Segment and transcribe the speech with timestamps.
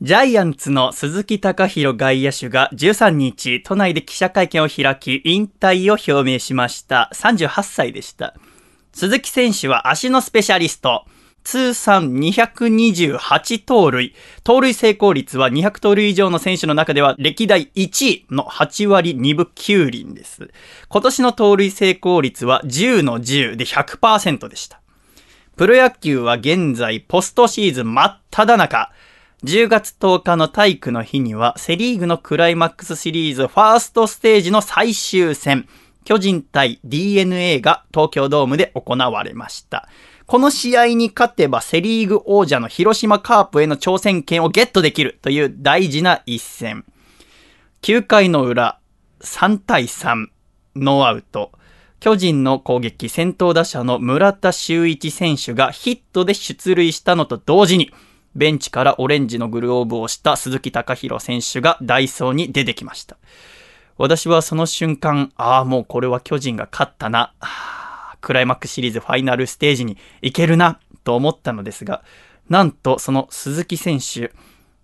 [0.00, 7.10] ジャイアンツの鈴木隆弘外野手が13日、都内で記者会見を開き、引退を表明しました。
[7.14, 8.34] 38歳でした。
[8.92, 11.04] 鈴木選手は足のスペシャリスト。
[11.42, 14.14] 通算228盗塁。
[14.44, 20.48] 盗塁成功率は200盗塁以上の選手の中では歴代1位の8割2分9厘です。
[20.88, 24.80] 今年の盗塁成功率は10の10で100%でした。
[25.56, 28.92] プロ野球は現在ポストシーズン真っ只中。
[29.44, 35.68] 10月10日の体育の日にはセリーグのクライマックスシリーズファーストステージの最終戦。
[36.04, 39.88] 巨人対 DNA が東京ドームで行われました。
[40.26, 46.84] この試合に勝てばセリーグ王者の広島カープへの挑戦権をゲットできるという大事な一戦。
[47.82, 48.80] 9回の裏、
[49.20, 50.26] 3対3、
[50.74, 51.52] ノーアウト。
[52.00, 57.92] 巨人の攻撃、先頭打者の村田修一選手がヒットで出塁したのと同時に、
[58.38, 63.16] ベンチからオレンジのグローブをした鈴木隆弘選手がダイソーに出てきました。
[63.96, 67.34] 私はその瞬間、ああ、もうこれは巨人が勝ったな。
[68.20, 72.04] クライマックスシリーズファイナルステージに行けるな、と思ったのですが、
[72.48, 74.32] なんとその鈴木選手、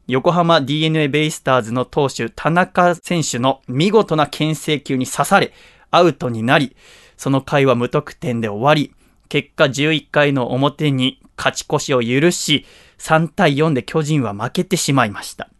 [0.09, 5.53] 横浜 DNA ベイスターズの投手田中選手の見事な牽制球に刺され、
[5.93, 6.75] アウトになり、
[7.17, 8.93] その回は無得点で終わり、
[9.29, 12.67] 結果11回の表に勝ち越しを許し、
[13.05, 15.51] 3対4で巨人は負けてしまいました。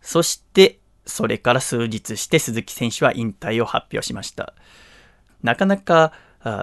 [0.00, 4.54] そして、それから数日して鈴木選手は引退を発表しました。
[5.44, 6.12] なかなか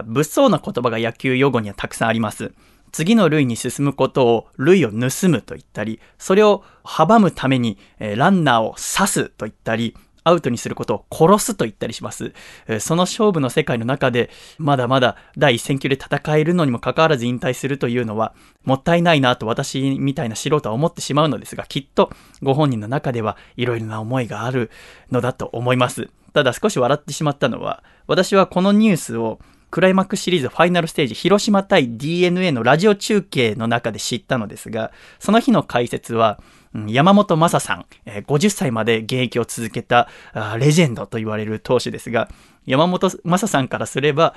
[0.05, 2.51] 物騒な言葉が野球用語にはたくさんあります。
[2.91, 12.33] 次の塁に進むことを塁を盗むと言ったり、それを阻むために、えランナーを刺すと言ったり、アウトにすることを殺すと言ったりします。
[12.79, 18.33] その勝負の世界の中で、まだまだ第一線級で戦えるのにもかかわらず引退するというのは、
[18.63, 22.11] もったいないなと私みたいな素人は思ってしまうのですが、きっと
[22.41, 24.69] ご本人の中ではいろいろな思いがある
[25.11, 26.09] のだと思います。
[26.33, 29.39] ただ少し笑ってしまったのは、私はこのニュースを
[29.69, 36.39] クライマックスシリーズファイナルステージ広島対 DNA のラジオ中継の中で知ったのですが、その日の解説は、
[36.87, 40.07] 山本昌さん、え50歳まで現役を続けた
[40.57, 42.29] レジェンドと言われる投手ですが、
[42.65, 44.35] 山本昌さんからすれば、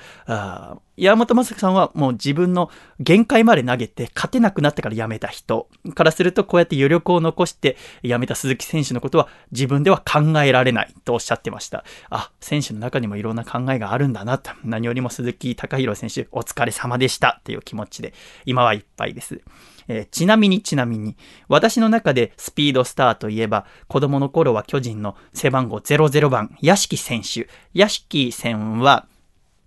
[0.97, 11.85] 山本昌さんはもう自分の限界まで投げて勝てなくなってから辞めた人からするとこうやって余力を残して辞めた鈴木選手のことは自分では考えられないとおっしゃってました。
[12.11, 14.51] あ、選手の中にもいろんな考えがあるんだなと。
[14.65, 18.15] 何よりも鈴木隆弘選手お疲れ様でしたっていう気持ちで
[18.47, 19.41] 今はいっぱいです。
[19.89, 21.17] えーちなみにちなみに、
[21.49, 27.49] 私の中でスピードスターといえば、子供の頃は巨人の背番号00番、屋敷選手。
[27.73, 29.07] 屋敷さんは、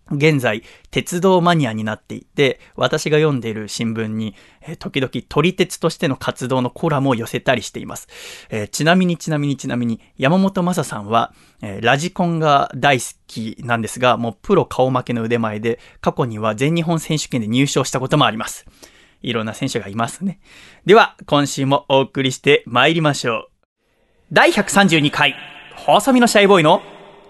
[0.09, 8.07] 現在、鉄道マニアになっていて、私が読んでいる新聞に、えー時々撮り鉄としての活動のコラムを寄せたりしています。
[8.49, 18.65] えーちなみにちなみにちなみに、山本昌さんは、えーラジコンが大好きなんですが、もうプロ顔負けの腕前で、過去には全日本選手権で入賞したこともあります。
[19.21, 20.39] いろんな選手がいますね。
[20.85, 23.47] では、今週もお送りして参りましょう。
[24.31, 25.35] 第132回、
[25.75, 26.81] 細身のシャイボーイの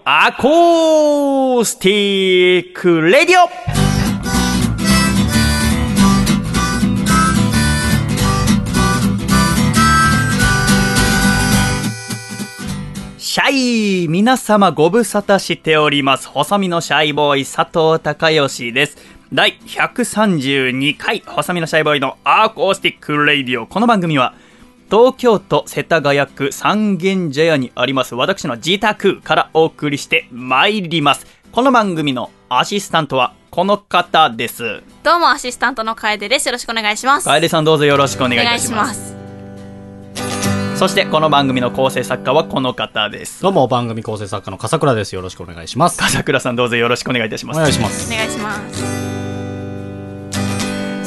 [0.04, 3.88] アコースティックレディオ
[13.18, 16.26] シャイ皆様ご無沙汰しております。
[16.26, 19.17] 細身のシャイボーイ佐藤孝義です。
[19.32, 23.66] 第132回、細身のシャイボーイのアーコースティックレイディオ。
[23.66, 24.32] この番組は、
[24.90, 31.26] 東京都世田谷区三軒茶屋にあります私の自宅からお送りして参ります。
[31.52, 34.82] この番組のアシスタントはこの方です。
[35.02, 36.46] どうもアシスタントの楓です。
[36.46, 37.26] よろしくお願いします。
[37.26, 38.86] 楓さんどうぞよろしくお願いいたしま。
[38.86, 39.14] します
[40.74, 40.78] す。
[40.78, 43.42] そしてこの番組の構成作家はこの方です。
[43.42, 45.14] どうも番組構成作家の笠倉です。
[45.14, 45.98] よろしくお願いします。
[45.98, 47.60] 笠倉さんどうぞよろしくお願いいたしおます。
[47.60, 48.10] 願いします。
[48.10, 49.17] お願いします。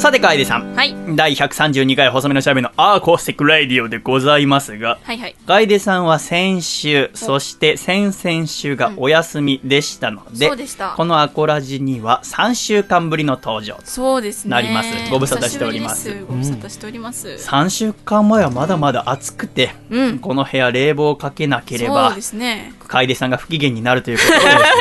[0.02, 0.96] さて楓さん、はい。
[1.14, 5.36] 第132回細身のシャイボーイのアーコースティックレディオでございますが、はいはい。
[5.46, 13.78] 楓さんは先週、そして先々週がお休みでしたので、そうでしたこのアコラジには3週間ぶりの登場。
[13.84, 14.50] そうですね。
[14.50, 17.28] なりますご無沙汰しておりますご無沙汰しております。
[17.28, 20.18] 3週間前はまだまだ暑くて、うん。
[20.18, 22.74] この部屋冷房をかけなければそうで、すね。
[22.92, 24.36] 楓さんが不機嫌になるということで、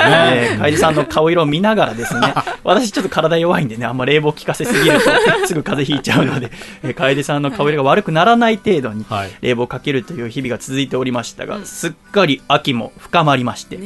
[0.05, 2.33] えー楓さんの顔色を見ながらですね、
[2.65, 6.51] 私ちょっと体弱いんでね、あんま冷房効かせすぎるとすぐ風邪ひいちゃうので、
[6.83, 9.31] えー楓さんの顔色が悪くならない程度にはい。
[9.41, 13.77] 冷房をかけるという日々が続いておりましたが、すっかり秋も深まりまして。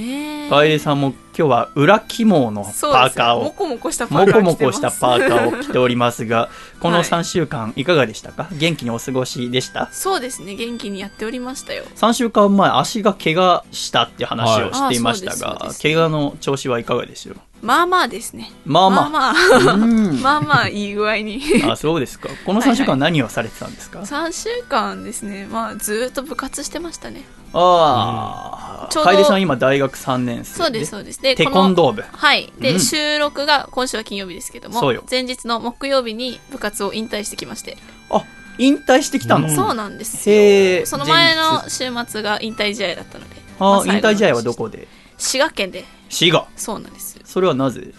[0.50, 6.50] 楓さんも今日は裏肝のパーカーを、よもこもこしたパもーカーこもこしたーパーカーを着ておりますが、
[6.80, 7.04] このはい。
[7.06, 8.48] 3週間いかがでしたか？
[8.54, 9.90] 元気にお過ごしでした？
[9.92, 10.56] そうですね。
[10.56, 15.40] 元気にやっておりましたよ ?3 週間前、足が怪我したって話をはいしていましたが、です。
[15.42, 15.82] そうです。
[15.82, 17.36] 怪我の調子はいかがでしょう
[17.66, 18.52] まあまあですね。
[18.66, 19.10] まあまあ。
[19.10, 19.74] まあまあ。
[19.74, 20.22] うん。
[20.22, 21.42] まあまあいい具合に。
[21.70, 22.30] あ、そうですか。
[22.46, 25.48] この3週間何をされてたんですか、3週間ですね。
[25.50, 27.24] まあずーっと部活してましたね。
[27.54, 31.22] ああ、うど楓さん今大学3年生そうですそうです。
[31.22, 32.04] でテコンドー部。
[32.12, 32.52] はい。
[32.60, 32.80] で、うん。
[32.80, 37.78] 収録が今週は金曜日ですけども前日の木曜日に部活を引退してきまして、
[38.12, 38.24] あ、
[38.58, 39.56] 引退してきたの、うん。
[39.56, 40.86] そうなんですよ。
[40.86, 43.36] その前の前週末が引退試合だったので。
[43.58, 44.88] あまあ引退試合はどこで？
[45.18, 45.86] 滋賀県で。
[46.10, 46.46] 滋賀。
[46.58, 47.94] そうなんですそれはなぜ？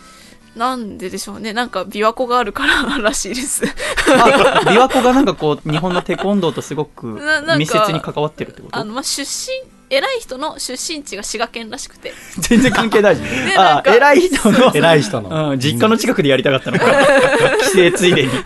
[0.54, 1.52] なんででしょうね。
[1.52, 3.64] なんか琵琶湖があるかららしいです。
[3.66, 7.20] あ、琵琶湖がなんかこう、日本のテコンドーとすごく
[7.58, 8.78] 密接に関わってるってこと？
[8.78, 9.54] あの、まあ、出身
[9.88, 13.28] 偉い人の出身地が滋賀県らしくて全然関係ないじゃん。
[13.60, 15.52] あ、なんか偉い人の、 偉い人の。
[15.52, 16.86] うん、実家の近くでやりたかったのか。
[17.72, 18.30] 帰省ついでに。
[18.30, 18.36] で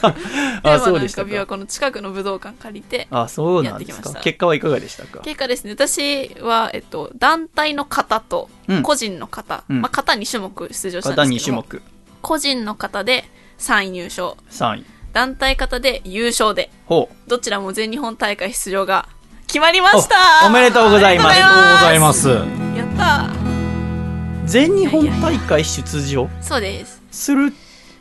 [0.00, 0.14] あ、
[0.62, 1.30] まあそうでしたか。
[1.30, 4.20] 琵琶湖の近くの武道館借りてあ、そうなんですやってきましたか。
[4.24, 5.20] 結果はいかがでしたか？
[5.20, 11.82] 結果ですね私は、えっと、団体の方とうん個人の方、うんまあ、型2種目出場した方2んですけども種目。
[12.20, 13.24] 個人の方で
[13.58, 14.84] 3位入賞3位。
[15.12, 17.30] 団体方で優勝でほう。
[17.30, 19.08] どちらも全日本大会出場が
[19.48, 20.14] 決まりました。
[20.44, 21.30] おおめでとうございます。
[21.30, 22.20] ありがとうございまます。
[22.22, 22.44] すやっ
[22.96, 23.30] た。
[24.46, 26.24] 全日本大会出場？
[26.24, 27.02] ーそうです。
[27.10, 27.52] する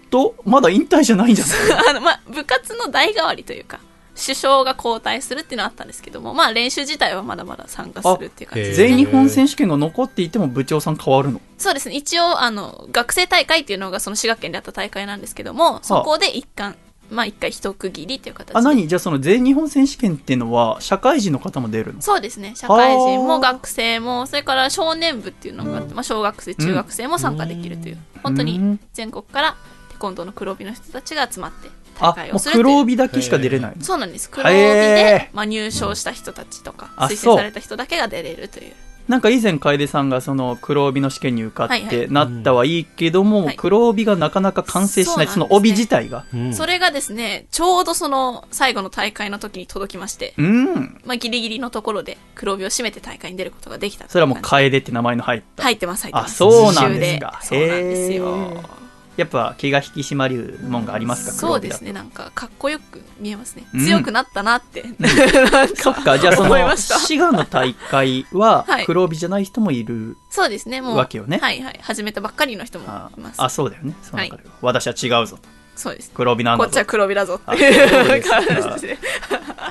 [0.10, 1.56] と、まだ引退じゃないんじゃない？
[1.90, 3.80] あの、まあ、部活の代替わりというか
[4.22, 8.88] 首相が交代するっていうのはあったんですけどもまあ練習自体はまだまだ参加するっていう感じあですね。
[8.90, 11.40] 全日本選手権が残っていても部長さん変わるの？
[11.58, 11.96] そうですね。
[11.96, 16.76] 一応あの学生大会っていうのがその滋賀県であった大会なんですけどもそこで一貫
[17.10, 18.58] まあ一回一区切りっていう形で。
[18.58, 18.88] あ、何？
[18.88, 22.02] じゃあその全日本選手権っていうのは、社会人の方も出るの？
[22.02, 22.54] そうですね。
[22.56, 23.28] 社会人はあ。
[23.28, 28.80] も学生もそれから少年部っていうのがあって、まあ、小学生中学生も参加できるという、本当にうん。
[28.94, 29.56] 全国から
[29.92, 31.70] テコンドーの黒帯の人たちが集まって
[32.00, 33.84] あ大会、をする黒帯だけしか出れないの？
[33.84, 34.30] そうなんです。
[34.30, 38.74] 黒帯へで、まあ、入賞した人たちとかあ推薦された人だけが出れるという
[39.08, 41.90] なんか以前楓さんがその黒帯の試験に受かっはいはい。
[41.90, 43.56] てなったはいいけども、はい。
[43.56, 45.46] 黒帯がなかなか完成しない、そそうなんですね。
[45.50, 46.26] の帯自体が。
[46.34, 46.54] うん。
[46.54, 51.00] それがですねちょうどその最後の大会の時に届きまして、うん。
[51.06, 55.64] まあ、ギリギリのところで黒帯を締めて大会に出ることができたそれはもう楓って名前の入った。
[55.64, 56.36] 入ってます入ってあ、ます。
[56.36, 57.40] そうなんですか。
[57.42, 58.77] そうなんですへよー
[59.18, 61.32] やっぱ気が引き締まるもんがありますか？
[61.34, 63.68] そうです黒ねなんかかっこよく見えますね。
[63.74, 63.86] うん。
[63.86, 64.86] 強くなったなって、
[65.76, 67.00] そっか、じゃあその思いました。
[67.00, 68.86] 滋賀の大会は はい。
[68.86, 70.18] 黒帯じゃない人もいる。
[70.30, 70.82] そうですね。
[70.82, 71.40] もうわけよね。
[71.42, 71.80] はいはい。
[71.82, 73.42] 始めたばっかりの人もあいます。
[73.42, 73.94] あ、そうだよね。
[74.04, 74.50] その中では。
[74.62, 75.50] 私は違うぞと。
[75.76, 76.12] そうです。
[76.14, 76.70] 黒帯なんだぞ。
[76.70, 76.86] こっちは。
[76.86, 78.22] 黒帯だぞってあそう
[78.64, 78.98] 感じで。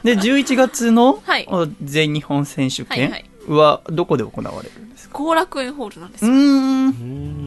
[0.04, 1.46] で、11月のはい。
[1.48, 3.24] お全日本選手権はいはい。
[3.48, 5.18] はどこで行われるんですか？
[5.18, 6.24] 後楽園ホールなんです。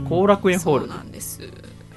[0.09, 1.41] 後楽園ホールそうなんです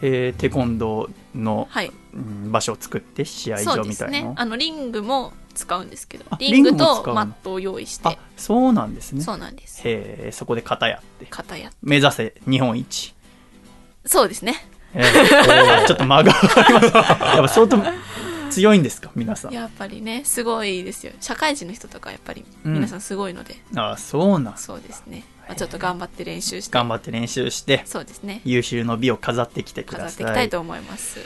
[0.02, 1.90] えーテコンドーの、はい。
[2.14, 4.20] うん場所を作って試合場みたいな。
[4.20, 4.34] のね。
[4.36, 8.08] あのリングも使うんですけどあリングとマットを用意して。
[8.08, 9.22] あそうなんですね。
[9.22, 9.80] そうなんです。
[9.88, 11.26] へえそこで型やって。
[11.30, 13.14] 片や目指せ日本一、
[14.04, 14.66] そうですね。
[14.94, 16.86] えー ちょっと間があります。
[16.94, 17.00] や
[17.38, 17.78] っぱ相当
[18.50, 19.52] 強いんですか皆さん？
[19.54, 21.12] やっぱりねすごいですよ。
[21.20, 22.74] 社会人の人とかやっぱりうん。
[22.74, 31.20] 皆さんすごいので、あそうなんそうですね、まあ、ちょっと頑張って練習して頑張って練習してそうですね優秀の美を飾ってきてく飾ださいっていきたいと思います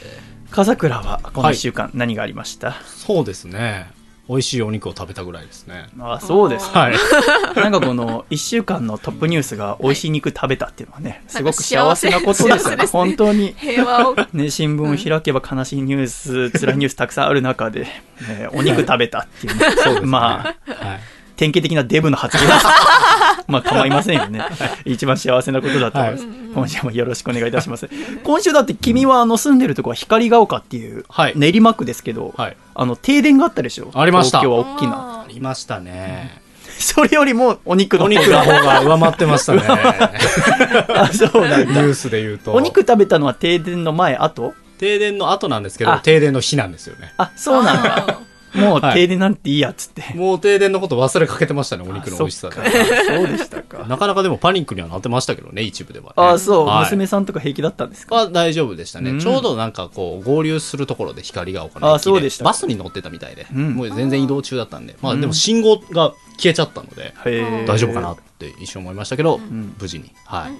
[0.50, 3.90] 風倉はこのはい1週間何がありました、そうですね。
[4.28, 5.86] 美味しいお肉を食べたぐらいですね。
[6.00, 6.94] あそうですかはい。
[7.54, 12.76] なんかこの1週間のトップニュースが美味しい肉食べたっていうのはね、 すごく幸せなことですよね。
[12.76, 13.54] ね本当に。
[13.56, 19.60] 平和を ね、新聞を開けば悲しいニュース、辛いニュースたくさんある中で、ねお肉食べたっていうね。
[19.60, 21.00] そうですねまあ、はい。
[21.36, 22.66] 典型的なデブの発言です。
[23.48, 24.40] まあ構いませんよね。
[24.84, 26.26] 一番幸せなことだと思います。
[26.54, 27.88] 今週もよろしくお願いいたします。
[28.24, 32.56] 今週だって君はあの住んでるとこは光が丘っていうはい練馬区ですけど、はい。
[32.74, 33.90] あの停電があったでしょ？
[33.94, 34.92] ありました東京は大きな。
[34.96, 36.40] あありましたね。
[36.78, 38.62] それよりもお肉のお方肉の方が。
[38.62, 39.62] が上回ってましたね。
[40.94, 41.64] あ、そうなんだ。
[41.64, 42.52] ニュースで言うと。
[42.52, 44.54] お肉食べたのは停電の前、後？
[44.78, 47.14] 停電の後なんですけどあ、停電の日なんですよね。
[47.16, 48.18] あ、そうなんだ。
[48.56, 50.14] だもうはい停電なんていいやっつって。
[50.14, 52.56] もう停電のこと忘れかけてましたね、お肉の美味しさで。
[52.60, 52.64] あ。
[52.64, 52.78] そっか。
[53.16, 53.84] そうでしたか。
[53.88, 56.12] なかなかでもパニックにはなってましたけどね、一部では、ね。
[56.16, 56.84] あ、そう、はい。
[56.84, 58.14] 娘さんとか平気だったんですか？
[58.14, 59.20] は大丈夫でしたね、うん。
[59.20, 62.50] ちょうどなんかこう合流するところで光が丘のあ駅そうでしたか。
[62.50, 63.74] バスに乗ってたみたいで、うん。
[63.74, 65.20] もう全然移動中だったんで、まあうん。
[65.20, 67.66] でも信号が消えちゃったので、へー。
[67.66, 69.74] 大丈夫かなって一瞬思いましたけど、ん。
[69.80, 70.52] 無事に、はい、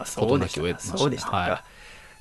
[0.00, 0.66] あそうでしたか。
[0.80, 1.36] したそうでしたか。
[1.36, 1.62] は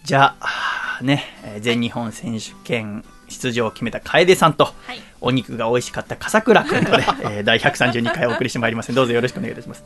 [0.03, 9.83] じゃあ、ね、えー全日本選手権出場を決めた楓さんと、はいお肉が美味しかった笠倉君とね、 えー第132回お送りしてまいりますどうぞよろしくお願いいたします。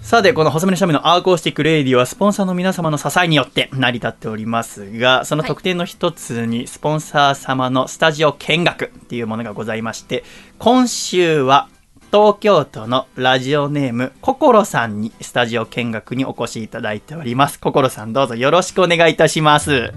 [0.00, 10.22] さて、この細身のシャイボーイのアーコースティックレイディオはスポンサーの皆様の支えによって成り立っておりますが、その特典の一つにスポンサー様のスタジオ見学っていうものがございまして、
[10.58, 11.68] 今週は
[12.12, 17.58] 東京都のラジオネーム、ココロさんにスタジオ見学にお越しいただいております。
[17.58, 19.92] ココロさんどうぞよろしくお願いいたします。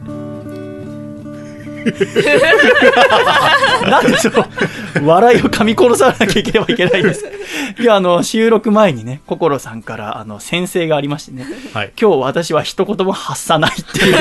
[3.90, 7.26] なんでしょう笑いを噛み殺さなきゃいければいけないんです。
[7.80, 11.92] いや、あの、収録前にね、ココロさんから、あの、先生がありましてね、はい。
[12.00, 14.16] 今日私は一言も発さないっていう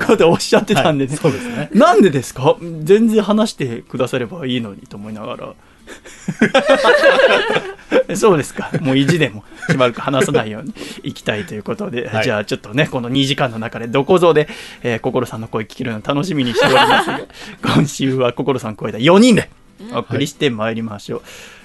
[0.06, 1.16] ことをおっしゃってたんでね。
[1.16, 1.68] そうですね。
[1.72, 2.56] なんでですか？
[2.82, 5.48] 全然話してくださればいいのにと思いながら。
[8.16, 8.70] そうですか。
[8.80, 14.48] もう意地でもしばらく話さないようにいきたいということで、はいじゃあちょっとね、この2時間の中でどこぞで、
[14.82, 17.20] えー、心さんの声聞けるの楽しみにしておりますが、
[17.74, 19.50] 今週は心さん声で4人で
[19.92, 21.22] お送りしてまいりましょう。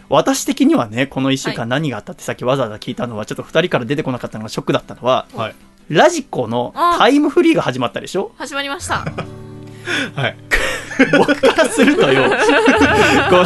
[0.10, 5.56] 私的にはね、この1週間何があったってさっきわざわざ聞いたのは、ちょっと2人から出てこなかったのがショックだったのは、はい。
[5.90, 8.32] ラジコのタイムフリーが始まったでしょ？
[8.38, 9.04] 始まりました。
[10.16, 10.36] はい。
[11.18, 12.30] 僕からするとよ、こ
[13.36, 13.44] の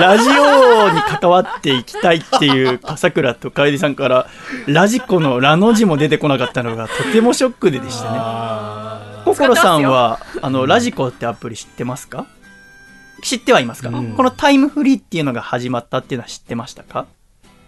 [0.00, 4.26] ラジオに関わっていきたいっていう笠倉と楓さんから、
[4.66, 8.18] ラジコのラの字も出てこなかったのがとてもショックででしたね。
[8.18, 12.26] あ心さんは、あの、ラジコってアプリ知ってますか？
[13.22, 14.14] 知ってはいますか、うん。
[14.14, 17.06] このタイムフリーっていうのが始まったっていうのは知ってましたか？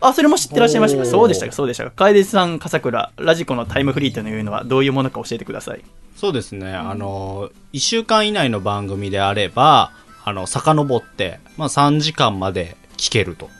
[0.02, 1.06] あ、それも知ってらっしゃいましたか？
[1.06, 1.52] そうでしたか？
[1.52, 1.92] そうでしたか？
[1.92, 5.82] 楓さん、笠倉、ラジコのタイムフリーというのはどういうものか教えてください。
[6.16, 6.72] そうですね。
[6.72, 9.92] あの、1週間以内の番組であれば、
[10.24, 13.50] あの、遡って、まあ3時間まで聞けると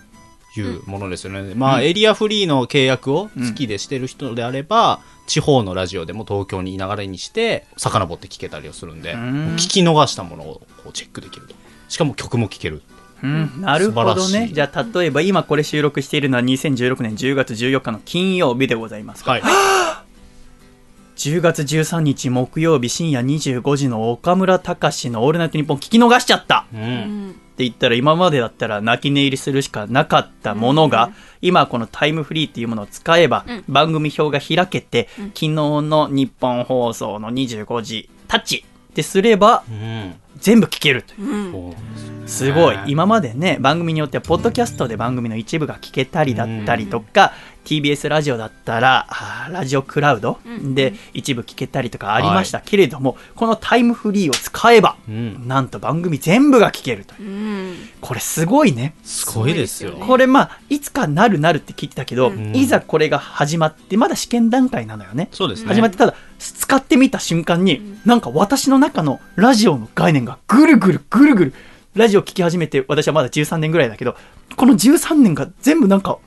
[0.58, 1.54] いうものですよね。
[1.54, 11.54] まあ、エリアフリーの契約を月でしてる人であれば、地方のラジオでも東京にいながらにして、遡って聞けたりをするんで、聞き逃したものをこうチェックできると。
[11.88, 12.82] しかも曲も聴ける。
[13.22, 14.50] うん、なるほどね。
[14.52, 19.42] じゃあ、例えば今これ収録しているのは2016年10月14日の金曜日でございますが、はい。
[21.16, 26.76] 10月13日木曜日深夜25時の岡村隆史のオールナイトニッポン聞き逃しちゃったう。
[26.76, 27.30] うんん。
[27.30, 40.14] って言ったら今までだったら泣き寝入りするしかなかったものが、今このタイムフリーっていうものを使えば、うん番組表が開けて、昨日の日本放送の25時タッチってすればうん。
[40.38, 41.22] 全部聞けるという。
[41.22, 41.52] うん。
[41.52, 42.84] そうなんですよすごいね。
[42.88, 47.32] 今までね、番組によっては、ポッドキャストで番組の一部が聞けたりだったりとか、
[47.66, 49.08] TBS ラジオだったら、
[49.50, 55.48] ラジオクラウドうんで一部聞けたりとかありましたけれども、このタイムフリーを使えば、うん。
[55.48, 57.28] なんと番組全部が聞けるという。
[57.28, 57.76] うん。
[58.00, 58.94] これすごいね。
[59.02, 59.94] すごいですよ。
[59.94, 65.28] これまあ、いつかなるなるって聞いてたけど、うんいざこれが始まって、まだ試験段階なのよね。
[65.32, 65.68] そうですね。
[65.68, 71.54] 始まってただ使ってみた瞬間に、なんか私の中のラジオの概念がぐるぐるぐるぐる
[71.96, 74.16] ラジオ聞き始めて私はまだ13年ぐらいだけど
[74.54, 76.18] この13年が全部なんかん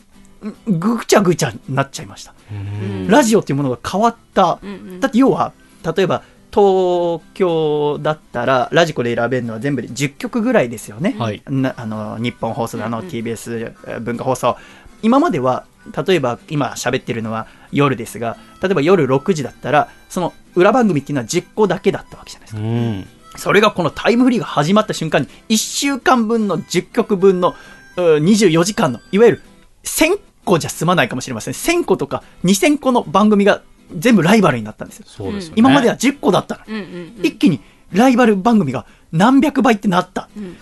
[0.68, 3.08] ぐちゃぐちゃになっちゃいました、うん。
[3.08, 5.00] ラジオっていうものが変わった、うんうん。
[5.00, 5.54] だって要は
[5.96, 11.44] 例えば東京だったらラジコで選べるのは全部で10曲ぐらいですよね、はい。
[11.48, 13.12] なあの日本放送だの、うんうん。
[13.12, 14.58] TBS えー文化放送。
[15.02, 15.66] 今までは
[16.06, 23.08] 例えば今喋ってるのは夜ですが例えば夜6時だったらその裏番組っていうのは10個だけだったわけじゃないですか、うん。
[23.38, 27.56] それがこのタイムフリーが始まった瞬間に1週間分の10曲分の
[27.96, 29.42] うー24時間のいわゆる
[29.84, 30.20] 1000
[30.50, 31.54] 個じゃ済まないかもしれません。
[31.54, 33.62] 1000個とか2000個の番組が
[33.98, 35.06] 全部ライバルになったんですよ。
[35.08, 35.54] そうですよね。
[35.58, 36.74] 今までは10個だったの。
[36.76, 37.26] にうんうんうん。
[37.26, 37.60] 一気に
[37.92, 40.30] ライバル番組が何百倍ってなった。
[40.36, 40.58] うん。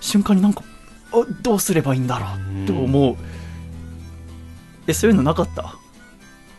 [0.00, 0.62] 瞬間になんか
[1.12, 2.26] あどうすればいいんだろ
[2.64, 3.16] うと思う。
[4.86, 5.76] えそういうのなかった？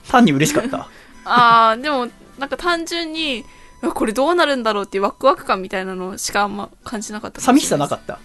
[0.09, 0.87] 単に嬉しかった？
[1.25, 3.43] ああ、でも、なんか単純に、
[3.93, 8.19] これどうなるんだろうっていうワクワク感みたいなのしかあんま感じなかった寂しさなかった？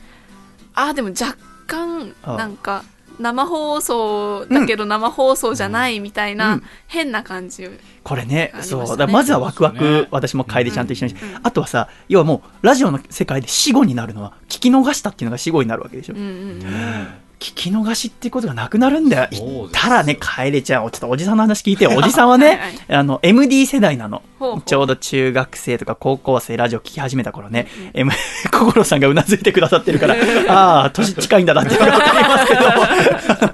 [0.75, 1.37] ああ、でも若
[1.67, 2.85] 干、なんか、
[3.19, 6.63] 生放送だけど生放送じゃないみたいな、うん。
[6.87, 7.69] 変な感じ。
[8.05, 8.97] これねありましたねそう。
[8.97, 11.29] だまずはワクワク、そうですね私も楓ちゃんと一緒に、うん。
[11.31, 11.41] うん。
[11.43, 17.09] あとはさ要はもうラジオの世界で死後になるのは聞き逃したっていうのが死後になるわけでしょ、うんうん。
[17.39, 19.29] 聞き逃しっていうことがなくなるんだよ。
[19.33, 19.59] そうですよ。
[19.59, 21.93] 言ったらね楓ちゃんちょっとおじさんの話聞いてよ。
[21.97, 22.73] おじさんはねはいはい。
[22.89, 24.23] あの MD 世代なの。
[24.39, 24.63] ほうほう。
[24.63, 28.11] ちょうど中学生とか高校生ラジオ聞き始めた頃ね、M、
[28.53, 30.15] 心さんがうなずいてくださってるから、
[30.49, 33.53] ああ、年近いんだなっていうのがわかりますけど、あ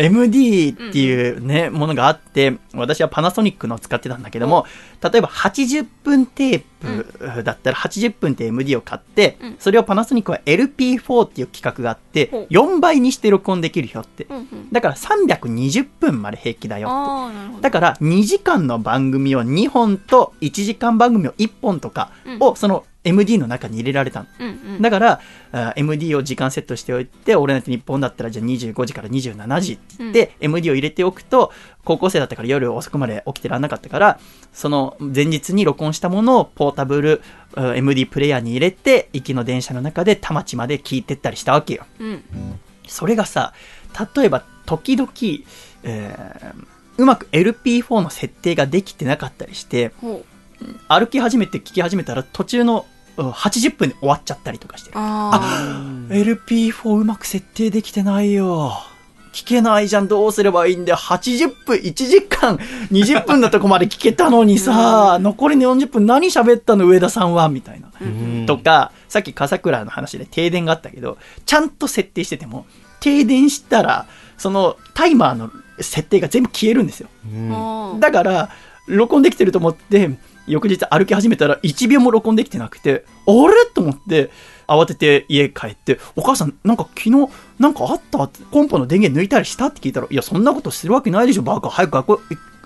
[0.00, 4.66] MD っていうね、ものがあって、私はパナソニックのを使ってたんだけども、
[5.02, 9.56] 例えば80分テープだったら80分って MD を買って、うん。
[9.58, 14.26] それをパナソニックは LP4 っていう企画があってほう、4倍にして録音できるよって。
[14.72, 17.62] だから320分まで平気だよって。
[17.62, 24.26] だから2時間の番組を2本と1時間番組を1本とかをその MD の中に入れられたの。
[24.38, 24.82] うんうん。
[24.82, 25.20] だから、
[25.52, 31.52] あ MD を時間セットしておいて、俺なんて日本だったらじゃあ25時から27時って言って、MD を入れておくと、
[31.84, 34.20] 高校生だったから夜遅くまで起きてらんなかったから、
[34.52, 37.22] その前日に録音したものをポータブル
[37.54, 41.84] あ MD プレイヤーに入れて、行きの電車の中で田町まで聞いてったりしたわけよ。
[41.98, 42.22] うん。
[42.86, 43.54] それがさ、
[44.16, 45.10] 例えば時々、
[45.82, 49.92] えーうまく LP4 の設定ができてなかったりして。
[50.88, 54.94] 歩き始めて聞き始めたら途中のうん80分で終わっちゃったりとかしてる。
[54.96, 55.40] あ
[56.08, 58.72] LP4 うまく設定できてないよ。
[59.32, 60.98] 聞けないじゃん、どうすればいいんだよ。
[60.98, 62.56] 80分、1時間、
[62.90, 67.88] 20分のとこまで聞けたのにさ、残りの40分何喋ったの、上田さんは、みたいな。
[68.00, 72.66] うんとか、さっき笠倉の話で停電があったけど、ちゃんと設定してても、
[73.00, 74.06] 停電したら、
[74.38, 77.08] そのタイマーの設定が全部消えるんですよ。
[78.00, 78.50] だから、
[78.86, 83.66] 録音できてると思って、翌日歩き始めたら1秒も録音できてなくて、あれ？
[83.72, 84.30] と思って、
[84.66, 87.28] 慌てて家帰って、お母さん、なんか昨日、
[87.58, 88.24] なんかあった？
[88.24, 89.66] ってコンポの電源抜いたりした？
[89.66, 92.18] って聞いたら、いや、そんなことするわけないでしょ、バカ、早く学校、い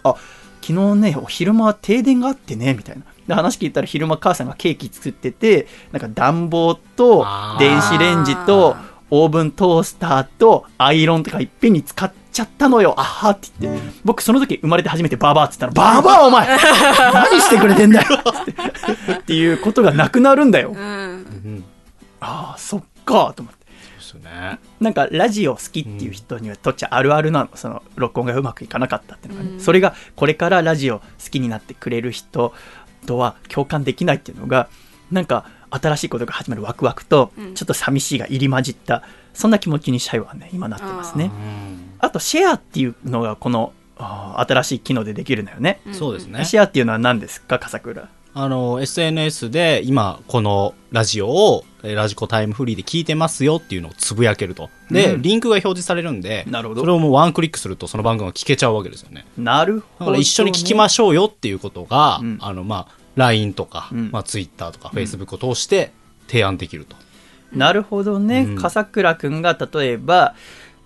[0.04, 0.16] あ、
[0.60, 3.04] 昨日ね、お昼間停電があってね、みたいな。
[3.26, 7.24] で、話聞いたら昼間母さんがケーキ作ってて、なんか暖房と
[7.58, 8.76] 電子レンジと
[9.10, 12.94] オーブントースターとアイロンとかいっぺんに使っちゃったのよ。
[12.98, 13.82] あはって言って。
[14.04, 16.48] 僕その時生まれて初めてバーバーって言ったら、バーバーお前
[17.12, 18.08] 何してくれてんだよ
[18.42, 20.74] ってっていうことがなくなるんだよう。
[20.74, 20.76] ん。
[20.78, 21.64] うん
[22.20, 23.66] ああ、そっかと思って。
[23.98, 24.58] そうですよね。
[24.80, 32.52] なんかラジオ好きっていう人にはとっちゃあるあるなの、その録音がうまくいかなかったっていうのがね、うんそれがこれからラジオ好きになってくれる人
[33.06, 34.68] とは共感できないっていうのが
[35.10, 39.02] なんか新しいことが始まるワクワクとうんちょっと寂しいが入り混じった
[39.34, 41.26] そんな気持ちにシャイはね今なってますね。
[41.26, 41.94] うん。
[41.98, 46.44] あとシェアっていうのがこの新しい機能でできるんだよね、そうですね。
[46.44, 48.08] シェアっていうのは何ですか笠倉？
[48.34, 54.70] あの、SNS で今、このラジオを、えーラジコタイムフリーで聞いてますよっていうのをつぶやけると。
[54.90, 55.22] で、うん。
[55.22, 56.80] リンクが表示されるんで、なるほど。
[56.80, 59.26] それをもうワンクリックするとその番組が聞けちゃうわけですよね。
[59.36, 62.38] なるだほど、から一緒に聞きましょうよっていうことが、うん。
[62.40, 64.10] あの、まあ、LINE とか、うん。
[64.10, 65.92] まあ、Twitter とか Facebook を通して
[66.28, 66.96] 提案できると。
[67.54, 68.42] なるほどね。
[68.42, 70.34] うん笠倉くんが例えば、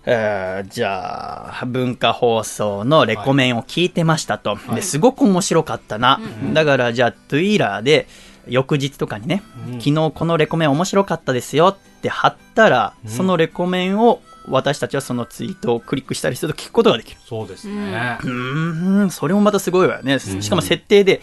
[0.05, 4.57] えーじゃあ、文化放送のレコメンを聞いてましたと。
[4.71, 6.19] いですごく面白かったな。
[6.43, 8.07] うんだから、じゃあ、Twitter で、
[8.47, 17.19] 翌日とかにね、うん昨日このレコメン面白かったですよって貼ったら、うんそのレコメンを私たちはそのツイートをクリックしたりすると聞くことができる。
[17.25, 20.13] そうですねうーん、それもまたすごいわよね。
[20.13, 21.21] うんしかも設定で、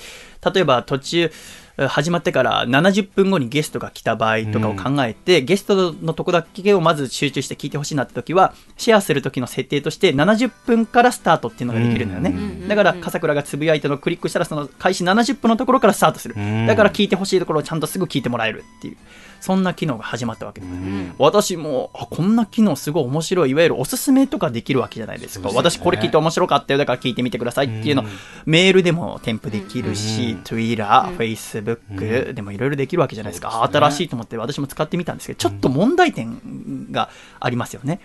[0.55, 1.31] 例えば途中、え
[1.77, 12.31] 始まってから70分後にゲストが来た場合とかを考えて、ゲストのとこだけをまず集中して聞いてほしいなって時は、シェアする時の設定として70分からスタートっていうのができるんだよね。
[12.31, 16.35] うんだから、笠倉がつぶやいたのをクリックしたら、その開始70分のところからスタートする。
[16.37, 18.97] うんだから聞いてほしいところをちゃんとすぐ聞いてもらえるっていう、
[19.45, 20.73] そんな機能が始まったわけです。
[20.73, 21.15] うん。
[21.19, 23.51] 私もあこんな機能すごい面白い。
[23.51, 25.51] いわゆるおすすめとかできるわけじゃないですか。
[25.51, 25.55] ね。
[25.55, 28.09] 私これ聞いて面白かったよだから聞いてみてくださいっていうの、うん。
[28.47, 30.43] メールでも添付できるし、うん。
[30.45, 31.17] Twitter、うん。
[31.17, 38.01] Facebook でもいろいろできるわけじゃないですか、新しいと思って私も使ってみたんですけどちょっと問題点がありますよね、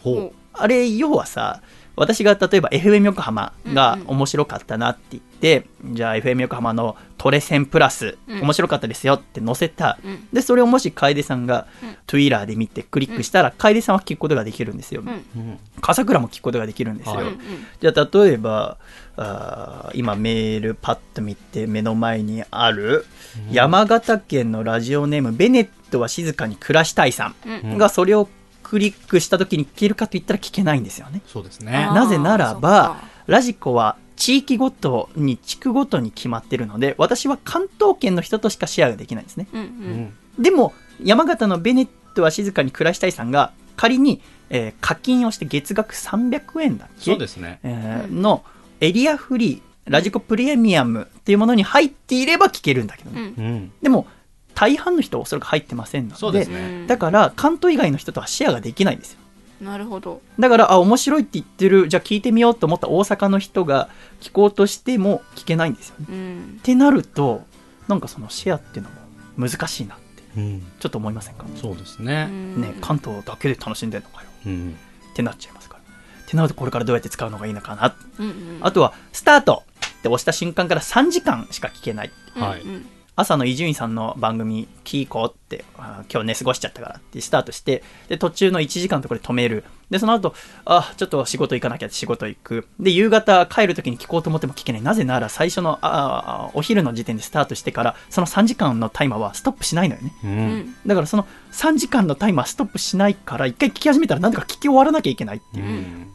[0.00, 1.62] ほあれ要はさ
[1.96, 8.40] 私が例えば FM 横浜が面白かったなって言って、じゃあ FM 横浜のトレセンプラス、うん。
[8.40, 10.28] 面白かったですよって載せた、うん。
[10.32, 11.96] でそれをもし楓さんがうん。
[12.06, 15.08] Twitter で見てクリックしたら、楓さんは聞くことができるんですよ、うん。
[15.08, 15.12] う。
[15.36, 17.38] うん笠倉も聞くことができるんですよ、はいうん
[17.80, 18.78] じゃあ例えば
[19.16, 23.04] あー今メールパッと見て目の前にある、
[23.50, 27.78] 山形県のラジオネームベネットは静かに暮らしたいさうんん。
[27.78, 28.28] がそれを
[28.64, 32.96] クリックした時に聞けるかと言ったら聞けないんですよねそうですねなぜならばか、
[33.28, 39.46] ラジコは地域ごとに地区ごとに決まってるので、私は関東圏の人としかシェアができないんですね。
[39.52, 39.70] うんううん
[40.02, 40.72] んでも、
[41.02, 47.10] 山形のベネットは静かに暮らしたいさんが、仮に、えー課金をして月額300円だっけ？
[47.10, 47.58] そうですね。
[47.64, 48.44] えーの
[48.80, 53.20] エリアフリー、ラジコプレミアムっていうものに入っていれば聞けるんだけどうね。
[53.20, 53.72] んうん。
[53.82, 54.06] でも、
[54.54, 56.86] 大半の人はおそらく入ってませんので、そうですね。
[56.86, 59.18] だから関東以外の人とはシェアができないんですよ。
[59.60, 63.88] なるほどだから、あ、面白いって言ってる、じゃあ聞いてみようと思った大阪の人が
[64.20, 66.06] 聞こうとしても聞けないんですよね。
[66.08, 67.44] うんってなると、
[67.88, 70.60] なんかそのシェアっていうのも難しいなって、うん。
[70.80, 72.26] ちょっと思いませんか、そうですね。
[72.26, 74.76] ね、関東だけで楽しんでんのかようん。
[75.12, 75.80] ってなっちゃいますから。
[75.80, 77.94] ってなると、これからどうやって使うのがいいのかな。
[78.18, 79.62] うんうんあとは、スタート
[80.00, 82.10] って押した瞬間から3時間しか聞けない。
[82.34, 85.64] はいうんうん朝の伊集院さんの番組聞こうって、
[86.10, 89.62] 今日寝過ごしちゃったからってスタートして、で、途中の1時間のところで止める。
[89.90, 92.68] で、その後、あ、ちょっと仕事行かなきゃって仕事行く。
[92.80, 94.82] で、夕方帰るときに聞こうと思っても聞けない。
[94.82, 100.12] なぜなら最初の、あお昼の時点でスタートしてから、その3時間のタイマーはストップしないのよね。
[100.24, 100.26] う。
[100.26, 105.64] うんんだからその3時間のタイマーストップしないから、一回聞き始めたらなんとか聞き終わらなきゃいけないっていう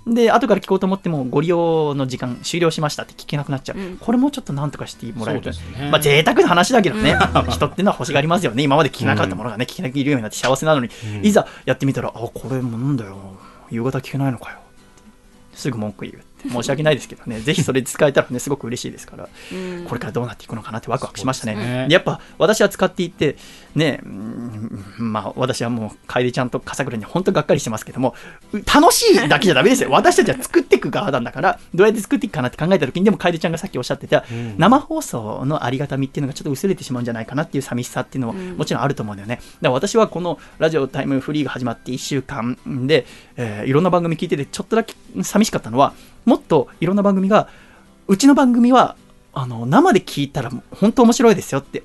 [0.07, 0.11] う。
[0.11, 0.15] ん。
[0.15, 3.77] で、後から聞こうと思っても、ご利用の時間終了しましたって聞けなくなっちゃう。
[3.77, 5.51] うんこれもちょっとなんとかしてもらえると。
[5.51, 7.15] ねまあ、贅沢な話だけどね。
[7.49, 8.63] 人ってのは欲しがりますよね。
[8.63, 13.17] 今まで聞けなかったものがね、聞けなきゃいるようになって幸せなのに、うんいざやってみたら、あ、これもなんだよ。
[13.71, 14.59] 夕方聞けないのかよ。
[15.53, 16.23] すぐ文句言う。
[16.47, 17.39] 申し訳ないですけどね。
[17.41, 19.29] ぜひそれ使えたらね、すごく嬉しいですから。
[19.51, 21.55] うんこれからどうなっていくのかなってワクワクしましたね。
[21.55, 23.37] ねでやっぱ私は使っていて、
[23.75, 28.15] ね、うんまあ私はもう楓ちゃんと笠倉に本当がっかりしてますけども、
[28.51, 29.89] 楽しいだけじゃダメですよ。
[29.91, 39.35] 私たちは作っていく側なんだから、どうやって作っていくかなって考えた時に、でも楓ちゃんがさっきおっしゃってた、うん生放送のありがたみっていうのがちょっと薄れてしまうんじゃないかなっていう寂しさっていうのはうんもちろんあると思うんだよね。
[39.35, 43.05] だから私はこのラジオタイムフリーが始まって1週間で、
[43.37, 45.93] えーいろんな番組聞いててちょっとだけ寂しかったのは、
[46.29, 47.49] もっといろんな番組が、
[48.07, 48.95] うちの番組は
[49.33, 51.83] あの生で聞いたら本当面白いですよって。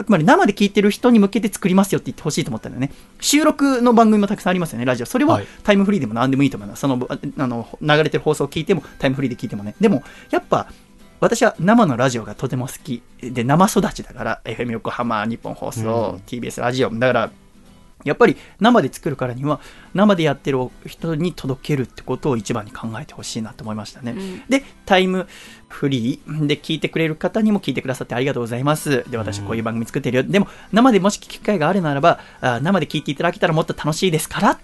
[0.00, 2.92] あくまで生で聞いてる人に向けて作りますよって言ってほしいと思ったんだよね。
[3.20, 5.06] 収録の番組もたくさんありますよね、ラジオ。
[5.06, 6.80] それははいタイムフリーでも何でもいいと思います。
[6.80, 9.74] そのああの流れてる放送を聞いても、タイムフリーで聞いてもね。
[9.80, 10.70] でも、やっぱ、
[11.18, 15.84] 私は生のラジオがとても好きで、生育ちだから、FM 横浜、日本放送、う
[16.18, 16.90] ん TBS ラジオ。
[16.90, 17.30] だから、
[18.08, 19.60] やっぱり生で作るからには、
[19.94, 24.12] 生でやってる人に届けるってことを一番に考えてほしいなと思いましたね。
[24.12, 25.26] うんで、タイム
[25.68, 29.04] フリーで聞いてくれる方にも聞いてくださってありがとうございます。
[29.10, 30.22] で、私こういう番組作ってるよ。
[30.22, 34.58] でも、生でもし聞く機会があるならば、あ生で聞いていただけたらもっと楽しいですから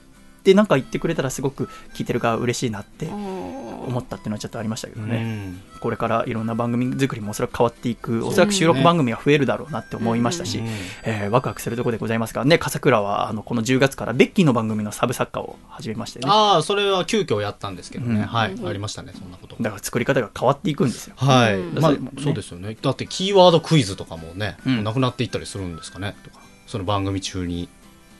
[0.45, 5.23] ってなんか言ってくれたらすごく聞いてる側嬉しいなって思思ったっていうのはちょっとありましたけどうね。
[5.23, 10.67] んこれからいろんな番組作りもおそらく変わっていく、おそらく収録番組は増えるだろうなって思いましたし、うん
[11.05, 16.29] えーワクワクするところでございますがね、笠倉はあのこの10月からベッキーの番組のサブ作家を始めましてね。
[16.31, 18.21] ああ、それは急遽やったんですけどね。
[18.21, 18.53] うんはい。
[18.53, 19.57] うんありましたね、そんなこと。
[19.61, 21.15] だから作り方が変わっていくんですよ。
[21.17, 21.59] はい。
[21.59, 22.77] うんまあそうですよね。
[22.81, 26.39] だって、キーワードクイズとかもね、うんなくなっていったりするんですかね、とか。
[26.67, 27.69] その番組中に。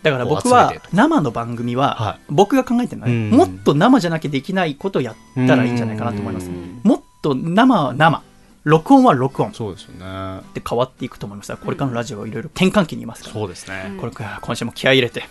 [0.05, 6.81] だから僕は生の番組はは僕が考えてるのはもっと生じゃなきゃできないことをやったらいいんじゃないかなと思いますうん。
[6.85, 8.23] もっと生は生、
[8.65, 10.43] 録音は録音っそうですよね。
[10.53, 11.57] て変わっていくと思います。
[11.57, 13.35] これからのラジオはいろいろ転換期にいますから。
[13.35, 13.97] そうですね。
[13.99, 15.25] これから今週も気合い入れて、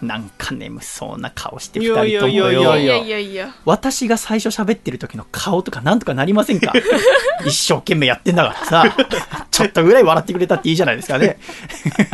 [0.00, 2.52] なんか眠そうな顔して二いやい人ともやいや。
[2.52, 3.54] いよやいやいやいやいや。
[3.64, 6.72] 私が最初喋ってる時の顔とかなんとかなりませんか？
[7.44, 8.96] 一生懸命やってんだからさ、
[9.50, 11.38] ちょっとぐらい笑ってくれたっていいじゃないですかね。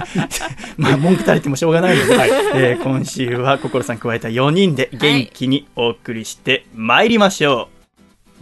[0.77, 2.14] まあ文句垂れてもしょうがないので、
[2.55, 7.85] えー今週はココロさん加えた4人で元気にお送りして参りましょう。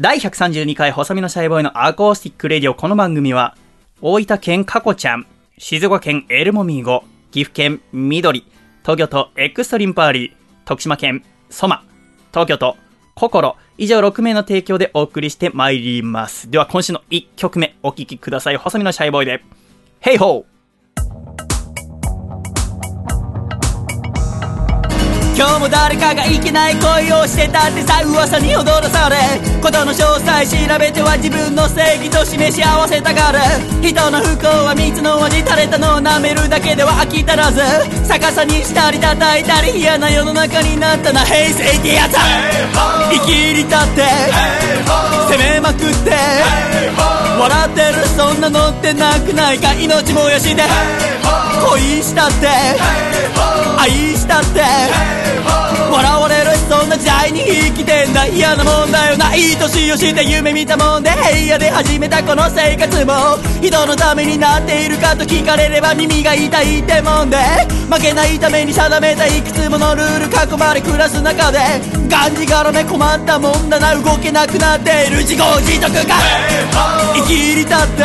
[0.00, 2.74] 第132回細身のシャイボーイのアコースティックレディオ。
[2.74, 3.56] この番組は、
[4.00, 5.26] 大分県かこちゃん、
[5.58, 8.44] 静岡県エルモミーゴ、岐阜県緑、
[8.82, 10.32] 東京都エクストリンパーリー、
[10.64, 11.84] 徳島県ソマ、
[12.32, 12.76] 東京都
[13.14, 16.50] 心、以上6名の提供でお送りしてまいります。
[16.50, 18.56] では今週の1曲目お聴きください。
[18.56, 19.44] 細身のシャイボーイで、
[20.00, 20.51] ヘイホー
[25.34, 29.16] 今日も誰かがいけない恋をしてたってさ噂に踊らされ
[29.62, 33.38] ことの詳細調べては自分の正義と示し合わせたがる。
[33.80, 37.62] 人の不幸は蜜の味垂れたのを舐めるだけでは飽き足らず。
[38.06, 41.24] 逆さにしたり叩いたり嫌な世の中になったな。
[41.24, 44.04] 平成ってやつ生きり立って
[45.32, 46.12] 攻めまくって
[47.40, 49.72] 笑ってるそんなのってなくないか？
[49.74, 50.62] 命燃やして
[51.70, 52.48] 恋したって。
[53.78, 54.62] 愛したって。
[55.90, 58.26] 笑われる人な時代に生きてんだ。
[58.26, 59.34] 嫌なもんだよな。
[59.34, 63.38] いい年をして夢見たもんで平野で始めたこの生活も。
[63.62, 67.38] 人のためになっているかと聞かれれば耳が痛いってもんで
[67.90, 71.58] 負けないために定めたいくつものルール囲まれ暮らす中で。
[72.08, 73.94] がんじがらめ困ったもんだな。
[73.94, 76.16] 動けなくなっている自業自得が。
[77.14, 78.04] 生きり立って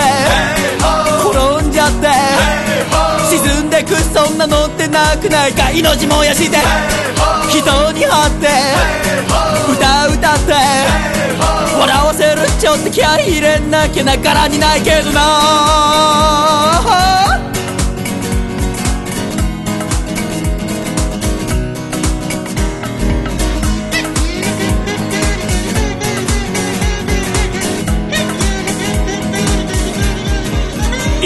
[1.28, 2.08] 転んじゃって
[3.30, 5.70] 沈んでくそんなのってなくないか。
[5.72, 6.58] 命燃やして
[7.50, 8.48] 人に張って
[9.74, 10.54] 歌歌って
[11.80, 16.58] 笑わせるちょっと気合い入れなきゃな柄にないけどな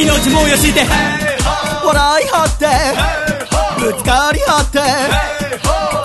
[0.01, 0.81] 命燃やして
[1.85, 2.65] 笑い張って
[3.79, 5.40] ぶつかり合って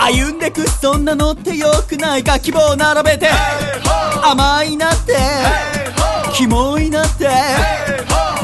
[0.07, 3.27] 歩んでくそんなのってよくないか希望並べて
[4.23, 5.17] 甘いなって
[6.33, 7.27] キモいなって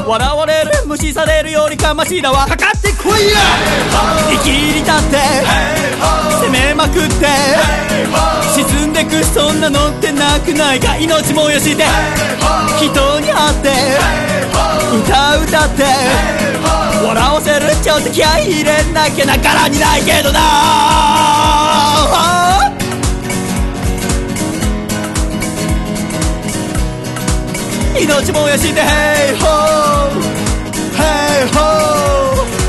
[0.06, 3.38] 笑われる無視されるよりかましいだわかかってこいや
[4.28, 5.16] 生きり立って
[6.44, 7.28] 攻めまくって
[8.52, 11.84] 沈んでくそんなのってなくないか命燃やして
[12.76, 13.70] 人に会って
[15.02, 15.84] 歌歌って
[17.06, 21.53] 笑わせるちょっと気合い入れなきゃなからにないけどな
[27.94, 30.10] 命燃やして Hey ho
[30.96, 32.63] Hey ho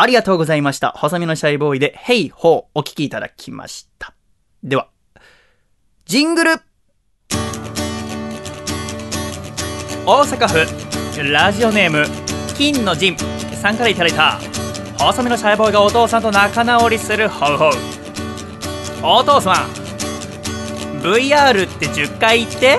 [0.00, 0.92] ありがとうございました。
[0.96, 4.14] 細身のシャイボーイで、ヘイホーお聞きいただきました。
[4.62, 4.86] では、
[6.04, 6.52] ジングル
[10.06, 12.06] 大阪府、ラジオネーム、
[12.56, 13.16] 金の陣
[13.60, 14.38] さんからいただいた、
[14.98, 17.72] 細身のシャイボーイがお父さんと仲直りするホウホウ。
[19.02, 19.54] お父さん、
[21.02, 22.78] VR って10回言って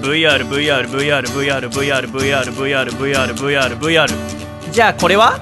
[0.00, 4.70] VR、VR、VR、VR、VR、VR、VR、VR、VR、VR。
[4.70, 5.40] じゃあこれは？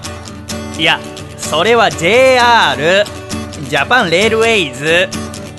[0.79, 0.99] いや
[1.37, 3.05] それは JR
[3.69, 5.09] Japan Railways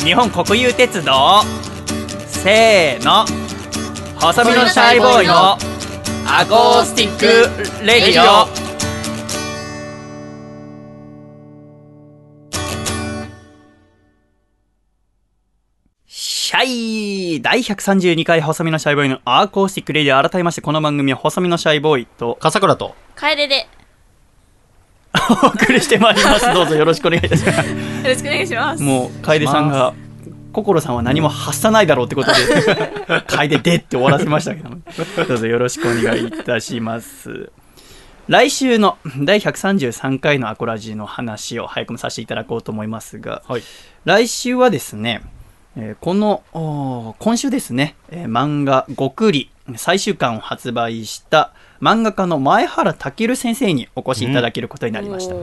[0.04, 1.42] 日本国有鉄道
[2.28, 3.26] せーの
[4.20, 5.58] 細身のシャイボーイの
[6.26, 8.48] アコースティックレディオ。
[16.08, 20.30] シャイ第132回細身のシャイボーイのアコースティックレディオ。
[20.30, 22.96] 改めましてこの番組は細身のシャイボーイと笠倉と。
[23.18, 23.58] 楓で。
[23.60, 23.66] よ
[25.44, 26.46] お送りしてまいります。
[26.54, 27.64] どうぞよろしくお願いいたします。
[28.04, 29.94] ろしくお願いしますもう、楓さんが、
[30.52, 34.78] 心さんは何も発さないだろうってことで、楓でって終わらせましたけども、
[35.28, 37.52] どうぞよろしくお願いいたします。
[38.28, 43.64] 来週の第133回のアコラジの話を早くもさせていただこうと思いますが、はい。
[44.06, 45.22] 来週はですね、
[45.76, 51.52] えーこの、今週ですね、えー漫画「ごくり」最終巻を発売した
[51.84, 55.36] 漫画家の前原健先生にお越しいただけることになりました。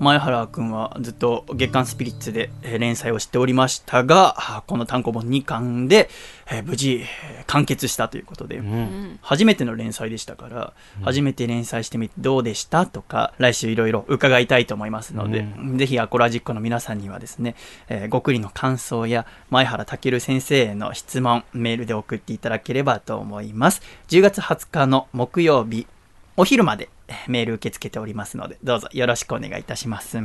[0.00, 6.08] 前原君はずっと月刊スピリッツでえー連載をしておりましたが、あこの単行本2巻で、
[6.50, 9.18] えー無事えー完結したということで、うん。
[9.22, 17.54] 初めての連載でしたから、初めて連載してみてどうでしたとか、来週いろいろ伺いたいと思いますので、うぜひアコラジックの皆さんにはですね、
[17.88, 23.80] えー、ごくりの感想や前原健先生への質問、メールで送っていただければと思います。
[24.08, 25.86] 10月20日の木曜日、
[26.36, 30.18] お昼までえーメール受け付けておりますので、どうぞよろしくお願いいたします。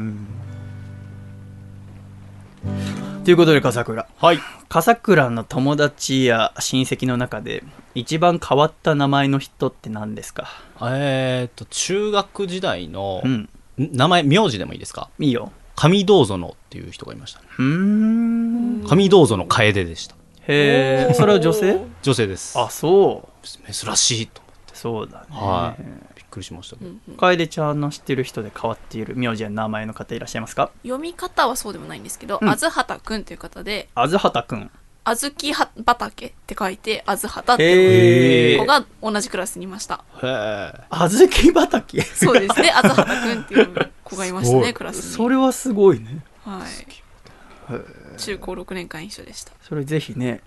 [3.23, 4.07] ということで、笠倉。
[4.17, 4.39] はい。
[4.69, 7.63] 笠倉の友達や親戚の中で
[7.95, 10.49] 一番変わった名前の人って何ですか？
[10.81, 13.33] えーっと、中学時代の、うん。
[13.33, 15.09] ん名前、名字でもいいですか？
[15.19, 15.51] いいよ。
[15.75, 17.47] 上道園っていう人がいましたね。
[17.57, 18.83] うーん。
[18.85, 20.15] 上道園楓でした。
[20.47, 21.13] へえ。
[21.13, 21.79] それは女性？
[22.01, 22.59] 女性です。
[22.59, 23.73] あ、そう。
[23.73, 24.75] 珍しいと思って。
[24.75, 25.27] そうだね。
[25.31, 26.12] はい。
[26.33, 26.91] くりしましたけど。
[27.17, 30.71] 楓ちゃんの知ってる人で変わっている名字や名前の方いらっしゃいますか？
[30.83, 34.71] 読み方はそうでもないんですけど、うんあずはたくんという方で、あずはたくん。
[35.05, 38.65] あずきは畑って書いて、あずはたっていう子。
[38.65, 40.03] が同じクラスにいました。
[40.21, 40.81] へえ。
[40.89, 45.13] あずき畑そうですね、 あずはたくんっていう子がいましたね、クラスに。
[45.13, 46.23] それはすごいね。
[46.45, 48.17] はい。
[48.17, 49.51] 中高6年間一緒でした。
[49.61, 50.41] それぜひね、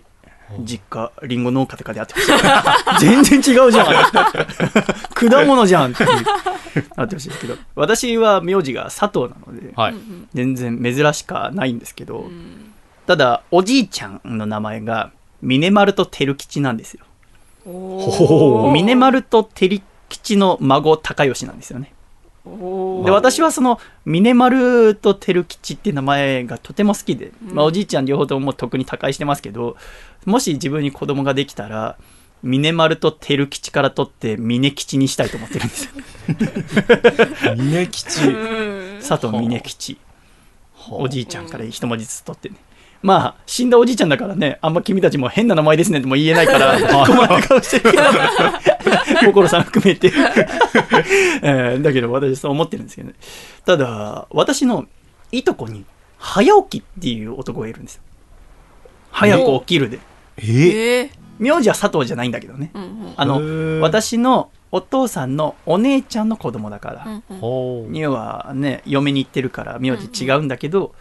[0.59, 2.31] 実家、リンゴ農家とかでやってほしい。
[2.99, 3.87] 全然違うじゃん。
[5.13, 6.05] 果物じゃんって
[6.95, 7.55] なってほしいですけど。
[7.75, 9.95] 私は名字が佐藤なので、はい。
[10.33, 12.73] 全然珍しかないんですけど、うん
[13.07, 17.05] ただ、おじいちゃんの名前が、峰丸と照吉なんですよ。
[17.63, 21.93] ほ峰丸と照吉の孫、高吉なんですよね。
[23.05, 29.77] で、私はその、峰丸と照吉っていう名前がとても好きで、まあ、おじいちゃん両方とももう特に他界してますけど、
[30.25, 31.97] もし自分に子供ができたら、
[32.43, 35.91] 峰丸と照吉から取って峰吉にしたいと思ってるんですよ。
[37.55, 38.27] 峰吉。
[38.27, 39.97] う ん佐藤峰吉。
[40.89, 42.55] おじいちゃんから一文字ずつ取ってね。
[43.01, 48.03] まあ、死んだおじいちゃんだからね、あんま君たちも変な名前ですねとも言えないから、困った顔してるけど、
[49.25, 50.11] 心さん含めて。
[51.43, 53.15] えーだけど私そう思ってるんですけどね。
[53.65, 54.85] ただ、私の
[55.31, 55.85] いとこに、
[56.17, 58.01] 早起きっていう男がいるんですよ。
[59.11, 59.99] 早く起きるで。
[60.37, 62.71] ええー名字は佐藤じゃないんだけどね。
[62.73, 67.05] うんうんあの、私のお父さんのお姉ちゃんの子供だから。
[67.05, 70.93] うんうんにはね、嫁に行ってるから名字違うんだけど、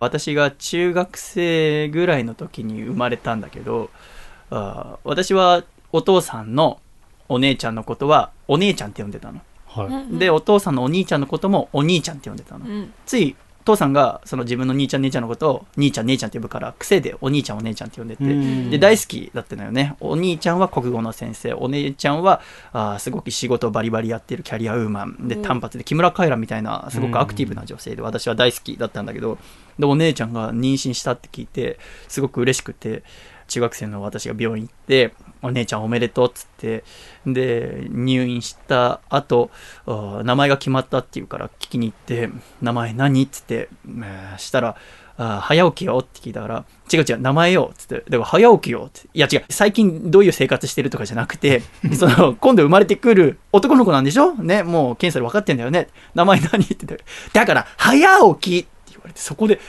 [0.00, 3.90] 私が中学生ぐらいの時に生まれたんだけど、
[4.50, 6.80] あー私はお父さんの
[7.28, 9.40] お姉ちゃんのことはお姉ちゃんって呼んでたの。
[9.66, 10.18] はい。
[10.18, 12.66] で、お父さんのお兄ちゃんのこともお兄ちゃんって呼んでたの。
[12.66, 19.94] うんつい、父さんがその自分の兄ちゃん姉ちゃんのことを兄ちゃん姉ちゃんって呼ぶから、癖でお兄ちゃんお姉ちゃんって呼んでて、うんで、大好きだったのよね。
[20.00, 22.40] お兄ちゃんは国語の先生、お姉ちゃんは、
[22.72, 29.36] あーすごく仕事をバリバリやってるキャリアウーマンで、うん単発で木村カエラみたいな、すごくアクティブな女性で、私は大好きだったんだけど、
[29.78, 33.02] で、お姉ちゃんが妊娠したって聞いて、すごく嬉しくて、
[33.46, 36.84] 中学生の私が病院行って、お姉ちゃんおめでとうっつって、
[37.26, 39.50] で、入院した後、
[39.86, 42.28] 名前が決まったっていうから聞きに行って、
[42.60, 44.76] 名前何っつって、えーしたら、
[45.16, 49.08] 早起きよって聞いたから、違う違う、名前よっつって、だから早起きよって。
[49.14, 51.62] いや違う、最近どういう生活してるとかじゃなくて、
[51.98, 54.34] その、今度生まれてくる男の子なんでしょ？
[54.34, 55.88] ね、もう検査で分かってんだよね。
[56.14, 56.62] 名前何？
[56.64, 58.68] って言って、だから、早起き
[59.18, 59.60] そこで、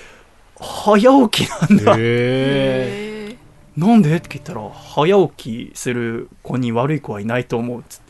[0.60, 1.94] 早起きなんだ。
[1.94, 2.00] へえ。
[2.00, 3.38] へ
[3.78, 4.16] ーなんで？
[4.16, 8.10] って聞いたら、早起きする子に悪い子はいないと思うっつって。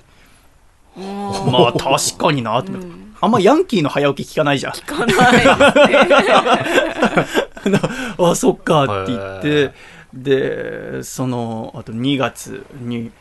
[0.97, 2.71] うんまあ確かになって。
[2.71, 4.71] うんあんまヤンキーの早起き聞かないじゃん。
[4.71, 5.15] 聞かない
[8.31, 9.73] あ、そっかって言っへて、
[10.13, 13.11] で、その、あと2月に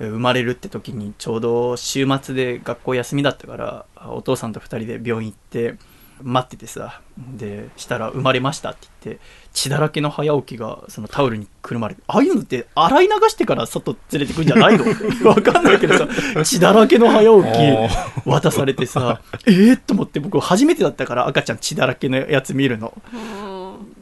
[0.00, 5.74] え生まれるって時にちょうど週末で学校休みだったから、お父さんと2人で病院行って、
[6.22, 14.84] 待っててさ、で、したら生まれましたって言って、血だらけの早起きがそのタオルにくるまれて、ああいうのって洗い流してから外連れてくんじゃないの？
[15.28, 16.08] わかんないけどさ、
[16.44, 22.92] 血だらけの早起き渡されてさ、えー、と思って僕初めてだったから赤ちゃん血だらけのやつ見るの。
[23.12, 23.58] うん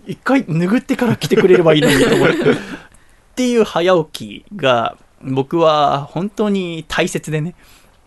[0.07, 2.35] 一回拭ってから来てくれればいいのにと思って。
[2.53, 2.55] っ
[3.35, 7.55] ていう早起きが僕は本当に大切でね、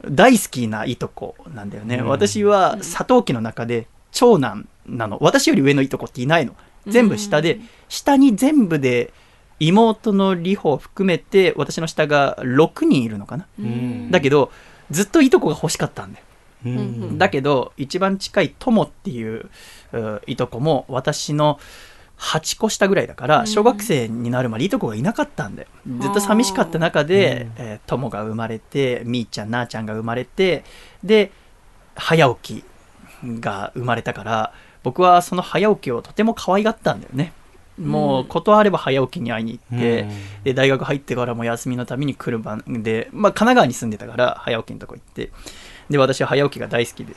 [0.10, 1.98] 大好きないとこなんだよね。
[1.98, 5.18] うん私は佐藤家の中で長男なの。
[5.22, 6.56] 私より上のいとこっていないの。
[6.88, 9.14] 全部下で、下に全部で
[9.60, 13.46] 妹の里穂を含めて私の下が6人いるのかな。
[13.60, 14.52] うんだけど、
[14.90, 16.26] ずっといとこが欲しかったんだよ。
[16.66, 16.78] ううん
[17.12, 17.18] ん。
[17.18, 19.50] だけど、一番近い友っていう
[19.94, 21.60] ういとこも私の
[22.18, 25.68] 8個下ぐらいだから、うん小学生になるまでいとこがいなかったんだよ。
[26.00, 30.64] ずっと寂しかった中で、うんえー友が生まれて、みーちゃん、なーちゃんが生まれて、
[31.04, 31.32] で、
[31.96, 32.64] 早起き
[33.24, 34.54] が生まれたから、
[34.84, 37.34] 僕はその早起きをとても可愛がったんだよね。
[37.80, 40.08] もう、ことあれば早起きに会いに行って、
[40.44, 45.32] で、大学入ってからも休みのために車で、まあ、神奈川に住んでたから、早起きのとこ行って、
[45.90, 47.14] で、私は早起きが大好きで、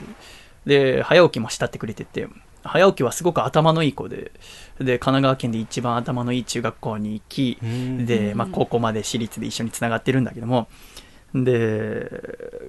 [0.66, 2.28] で、早起きも慕ってくれてて、
[2.64, 4.30] 早起きはすごく頭のいい子で、
[4.78, 8.06] で、神奈川県で一番頭のいい中学校に行き、うん。
[8.06, 10.68] で、まあ、高校まで私立で一緒につながってるんだけども、
[11.34, 12.08] で、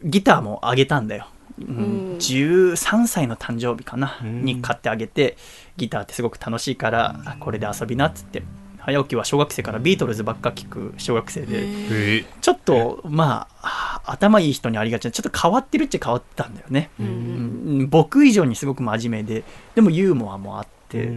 [0.03, 1.27] ギターもあげたんだよ。
[1.59, 1.79] うんう
[2.15, 4.45] ん13歳の誕生日かな、うん。
[4.45, 5.37] に買ってあげて、
[5.77, 8.43] ギターってすごく楽しいから、あこれで遊びなっつって。
[8.79, 12.25] 早起きは小学生からビートルズばっか聞く小学生で。
[12.41, 16.89] ちょっと、まあ、頭いい人にありがちな、ちょっと変わってるっちゃ変わってたんだよね。
[16.99, 17.05] うん。
[17.05, 17.09] う
[17.83, 19.43] ん僕以上にすごく真面目で、
[19.75, 21.11] でもユーモアもあって、っ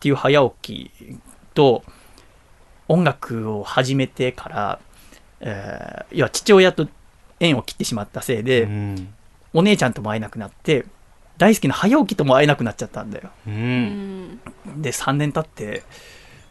[0.00, 1.20] ていう早起き
[1.54, 1.82] と
[2.88, 4.80] 音楽を始めてから、
[5.40, 6.88] えー、要は父親と
[7.40, 9.14] 縁を切ってしまったせいで、うん
[9.54, 10.86] お姉ちゃんとも会えなくなって
[11.38, 13.30] 大好きな早起きとも会えなくなっちゃったんだよ。
[13.46, 13.56] ううん。
[13.56, 14.40] ん
[14.78, 15.82] で3年経って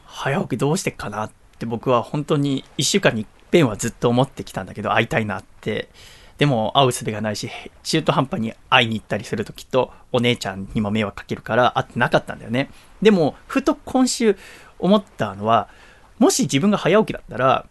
[0.05, 5.89] 早起きどうしてっかなって僕は本当に1週間に一遍はずっと思ってきたんだけど会いたいなって。
[6.37, 7.51] でも会う術がないし
[7.83, 12.71] 中途半端に会いに行ったりするときっとお姉ちゃんにも迷惑かけるから会ってなかったんだよね。
[12.99, 14.35] でもふと今週
[14.79, 15.69] 思ったのは
[16.17, 17.67] もし自分が早起きだったら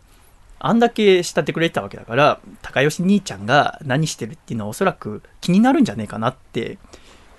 [0.62, 6.78] あんだけ慕ってくれてたわけだから高吉兄ちゃんが何してるっていうのはおそらく気になるんじゃねえかなって。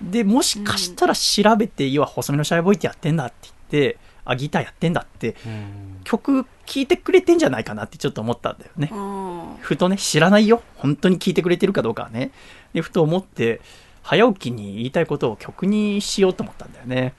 [0.02, 3.54] でもしかしたら調べて、要は細身のシャイボーイってやってんだって言っ
[3.92, 6.00] てあギターやってんだってうん。
[6.02, 8.90] 曲聴いてくれてんじゃないかなってちょっと思ったんだよね。
[8.92, 9.56] うん。
[9.60, 10.62] ふとね知らないよ。
[10.76, 12.32] 本当に聞いてくれてるかどうかはね。
[12.74, 13.60] でふと思って
[14.02, 17.14] 早起きに言いたいことを曲にしようと思ったんだよね。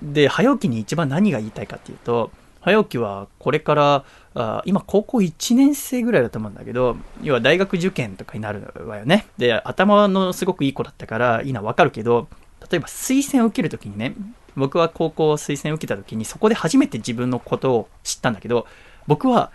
[0.00, 2.30] で早起きに一番何が言いたいかっていうと
[2.66, 9.28] 早起きはこれからあ今高校1年生ぐらいだと思うんだけど要は大学受験とかになるわよね。
[9.38, 12.26] で頭のすごくいい子だったからいいのはわかるけど
[12.68, 14.14] 例えば推薦を受けるときにね
[14.56, 18.66] 僕は高校推薦を受けたときにそこで初めて自分のことを知ったんだけど
[19.06, 19.52] 僕は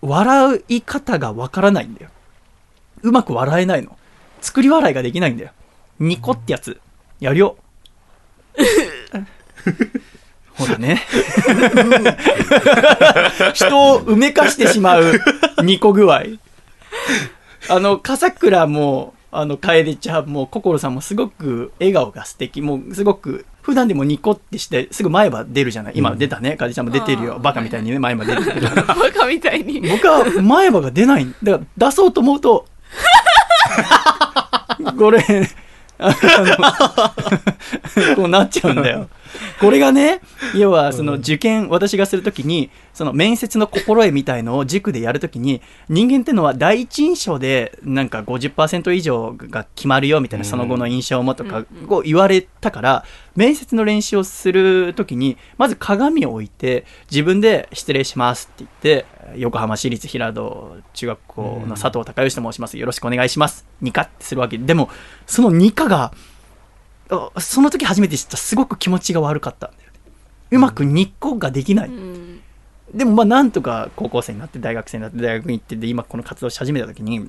[0.00, 2.10] 笑い方がわからないんだよ。
[3.02, 3.98] うまく笑えないの。
[4.40, 5.50] 作り笑いができないんだよ。
[5.98, 6.80] ニコってやつ。
[7.20, 7.58] やるよ。
[10.58, 11.02] ほらね。
[13.54, 15.20] 人を埋めかしてしまう
[15.62, 16.22] ニコ具合。
[17.68, 22.62] あの、笠倉も、あの、楓ちゃんも、心さんもすごく笑顔が素敵。
[22.62, 25.92] もう、すごく、普段でもニコってして、すぐ前歯出るじゃない？
[25.96, 26.56] 今出たね。
[26.56, 27.38] 楓ちゃんも出てるよ。
[27.38, 28.68] バカみたいにね、前歯出るけど。
[28.74, 28.82] バ
[29.12, 29.80] カみたいに。
[29.82, 31.26] 僕は前歯が出ない。
[31.42, 32.64] だから出そうと思うと、
[34.98, 35.22] これ、
[38.16, 39.08] こうなっちゃうんだよ。
[39.60, 40.20] これがね、
[40.54, 53.04] 要はその受験、私がするときに、その面接の心得みたいのを塾でやるときに、人間ってのは第一印象でなんか50%以上が決まるよみたいな、うんその後の印象もとかうんうんこう言われたから、
[53.36, 59.06] 面接の練習をするときに、まず鏡を置いて、自分で失礼しますって言って、
[59.36, 62.78] 横浜市立平戸中学校の佐藤孝義と申します。
[62.78, 63.66] よろしくお願いします。
[63.80, 64.58] ニカってするわけ。
[64.58, 64.88] でも、
[65.26, 66.12] そのニカが、あ
[67.40, 69.98] その時初めて知ったすごく気持ちが悪かったんだよね。
[70.50, 71.88] うまくニコができない。
[71.88, 72.40] うん。
[72.92, 77.28] でもまあなんとか高校生になって大学生になって大学に行ってで今この活動し始めた時に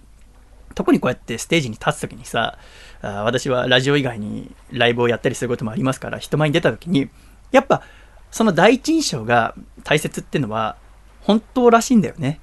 [0.75, 2.57] 特にこうやってステージに立つ時にさ
[3.01, 7.09] あ私はラジオ以外にライブをやったりすることもありますから人前に出た時に
[7.51, 7.84] やっぱ
[8.32, 9.53] その第一印象が
[9.84, 10.77] 大切っていうのは
[11.21, 12.39] 本当らしいんだよね。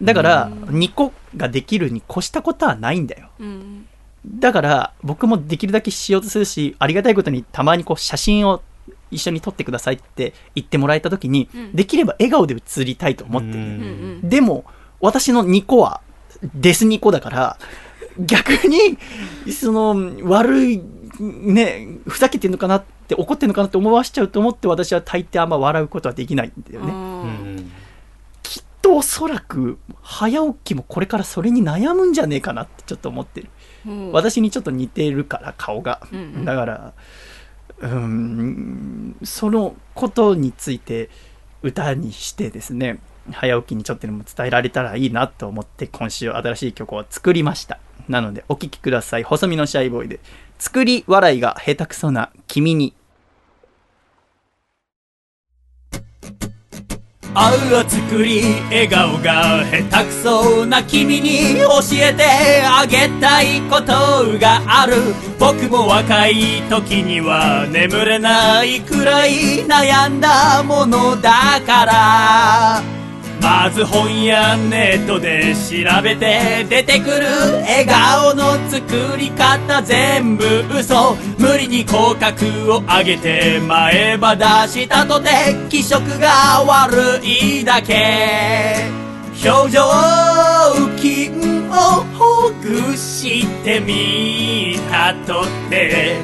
[0.00, 0.78] だからうん。
[0.78, 3.28] 2個ができるに越したことはないんだよ。
[3.38, 3.86] うん
[4.26, 8.62] だから僕もできるだけしようとするしありがたいことにたまにこう写真を
[9.10, 11.72] 一緒に撮ってくださいって言ってもらえた時に、うん。
[11.72, 14.64] できれば笑顔で写りたいと思ってる、でも
[15.00, 16.00] 私の2個は
[16.54, 17.58] デス2個だから
[18.18, 18.98] 逆に
[19.52, 20.82] その悪い
[21.18, 27.64] ねふざけてんのかなって怒ってんのかなって思わしちゃうと思って私は大抵あんま笑うことはできないんだよね、
[28.42, 33.48] きっとおそらく早起きもこれからそれに悩むんじゃねえかなってちょっと思ってる
[33.86, 34.12] うん。
[34.12, 36.44] 私にちょっと似てるから顔が、うんうん。
[36.44, 36.92] だから
[37.80, 41.10] うーんそのことについて
[41.62, 42.98] 歌にしてですね
[43.30, 47.78] 早起きにちょっとでも伝えられたらいいなと思って今週新しい曲を作りました。
[48.08, 49.22] なのでお聴きください。
[49.22, 50.20] 細身のシャイボーイで。
[50.58, 52.94] 作り笑いが下手くそな君に
[57.34, 64.96] 愛を作り笑顔が下手くそな君に教えてあげたいことがある。
[65.38, 73.01] 僕も若い時には眠れないくらい悩んだものだから。
[73.40, 77.26] まず本やネットで調べて出てくる
[77.62, 81.16] 笑顔の作り方全部嘘。
[81.38, 84.44] 無理に口角を上げて前歯出
[84.82, 85.30] したとて
[85.68, 89.02] 気色が悪いだけ。
[89.44, 89.82] 表情
[90.96, 91.30] 筋
[91.68, 96.16] をほぐしてみたとて。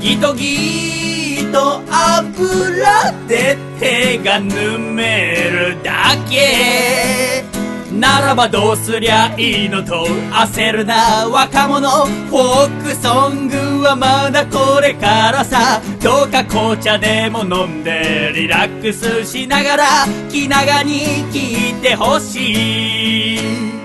[0.00, 1.23] ギトギ
[1.54, 7.44] ト油で手がぬめるだけ。
[7.92, 12.06] ならばどうすりゃいいのと焦るな若者。
[12.06, 15.80] フォークソングはまだこれからさ。
[16.02, 19.84] どうか紅茶でも飲んでリラックスしながら
[20.28, 23.83] 気長に聞いてほしい。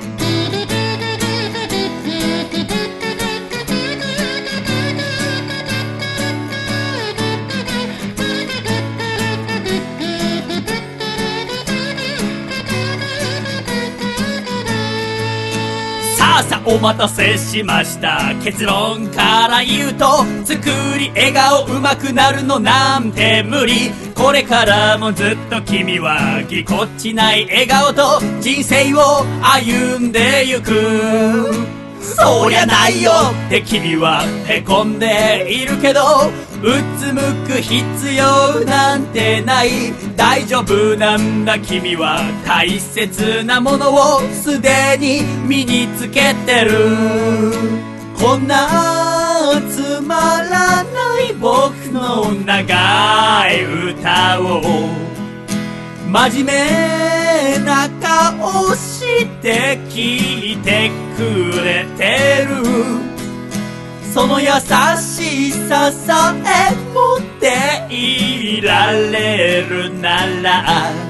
[16.69, 18.35] お待たせしました。
[18.43, 23.89] 結論から言うと作り笑顔上手くなるのなんて無理。
[24.13, 31.49] これからもずっと君はぎこっちない笑顔と人生を歩んでゆく。
[32.01, 33.13] そりゃないよ。
[33.47, 36.01] って君はへこんでいるけど
[36.48, 36.48] う
[36.97, 39.93] つむく必要なんてない。
[40.15, 46.71] 大丈夫なんだ君は大切なものをすでに身につけてる。
[48.19, 54.61] こんなつまらない僕の長い歌を
[56.11, 63.18] 真面目な顔して聞いてくれてる。
[64.13, 64.47] その優
[64.97, 71.09] しささえ持っていられるなら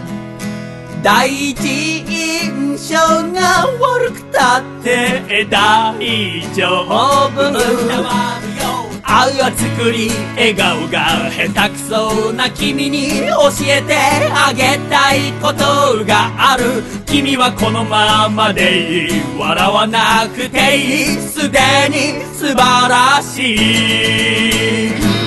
[1.01, 2.97] 第一印象
[3.31, 7.39] が悪くたって大丈夫
[9.11, 13.95] 愛を作り笑顔が下手くそな君に教えて
[14.31, 16.83] あげたいことがある。
[17.05, 21.17] 君はこのままでいい笑わなくていい。
[21.17, 23.55] すでに素晴らし
[25.15, 25.18] い。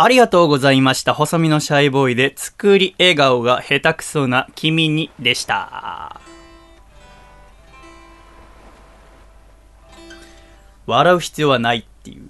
[0.00, 1.12] ありがとうございました。
[1.12, 6.20] 細身のシャイボーイで作り笑顔が下手くそな君にでした。
[10.86, 12.22] 笑う必要はないっていう。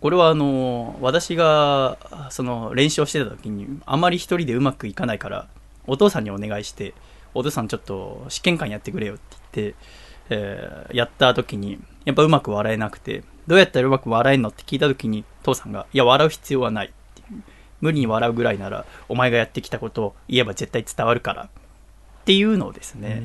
[0.00, 1.96] これはあの、私が
[2.28, 5.48] その練習をしてた時にあまり一人でうまくいかないから、
[5.86, 6.92] お父さんにお願いして、
[7.32, 9.22] お父さんちょっと試験官やってくれよって
[9.54, 9.76] 言って、
[10.28, 17.42] えーやった時に、やっぱうまく笑えなくて、どうやったらうまく笑えんのって聞いた時に、父さんが、いや、笑う必要はないっていう。
[17.80, 21.44] 無理に笑うぐらいなら、お前がやってきたことを言えば絶対伝わるから。
[21.44, 21.48] っ
[22.24, 23.22] ていうのをですね、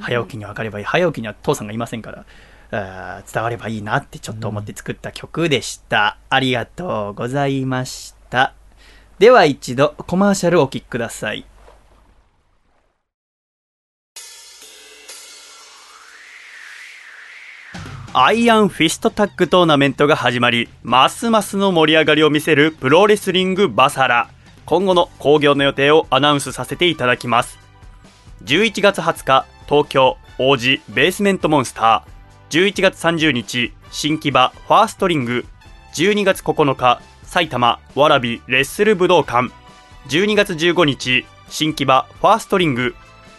[0.00, 0.84] 早起きに分かればいい。
[0.84, 2.24] 早起きには父さんがいませんから、
[2.70, 6.18] あー伝わればいいなってちょっと思って作った曲でした。
[6.28, 8.54] ありがとうございました。
[9.18, 11.44] では一度コマーシャルお聴きください。
[18.14, 24.30] アイアンフィストタッグトーナメントが始まり、ますますの盛り上がりを見せるプロレスリングバサラ。
[24.64, 27.58] 今後の興行の予定をアナウンスさせていただきます。
[28.44, 32.70] 11月20日、東京、王子、ベースメントモンスター。
[32.70, 35.44] 11月30日、新木場、ファーストリング。
[35.92, 39.52] 12月9日、埼玉、わらび、レッスル武道館。
[40.08, 42.94] 12月15日、新木場、ファーストリング。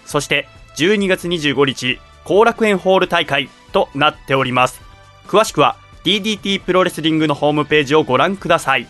[0.06, 0.48] そして、
[0.78, 4.82] 12月25日、後楽園ホール大会となっております。
[5.28, 8.88] 詳しくは、DDT プロレスリングのホームページをご覧ください。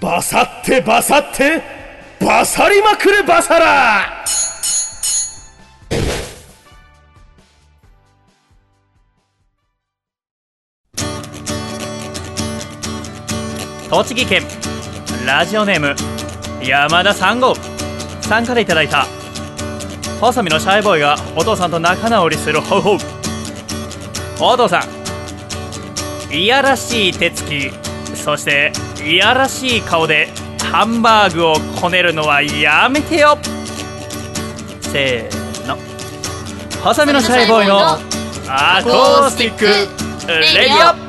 [0.00, 1.60] バサってバサって
[2.20, 4.24] バサりまくれバサラ
[13.90, 14.42] 栃木県
[15.26, 15.96] ラジオネーム
[16.64, 17.54] 山田三号
[18.20, 19.06] さんからいただいた
[20.20, 23.17] 細身のシャイボーイがお父さんと仲直りする方法
[24.40, 24.80] お父さ
[26.30, 26.34] ん。
[26.34, 27.70] いやらしい手つき。
[28.14, 28.72] そして
[29.02, 30.28] いやらしい顔で
[30.70, 33.38] ハンバーグをこねるのはやめてよ。
[34.80, 35.76] せーの。
[36.82, 37.98] 細身のシャイボーイの
[38.48, 41.08] アコースティックレディオ。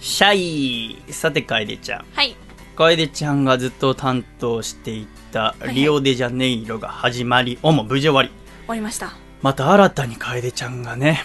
[0.00, 1.12] シャイ。
[1.12, 2.04] さて楓ちゃん。
[2.14, 2.36] はい。
[2.80, 5.74] 楓ちゃんがずっと担当していたいはい。
[5.74, 8.30] リオデジャネイロが始まり、おも無事終わり。
[8.30, 9.12] 終わりました。
[9.42, 11.22] また新たに楓ちゃんがね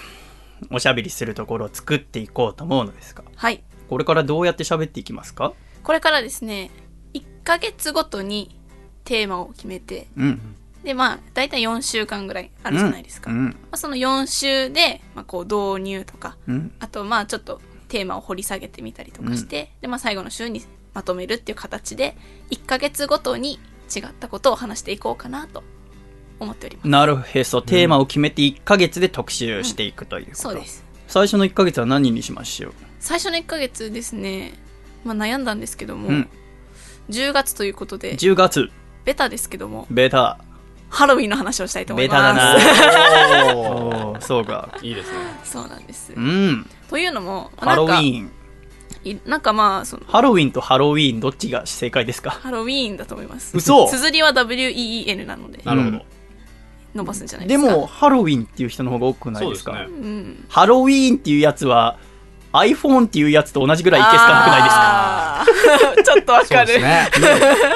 [0.70, 3.24] おしゃべりするところを作っていこうと思うのですが。
[3.38, 3.64] はい。
[3.88, 5.54] これからどうやって喋っていきますか？
[5.82, 6.72] これからですね、
[7.14, 8.60] 1ヶ月ごとに
[9.06, 13.32] テーマを決めて、うんで、まあ、だいたい4週間ぐらいあるじゃないですか。
[13.32, 16.72] まうんあ、その4週で、まあ、こう、導入とか、うん。
[16.80, 20.62] あと、まあ、ちょっとテーマを掘り下げてみたりとかして、で、まあ、最後の週に
[20.96, 22.18] まとめるっていう形で、
[22.50, 23.60] 1ヶ月ごとに
[23.96, 25.64] 違ったことを話していこうかなと
[26.40, 26.88] 思っております。
[26.88, 30.84] なるへそテーマを決めて1ヶ月で特集していくということ、そうです。
[31.08, 32.74] 最初の1ヶ月は何にしましょう？
[33.00, 34.54] 最初の1ヶ月ですね、
[35.04, 36.30] まあ、悩んだんですけども、うん。
[37.10, 38.72] 10月ということで、10月。
[39.04, 40.40] ベタですけども、ベタ。
[40.90, 42.58] ハロウィンの話をしたいと思います。
[42.58, 43.56] ベタだな。
[43.56, 43.60] お
[44.16, 44.22] おー。
[44.22, 44.76] そうか。
[44.82, 45.18] いいですね。
[45.44, 46.14] そうなんです。
[46.16, 46.68] うん。
[46.90, 48.32] というのも、ハロウなんかィーン
[49.06, 52.32] いなんかまあそのハロウィンとハロウィーンどっちが正解ですか？
[52.32, 53.56] ハロウィーンだと思います。
[53.56, 53.88] 嘘。
[53.88, 56.06] 綴りは WEEN なのでなるほど。
[56.96, 57.62] 伸ばすんじゃないでか。
[57.62, 59.72] ですもハロウィンっていう人の方が多くないですか？
[59.74, 60.46] そうですねうん。
[60.50, 61.98] ハロウィーンっていうやつは
[62.54, 65.42] iPhone っていうやつと同じぐらいいけすかなくないですか？
[65.42, 66.04] あー。
[66.06, 67.10] ちょっとわそうかる、ね。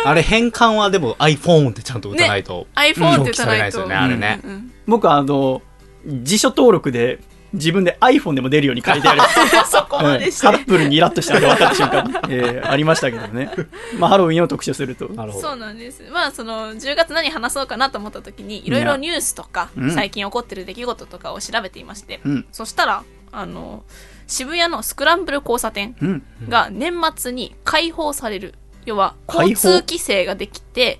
[0.06, 2.66] あれ変換はでも iPhone ってちゃんと打たないと。
[2.76, 4.40] iPhone って言ったらないと、表記されないですよねあれね。
[4.44, 4.72] うんうん。
[4.88, 5.62] 僕あの
[6.06, 7.20] 辞書登録で
[7.54, 9.22] 自分で iPhone でも出るように書いてある。
[9.66, 13.52] そこまでして、カップルにイラッとしたのが分かった瞬間に、えーありましたけどね。
[13.98, 15.10] まあ、ハロウィンを特集すると。
[15.40, 16.04] そうなんです。
[16.12, 19.92] まあその10月何話そうかなと思った時にいろいろニュースとかうん。
[19.92, 22.46] 最近起こってる出来事とかを調べていまして、うん。
[22.52, 23.84] そしたらあの
[24.28, 26.24] 渋谷のスクランブル交差点うん。
[26.48, 28.54] が年末に開放される。
[28.86, 31.00] 要は交通規制ができて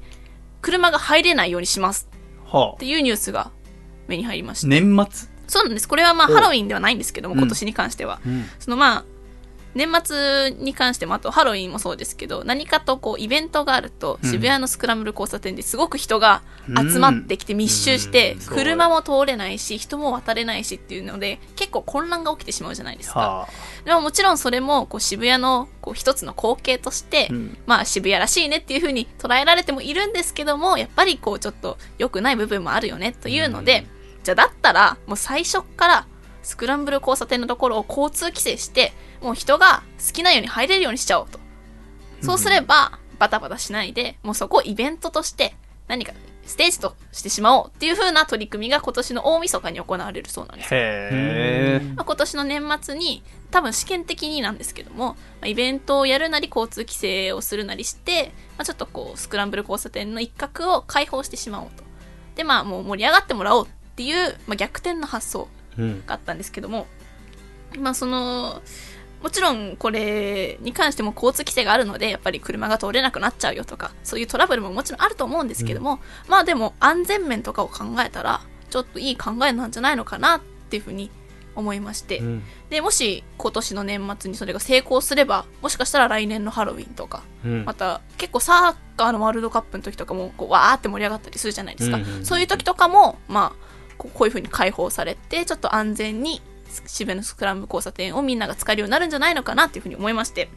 [0.62, 2.10] 車が入れないようにします。
[2.46, 3.52] はっていうニュースが
[4.08, 4.62] 目に入りましあ。
[4.64, 5.29] た、年末？
[5.50, 5.88] そうなんです。
[5.88, 7.40] これはまあおハロウィンではないんですけどもうん。
[7.40, 8.46] 今年に関しては、うん。
[8.60, 9.06] そのまあ
[9.76, 14.30] 年末に関してもあとハロウィンもそうですけど何かとこうイベントがあるとうん。
[14.30, 18.40] 渋谷のスクランブル交差点ですごく人が集まってきて密集してうん。
[18.40, 23.20] 車も通れないし人も渡れないしっていうので結構混乱が起きてしまうじゃないですか。
[23.20, 23.48] はあ。
[23.86, 27.58] でももちろんそれもこう渋谷のこう一つの光景として、うん。
[27.68, 33.86] まあ渋谷らしいねっていう風に捉えられてもいるんですけどもやっぱりこうちょっと良くない部分もあるよねというので、
[34.24, 36.08] じゃあだったらもう最初っから
[36.44, 41.40] スクランブル交差点のところを交通規制してもう人が好きなように入れるようにしちゃおうと。
[42.22, 45.56] そうすればバタバタしないでもうそこをイベントとして
[45.88, 46.14] 何か
[46.50, 50.80] ステージとしてしまおうっていう風な取り組みが今年の大晦日に行われるそうなんですよ。
[50.82, 61.84] へまあ、今年の年末に多分試験的になんですけども、まあ、イベントをやるなり交通規制をするなりして、まあ、ちょっとこうスクランブル交差点の一角を開放してしまおうと。
[62.36, 63.70] でまあもう盛り上がってもらおうっ
[64.00, 66.06] ていう、まあ、逆転の発想うん。
[66.06, 66.88] があったんですけども
[67.78, 68.62] まあその
[69.22, 81.12] もちろんこれに関しても交通規制があるのでやっぱり車が通れなくなっちゃうよとかそういうトラブルももちろんあると思うんですけども、まあでも安全面とかを考えたらちょっといい考えなんじゃないのかなっていうふうに
[81.56, 82.44] 思いまして、うん。
[82.70, 93.69] でもし今年の年末にそれが成功すればもしかしたら来年のハロウィンとかうんまた結構サッカーのワールドカップの時とかもこうわーって盛り上がったりするじゃないですか、うんうんうんそういう時とかもまあ
[94.00, 96.42] こうこういう風に開放されてちょっと安全に
[96.88, 100.50] 渋谷のスクランブル交差点をみんなが使えるようになるんじゃないのかなっていう風に思いまして。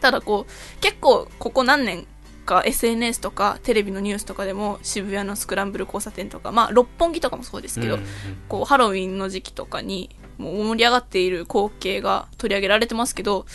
[0.00, 2.06] ただこう結構ここ何年
[2.46, 8.04] か SNS とかテレビのニュースとかでも渋谷のスクランブル交差点とかまあ六本木とかもそうですけど、うん
[8.48, 13.46] こうハロウィンの時期とかにもう盛り上がっている光景が取り上げられてますけど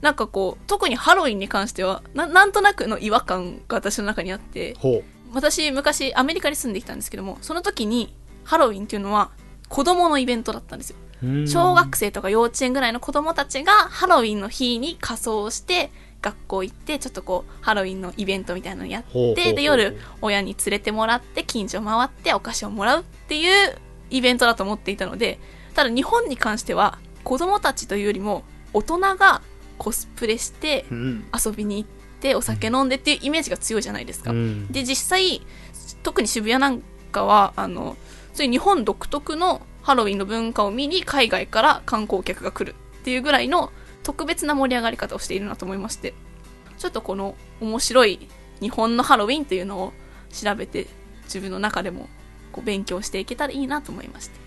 [0.00, 5.02] なんかこう特にハロウィンに関してはななんとなくの違和感が私の中にあってほ
[5.32, 8.14] 私昔アメリカに住んできたんですけどもその時に
[8.48, 9.30] ハロウィンっていうのは
[9.68, 11.46] 子供のイベントだったんですよう。
[11.46, 15.90] 小学生とか幼稚園ぐらいの子供たちがハロウィンの日に仮装して
[16.22, 19.02] 学校行ってちょっとこうハロウィンのイベントみたいなのやっ
[19.34, 23.76] てで夜親に連れてもらって近所回ってお菓子をもらうっていう
[24.10, 25.38] イベントだと思っていたので
[25.74, 29.42] ただ日本に関しては子供たちというよりも大人が
[29.76, 31.90] コスプレしてうん遊びに行っ
[32.20, 34.66] てお酒飲んでっていうイメージが強いじゃないですか、うん。
[34.72, 35.42] で実際
[36.02, 36.82] 特に渋谷なん
[37.12, 37.96] かはあの
[38.38, 43.72] そういう日本独特のハロウィンの文化を見に海外から観光客が来るっていうぐらいの
[44.04, 46.14] 特別な盛り上がり方をしているなと思いまして
[46.78, 48.28] ちょっとこの面白い
[48.60, 49.92] 日本のハロウィンというのを
[50.30, 50.86] 調べて
[51.24, 52.08] 自分の中でも
[52.52, 54.38] こう勉強していけたらいいなと思いまして。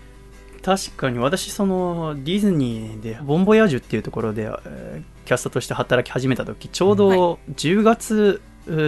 [0.62, 8.42] 確かに私そのディズニーでボンボヤージュっていうところで、えーキャストとして働き始めた時ちょうど10月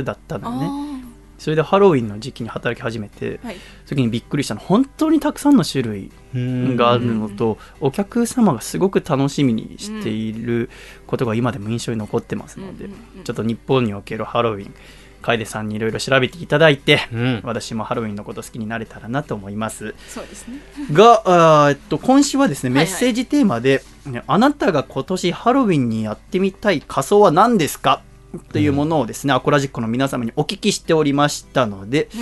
[0.04, 0.93] だったのよね、
[1.38, 3.56] それでハロウィンの時期に働き始めてはい。
[3.86, 4.60] 時にびっくりしたの。
[4.60, 10.70] 本当にたくさんの種類うんがあるのと、お客様がすごく楽しみにしている
[11.06, 12.88] ことが今でも印象に残ってますので、
[13.24, 14.74] ちょっと日本におけるハロウィン
[15.22, 17.40] 楓さんにいろいろ調べていただいて、うん。
[17.44, 19.94] 私もハロウィンのこと好きになれたらなと思います。
[20.08, 20.58] そうですね。
[20.92, 22.86] が、あーえっと、今週はですねはいはい。
[22.92, 28.02] メッセージテーマで、ねあなたが今年ハロウィンにやってみたい仮装は何ですか？
[28.38, 32.20] というものをですね、アコラジックの皆様にお聞きしておりましたので、うん。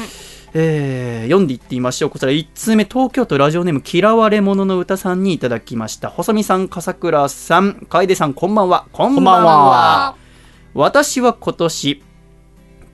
[0.55, 2.11] えー読んでいってみましょう。
[2.11, 6.11] こちら1通目東京都ラジオネーム嫌われ者の歌さんにいただきました。
[6.11, 8.87] 細見さん笠倉さん楓さんこんばんは。
[8.93, 10.17] こんばんは。
[10.75, 12.03] 私は今年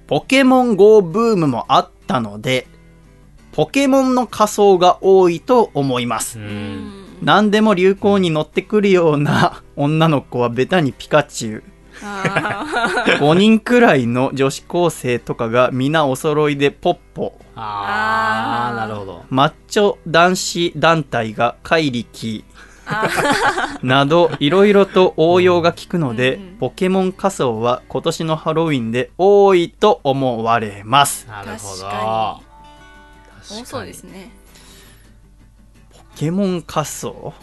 [0.06, 2.66] ポケモン GO ブームもあったので
[3.52, 6.38] ポケモンの仮装が多いと思います。
[6.38, 6.42] う。
[6.42, 6.48] うん。
[6.48, 11.62] ん何でも流行に乗ってくるような女の子はベタにピカチュウ。
[11.62, 17.38] あ5人くらいの女子高生とかが皆お揃いでポッポ。
[17.54, 19.24] ああ、なるほど。
[19.30, 22.44] マッチョ男子団体が怪力。
[23.82, 26.56] などいろいろと応用が効くので、うんうん。
[26.56, 31.26] ポケモン仮装は今年のハロウィンで多いと思われます。
[31.26, 31.82] なるほど。
[31.82, 32.40] 確か
[33.40, 33.60] 確かに。
[33.62, 34.30] 多そうですね。
[35.92, 37.34] ポケモン仮装？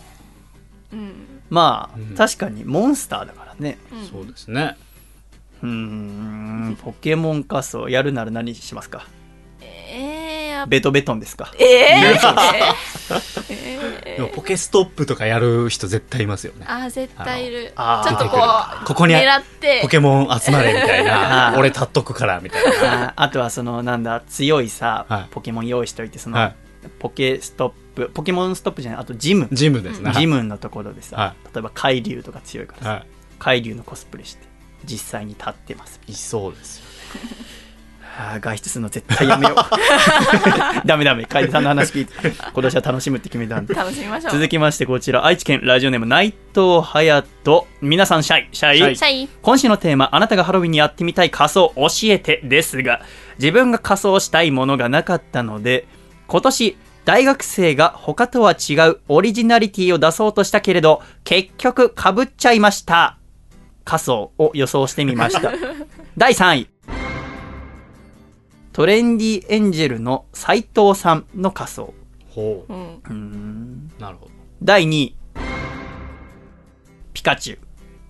[0.91, 1.41] うん。
[1.51, 2.15] まあ、うん。
[2.15, 3.77] 確かにモンスターだからね。
[3.91, 4.05] うん。
[4.07, 4.77] そうですね。
[5.63, 6.77] うーん。
[6.81, 9.07] ポケモン仮装やるなら何しますか？
[9.61, 11.51] えー、やっベトベトンですか？
[11.59, 13.53] えー、
[14.05, 16.65] えでもポケストップとかやる人絶対いますよね。
[16.67, 17.73] あー絶対いる。
[17.75, 18.37] ちょっとこ
[18.83, 19.79] うここに狙って。
[19.81, 21.59] ポケモン集まれみたい あな。
[21.59, 23.05] 俺立っとくからみたいな。
[23.09, 25.27] ああとはそのなんだ強いさ、はい。
[25.31, 26.55] ポケモン用意しておいてその、はい。
[26.99, 29.47] ポケストップポケモンストップじゃないあとジム。
[29.51, 30.11] ジムですね。
[30.13, 33.05] ジムのところでさ、は例えば海竜とか強いからさ、は
[33.45, 34.47] 海竜のコスプレして
[34.85, 36.01] 実際に立ってます。
[36.07, 36.13] い。
[36.13, 36.85] いそうですよ。
[38.17, 39.57] あー外出するの絶対やめよう。
[40.87, 43.75] ダメダメ楓さんの話聞いて今年は楽しむって決めたんで。
[43.75, 44.33] 楽しみましょう。
[44.33, 47.67] 続きましてこちら愛知県ラジオネーム内藤隼人。
[47.81, 48.47] 皆さんシャイ。
[48.51, 48.77] シャイ。
[48.77, 48.95] シャイ。
[48.95, 49.29] シャイ。
[49.43, 53.01] 今週のテーマあなたがハロウィンにやってみたい仮装教えてですが
[53.37, 55.87] 自分が仮装したいものがなかったので
[56.27, 63.17] 今年大学生が他とは違うオリジナリティを出そうとしたけれど結局かぶっちゃいました
[63.85, 65.53] 仮装を予想してみました。
[66.17, 66.69] 第3位。
[68.73, 71.93] トレンディエンジェルの斉藤さんの仮装
[72.29, 72.73] ほう。
[72.73, 73.91] んうーん。
[73.97, 74.01] う。
[74.01, 74.27] なるほ
[74.61, 75.15] 第2位。
[77.13, 77.59] ピカチュウ。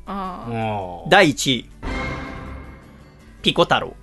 [0.08, 1.10] あど。
[1.10, 1.70] 第1位。
[3.44, 3.94] ピコ太郎。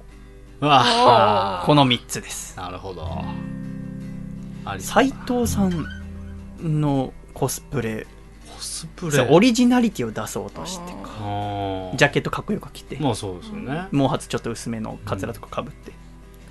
[0.60, 1.64] あ。
[1.66, 2.54] この3つです。
[2.56, 3.08] あなるほど。
[4.64, 5.84] あり斉藤さん
[6.62, 8.08] のコスプレ、コ
[8.62, 9.26] スプレ。
[9.28, 10.92] オリジナリティを出そうとして。
[10.92, 11.10] か。
[11.96, 13.88] ジャケットかっこよく着て、まあそうですよね。
[13.90, 15.92] 毛髪ちょっと薄めのカツラとかかぶって。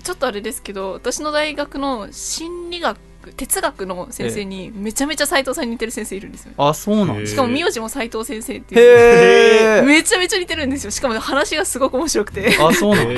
[0.02, 2.98] ちょっとあれですけど私の大学の心理学
[3.36, 6.54] 哲学の先生にめちゃめちゃ斉藤さんに似てる先生いるんですよ。
[6.56, 9.82] あ、そうなんですしかも名字も斉藤先生っていう。
[9.86, 10.90] めちゃめちゃ似てるんですよ。
[10.90, 12.56] しかも話がすごく面白くて。
[12.60, 13.14] あ、そうなんへ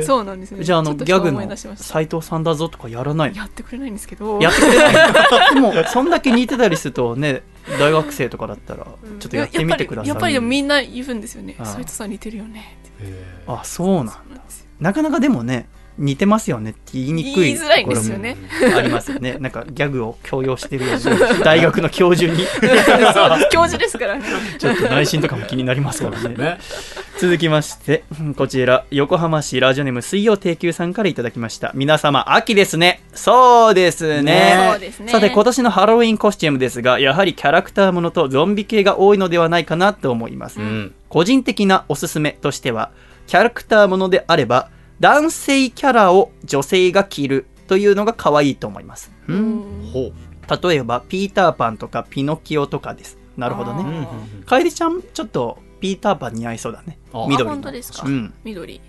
[0.00, 0.62] えそうなんですね。
[0.62, 1.84] じゃあ、あの、ギャグの思い出しました。
[1.84, 3.36] 斉藤さんだぞとかやらないの？
[3.38, 4.38] やってくれないんですけど。
[4.42, 4.94] やってくれない。
[5.54, 7.42] のでも、そんだけ似てたりするとね、
[7.78, 10.08] 大学生とかだったら、ちょっとやってみてください。
[10.08, 11.56] やっぱりやっぱりでもみんな言うんですよね。
[11.58, 11.66] ああ。
[11.66, 12.78] 斉藤さん似てるよね。
[13.00, 13.14] って
[13.46, 14.12] あ、そうなんだ。
[14.12, 14.66] そうなんですよ。
[14.80, 15.68] なかなかでもね、
[15.98, 18.14] 似てますよねって言いにくいところも
[18.76, 19.38] ありますよね。
[19.38, 22.44] なんかギャグを強要してるような大学の教授に、
[23.50, 24.24] 教授ですからね
[24.58, 26.36] ちょっと内心とかも気になりますからね。
[26.36, 26.58] ね
[27.18, 28.02] 続きまして、
[28.36, 31.70] こちら、横浜市ラジオネーム水曜定休さんからいただきました。
[31.74, 33.02] 皆様、秋ですね。
[33.14, 34.68] そうですね。
[34.72, 40.60] そうですねさて、今年のハロウィンコスチュームですが、やはりキャラクターものとゾンビ系が多いのではないかなと思います。
[40.60, 42.90] うん個人的なおすすめとしては、
[43.28, 44.68] キャラクターものであれば、
[45.00, 49.10] 男性キャラを女性が着るというのが可愛いと思います。
[49.28, 50.12] うんほう
[50.68, 53.16] 例えば、ピーターパンとかピノキオとかです。
[53.36, 53.82] なるほどあね。
[53.82, 56.98] ー楓ちゃん、ちょっとピーターパン似合いそうだね。
[57.14, 58.34] あ緑本当ですかうん。
[58.44, 58.80] 緑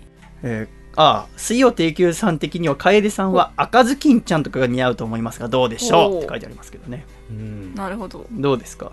[0.42, 7.04] えーああ、水曜定休さん的には楓さんは赤ずきんちゃんとかが似合うと思いますが、どうでしょうって書いてありますけどね。
[7.30, 8.92] うんなるほどどうですか？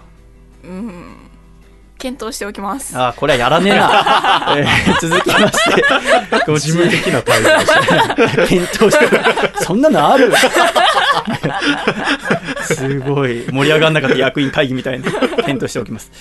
[0.63, 1.15] うん
[2.03, 4.53] 検討しておきますああ、これはやらねえな。
[4.59, 5.83] えー続きまして、
[6.45, 9.21] ご事務的な対応でしたね検討してる。
[9.61, 10.33] そんなのある？
[12.63, 13.45] すごい。
[13.51, 15.09] 盛り上がんなかった役員会議みたいな。
[15.11, 16.11] 検討しておきます。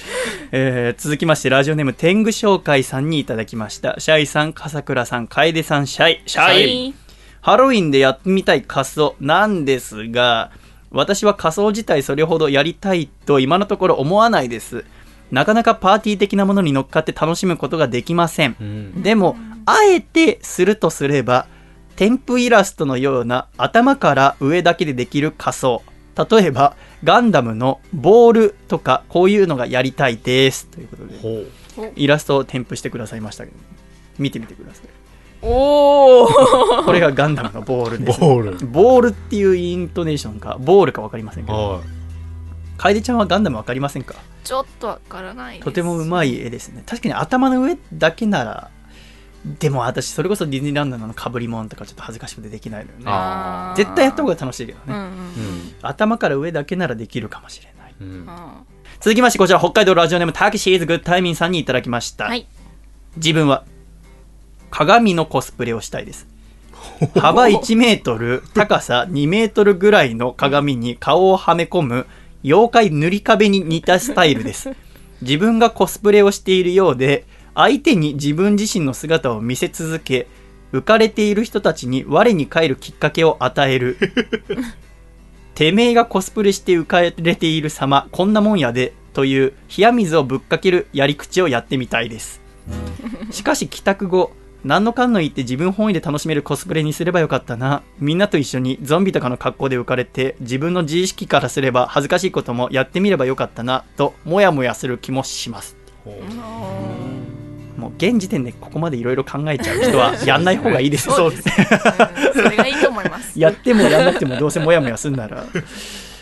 [0.53, 3.97] えー続きまして、ラジオネーム天狗紹介さんにいただきました。
[3.99, 6.23] シャイさん、笠倉さん、楓さん、シャイ。
[6.27, 6.95] シャイ。
[7.41, 10.51] ハロウィンでやってみたい仮装なんですが、
[10.93, 14.85] 私は仮装自体それほどやりたいと今のところ思わないです。
[15.33, 18.57] なかなかパーティー的なものに乗っかって楽しむことができません。
[18.61, 21.47] うんでも、あえてするとすれば、
[21.97, 25.83] 添付イラストのような頭から上だけでできる仮装。
[26.31, 30.67] 例えば、ガンダムのボールとか、こういうのがやりたいです。
[30.67, 33.57] ということで、イラストを添付してくださいましたけど、
[34.19, 34.87] 見てみてください。
[35.41, 36.29] おお
[36.85, 38.21] これがガンダムのボールです。
[38.21, 41.81] ボールボールっていうイントネーションか、ボールか分かりませんけど、は
[42.83, 44.15] 楓ちゃんはガンダム分かりませんか？
[44.43, 46.83] ちょっとわからないですとてもうまい絵ですね。
[46.85, 48.71] 確かに頭の上だけなら、
[49.45, 53.05] でも私、それこそディズニーランドのかぶり物とかちょっと恥ずかしくてできないのよね。
[53.07, 54.85] あ絶対やった方が楽しいけどね。
[54.89, 57.95] うんうんいうん頭から上だけならできるかもしれない。
[58.01, 58.63] うんあ
[59.01, 62.27] 続きまして、こちら、北海道ラジオネームタキシーズグッドタイミンさんにいただきました。
[62.27, 62.47] ーはい
[63.17, 63.65] 自分は、
[64.71, 66.27] 鏡のコスプレをしたいです。
[67.19, 72.07] 幅1メートル、高さ2メートルぐらいの鏡に顔をはめ込む、
[72.43, 74.71] 妖怪塗り壁に似たスタイルです。
[75.23, 77.25] 自分がコスプレをしているようで、
[77.55, 80.27] 相手に自分自身の姿を見せ続け、
[80.73, 83.97] 浮かれている人たちに我に返るきっかけを与える。
[85.55, 92.41] てめえがコスプレして浮かれている様、こんなもんやで、という冷や水をぶっかけるやり口をやってみたいです。
[93.31, 94.33] しかし帰宅後、
[94.65, 97.83] 何のかんの言って自分本位で楽しめるコスプレにすればよかったな。
[97.99, 105.77] みんなと一緒にゾンビとかの格好で浮かれて、自分の自意識からすれば恥ずかしいこともやってみればよかったな、と、もやもやする気もします。
[107.77, 111.11] もう現時点でここまでいろいろ考えちゃう人は やんない方がいいです。
[111.11, 115.45] そうです、うんそれがいいと思いますやってもやんなくてもどうせ もやもやすんなら。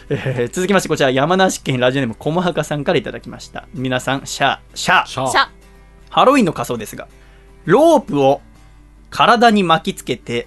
[0.09, 3.69] えー続きましてこちら山梨県ラジオネームこもはかさんからいただきました。
[3.75, 5.07] 皆さん、シャー、シャー。
[5.07, 5.51] シャーしゃ
[6.09, 7.07] ハロウィンの仮装ですが、
[7.65, 8.41] ロープを
[9.11, 10.47] 体に巻きつけて、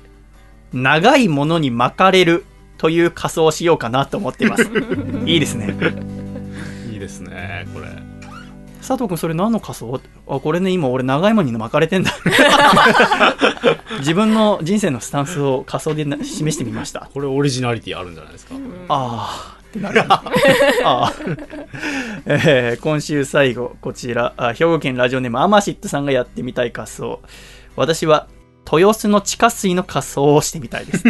[0.74, 2.46] 長いものに巻かれる
[2.78, 4.64] という仮装をしようかなと思っています。
[5.26, 5.76] いいですね。
[6.92, 7.88] いいですねこれ
[8.80, 10.02] 佐藤君それ何の仮装？
[10.28, 12.12] あ、これね、今俺長いものに巻かれてんだ。
[14.00, 17.10] 自分の人生のスタンスを仮装でな示してみました。
[17.14, 18.56] これオリジナリティあるんじゃないですか
[18.90, 20.04] あーってなる。
[22.26, 27.22] えー今週最後、こちら、兵庫県ラジオネームアマシットさんがやってみたい仮装。
[27.76, 28.28] 私は、
[28.72, 31.04] 豊洲の地下水の仮装をしてみたいです。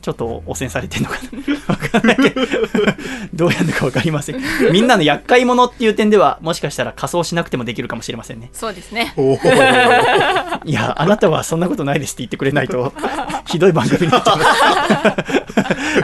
[0.00, 1.30] ちょっと汚染されてんのかな？
[1.68, 2.40] わかんないけど、
[3.34, 4.40] どうやるのかわかりません。
[4.72, 8.48] みんなの厄介者っていう点では、もしかしたら仮装しなくてもできるかもしれませんね。
[8.52, 9.38] そうですねおお
[10.64, 12.92] いや、あなたはそんなことないですって言ってくれないと、
[13.46, 14.44] ひどい番組になっちゃいま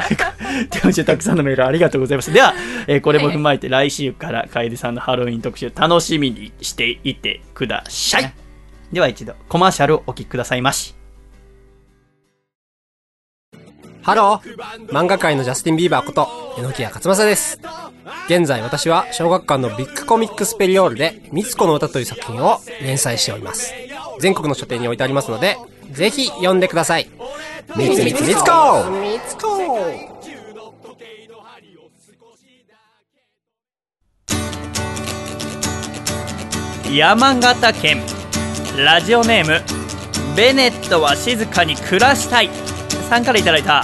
[0.03, 0.80] す。
[0.82, 2.32] 今週たくさんのメールありがとうございます。
[2.32, 2.55] では、
[2.86, 8.32] えーこれも踏まえて来週から楓さんのハロウィン特集楽しみにしていてください。
[8.92, 10.94] では一度、コマーシャルをお聞きくださいまし。
[14.07, 16.29] ハロー漫画界のジャスティン・ビーバーこと、
[16.59, 17.59] 榎谷勝正です。
[18.29, 23.75] 現在私は小学館のビッグコミックスペリオールで、みつこの歌という作品を連載しております。
[24.21, 25.57] 全国の書店に置いてありますので、
[25.91, 27.11] ぜひ読んでください。
[27.77, 29.67] みつみつみつこみつこ
[36.95, 38.03] 山形県
[38.79, 42.51] ラジオネームベネットは静かに暮らしたい
[43.07, 43.83] さんからいただいた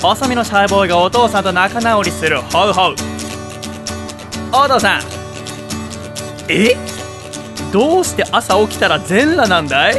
[0.00, 2.94] 細身のシャイボーイがお父さんと仲直りするホウホウ。
[4.52, 5.02] お父さん
[6.48, 6.76] え？
[7.72, 9.96] どうして朝起きたら全裸なんだい？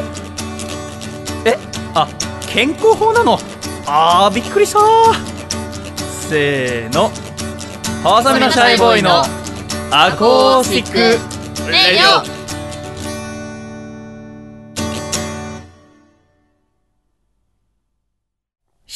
[1.45, 1.57] え？
[1.95, 2.07] あ
[2.47, 3.37] 健康法なの？
[3.85, 4.79] あーびっくりした。
[6.29, 7.11] せーの。
[8.03, 9.23] 細身のシャイボーイの
[9.91, 10.97] アコースティック
[11.71, 12.38] レディオ。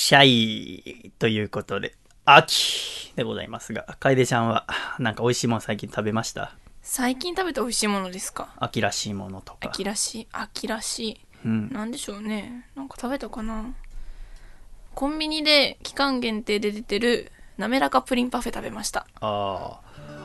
[0.06, 1.96] シャイということで、
[2.26, 4.68] 秋でございますが、楓ちゃんは
[5.00, 6.58] なんか美味しいもの最近食べました？
[6.82, 8.54] 最近食べた美味しいものですか？
[8.58, 9.60] 秋らしいものとか。
[9.62, 11.70] 秋らしい秋らしいうん。
[11.72, 13.74] なんでしょうねなんか食べたかな？
[14.94, 19.80] コンビニで期間限定で出てる滑らかプリンパフェ食べましたあ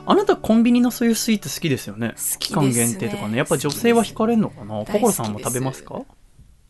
[0.05, 0.11] あ。
[0.11, 2.09] あなたコンビニのそういうスイーツ好きですよね。
[2.09, 3.37] 好きね期間限定とかね。
[3.37, 4.83] やっぱ女性は惹かれるのかな？
[4.83, 6.01] 心さんも食べますか？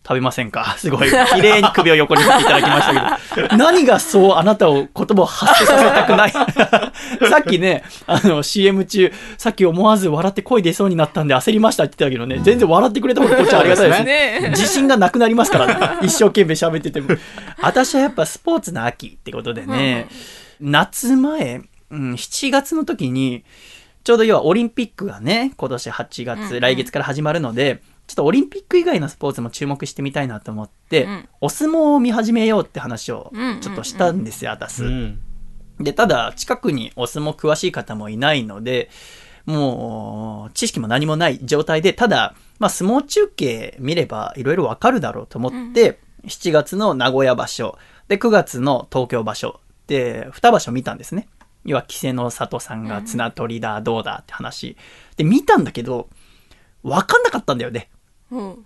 [0.09, 0.75] 食べませんか？
[0.79, 1.07] すごい。
[1.07, 3.55] 綺麗に首を横に振っていただきましたけど。
[3.57, 6.31] 何がそうあなたを言葉を発せさせたくない？
[7.29, 14.39] さっきね、あの CM 中、さっき思わず笑って声出そうになったんで焦りましたって言ってたけどね、全然笑ってくれた方がこっちはありがたいですね。
[14.41, 15.97] ね自信がなくなりますからね。
[16.01, 17.09] 一生懸命喋ってても。
[17.61, 20.07] 私はやっぱスポーツの秋ってことでね、
[20.59, 23.43] 夏前、うん、7月の時に、
[24.03, 34.83] ちょうど要はオリンピックがね、今年8月、来月から始まるので、ちょっとオリンピック以外のスポーツも注目してみたいなと思って、うんお相撲を見始めようって話をうんうんうんちょっとしたんですよ、あたす。
[34.83, 35.19] うん。
[35.79, 38.89] で、ただ、近くにお相撲詳しい方もいないので、
[39.45, 51.27] もう、知識も何もない状態で、ただ、まあ、相撲中継見ればいろいろわかるだろうと思って、7月の名古屋場所、で、9月の東京場所、で、2場所見たんですね。
[51.63, 54.75] 要は、稀勢の里さんが綱取りだ、どうだって話。
[55.15, 56.09] で、見たんだけど、
[56.83, 57.89] わかんなかったんだよね。
[58.31, 58.63] うん。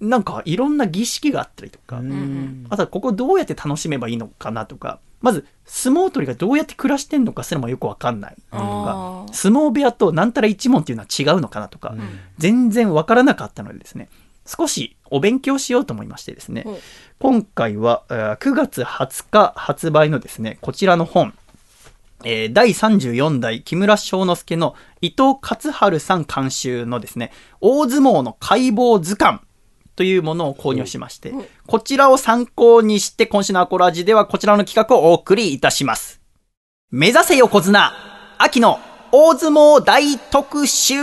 [0.00, 2.66] なんか、いろんな儀式があったりとか、うん。
[2.70, 8.36] あとはここどうやって楽しめばいいのかなとか、まず相撲取りがどうやって暮らしてんのかすらもよくわかんない。
[8.50, 11.94] とか相撲部屋となんたら一門っていうのは違うのかなとか、
[12.38, 14.08] 全然わからなかったのでですね、
[14.46, 16.76] 少しお勉強しようと思いましてですね、うん。
[17.18, 21.34] 今回はえー9月20日発売のですね、こちらの本、
[22.24, 29.40] えー第34代木村庄之助の伊藤勝春さん監修のですね、大相撲の解剖図鑑
[29.96, 36.20] というものを購入しましてうん、こちらを参考にして今週のアコラジではこちらの企画をお送りいたします。
[36.90, 37.92] 目指せ横綱
[38.38, 38.78] 秋の
[39.12, 40.94] 大相撲大特集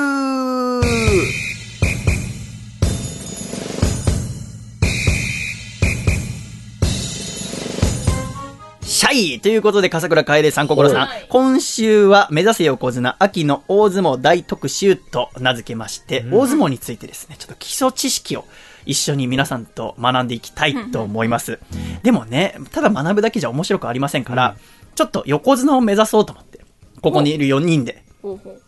[8.98, 11.28] シャイということで、笠倉楓さん、心さんはい。
[11.30, 18.45] 今週は、目指せ横綱、秋の大相撲大特集と名付けまして、大相撲についてですね、ちょっと基礎知識を
[18.88, 21.60] 一緒に皆さんと学んでいきたいと思います。
[22.02, 24.56] でもね、ただ学ぶだけじゃ面白くありませんから、
[24.95, 26.62] ちょっと横綱を目指そうと思って、
[27.02, 28.04] ここにいる4人で、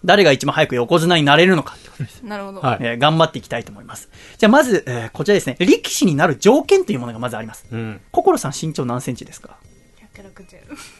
[0.06, 2.22] 誰が一番早く横綱になれるのかってことです。
[2.24, 4.10] うなるほど、はいえー頑張っていきたいと思います。
[4.38, 7.66] じゃあまず、えーこちらですね、力士になる条件というものがまずあります。
[7.72, 8.00] うん。
[8.12, 9.58] 心さん身長何センチですか？
[10.20, 11.00] 160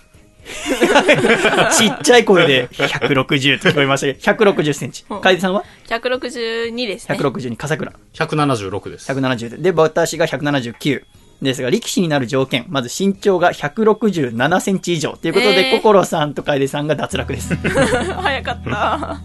[1.78, 5.06] ちっちゃい声で160と聞こえましたけど、160センチ。
[5.10, 7.94] うん楓さんは？162ですね162、笠倉。
[8.14, 9.12] 176です。
[9.12, 9.58] 170で。
[9.58, 11.04] で、私が179。
[11.42, 15.16] ですが、力士になる条件、まず身長が167センチ以上。
[15.16, 17.56] ということで、えー心さんと楓さんが脱落です。
[17.56, 19.22] 早かった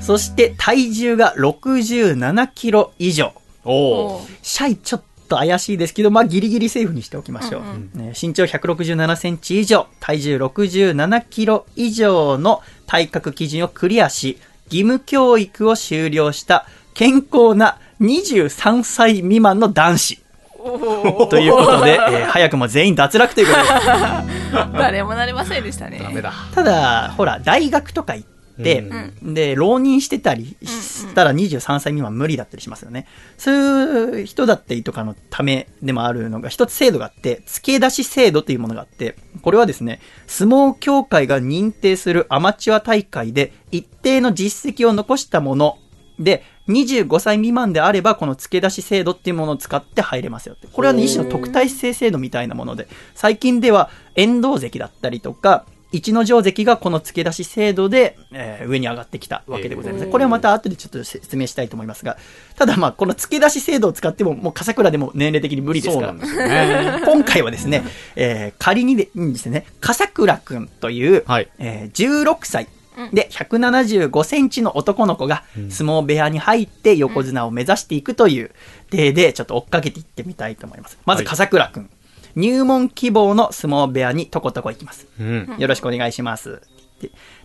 [0.00, 3.32] そして、体重が67キロ以上。
[3.64, 5.02] おおシャイちょっ
[5.32, 7.62] と怪しいですけど、まあギリギリセーフにしておきましょう。
[7.62, 20.18] うんね身長167センチ以上、体重67キロ以上の体格基準をクリアし、義務教育を修了した健康な23歳未満の男子。
[20.64, 23.86] おということで、えー早くも全員脱落ということです。
[24.78, 26.32] 誰もなれませんでしたねダメだ。
[26.54, 28.28] ただ、ほら、大学とか行っ
[28.62, 28.84] て、
[29.22, 33.06] で、浪人してたりしたら23歳未満無理だったりしますよね。
[33.38, 33.54] そう
[34.18, 45.78] いう人だったりとかのためでもあるのが、一つ制度があって、付け出し制度というものがあって、これはですね、相撲協会が認定するアマチュア大会で一定の実績を残したもの
[46.18, 50.68] で、25歳未満であれば、この付け出し制度っていうものを使って入れますよって。
[50.68, 60.06] これはね、一種の特待生制度みたいなもので、最近では、遠藤関だったりとか、一の定関がこの付け出し制度で、えー上に上がってきたわけでございます。
[60.06, 62.16] これはまた後でちょっと説明したいと思いますが、
[62.56, 66.26] ただまあ、この付け出し制度を使っても、もう笠倉でも年齢的に無理ですからそうなん。
[66.26, 67.02] ですよね。
[67.04, 67.82] 今回はですね、
[68.16, 72.68] えー仮にでいいんですね、笠倉くんという、はいえー16歳
[73.12, 78.50] で175センチの男の子が相撲部屋に入って横綱を目指していくという
[78.90, 80.98] 例でちょっと追っかけていってみたいと思います。
[81.06, 81.90] まずはい笠倉くん、
[82.34, 85.06] 入門希望の相撲部屋にとことこ行きます。
[85.20, 85.56] うん。
[85.58, 86.62] よろしくお願いします。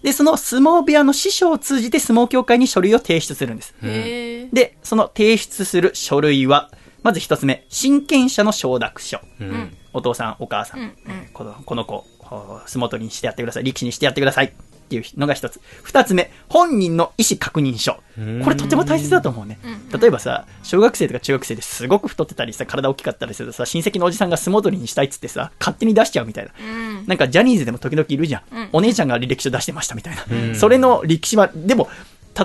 [0.03, 3.75] で、その相撲部屋の師匠を通じて相撲協会に書類を提出するんです。
[3.81, 6.71] で、その提出する書類は、
[7.03, 9.19] まず一つ目、親権者の承諾書。
[9.39, 9.75] うん。
[9.93, 13.63] お父さん、お母さん、うんうんえーこのこの子、ほ相撲取りにしてやってください。
[13.63, 14.53] 力士にしてやってください。
[14.87, 15.59] っていうのが一つ。
[15.83, 17.99] 二つ目、本人の意思確認書。
[18.43, 19.59] これとても大切だと思うね。
[19.99, 26.51] 例えばさ、小学生とか中学生ですごく太ってたりさ、体大きかったりするとさ、親戚のおじさんが相撲取りにしたいっつってさ、勝手に出しちゃうみたいな。
[26.57, 26.63] う
[27.03, 27.05] ん。
[27.05, 28.41] なんかジャニーズでも時々いるじゃん。
[28.55, 30.55] うんお姉ちゃんが履歴書出してましたみたいな。
[30.55, 31.89] それの歴史は、でも、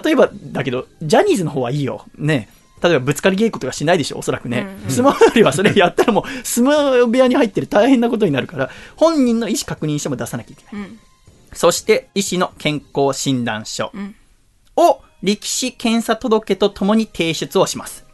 [0.05, 2.07] 例えばだけど、ジャニーズの方はいいよ。
[2.17, 2.49] ね。
[2.83, 4.67] 例えばぶつかり稽古とかしないでしょ、おそらくね。
[4.85, 10.89] うん相撲よりはそれやったらもう、相撲部屋に入ってる大変なことになるから、本人の意思確認書も出さなきゃいけない。
[11.53, 11.59] うん。
[11.59, 14.15] そして、医師の健康診断書うん。
[14.77, 18.05] を力士検査届とともに提出をします。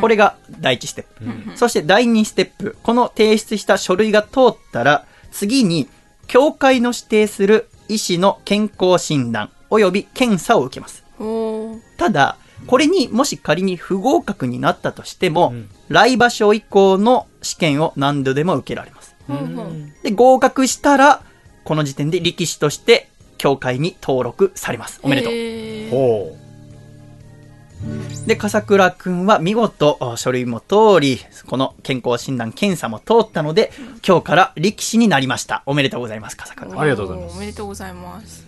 [0.00, 1.56] これが第一ステップ。
[1.56, 2.76] そして第二ステップ。
[2.82, 5.88] この提出した書類が通ったら、次に、
[6.26, 11.04] 協会の指定する医師の健康診断及び検査を受けます。
[11.96, 12.36] ただ、
[12.66, 15.54] これにもし仮に不合格になったとしても、
[15.88, 19.14] 来場所以降の試験を何度でも受けられます。
[20.02, 21.22] で、合格したら、
[21.68, 25.00] この時点で力士として、協会に登録されます。
[25.02, 25.34] おめでとう。
[28.26, 33.70] で、笠倉くんは見事、あ書類も通り、この健康診断検査も通ったので、
[34.06, 35.62] 今日から力士になりました。
[35.66, 36.80] おめでとうございます、笠倉くん。
[36.80, 38.46] ありがとうございますおめでとうございます。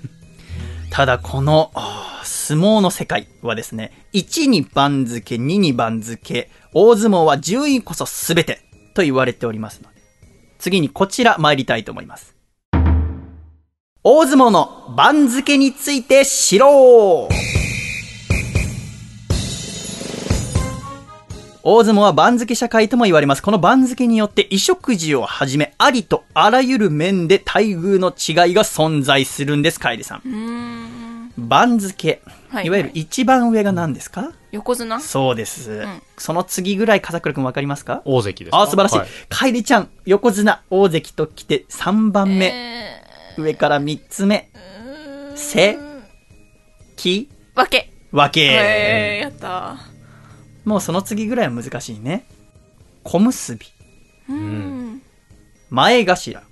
[0.88, 8.62] ただ、この、あ相撲の世界はですね、1に番付、2に番付、大相撲は順位こそ全て
[8.94, 10.00] と言われておりますので、
[10.58, 12.39] 次にこちら参りたいと思います。
[14.02, 17.34] 大相撲の番付について知ろう
[21.62, 23.42] 大相撲は番付社会とも言われます。
[23.42, 30.18] この番付によって衣食事をはじめ、ありとあらゆる面で待遇の違いが存在するんです、楓さん。
[30.24, 31.32] うーん。
[31.36, 32.22] 番付。
[32.48, 34.32] はいいわゆる一番上が何ですか？
[34.50, 34.98] 横綱？
[35.00, 35.84] そうです。
[35.84, 37.96] んその次ぐらい、笠倉くんわかりますか？
[37.96, 38.02] う。
[38.06, 38.62] 大関ですか？
[38.62, 38.98] あ、素晴らしい。
[38.98, 42.46] は楓ちゃん、横綱、大関と来て3番目。
[42.46, 42.99] え
[43.36, 44.50] 上から3つ目。
[44.54, 45.78] ーせ、
[46.96, 47.92] き、わけ。
[48.12, 48.40] わけ。
[48.42, 49.78] えー、やった
[50.64, 52.26] もうその次ぐらいは難しいね。
[53.02, 54.32] 小結び、ー。
[54.32, 55.02] うん。
[55.70, 56.42] 前頭、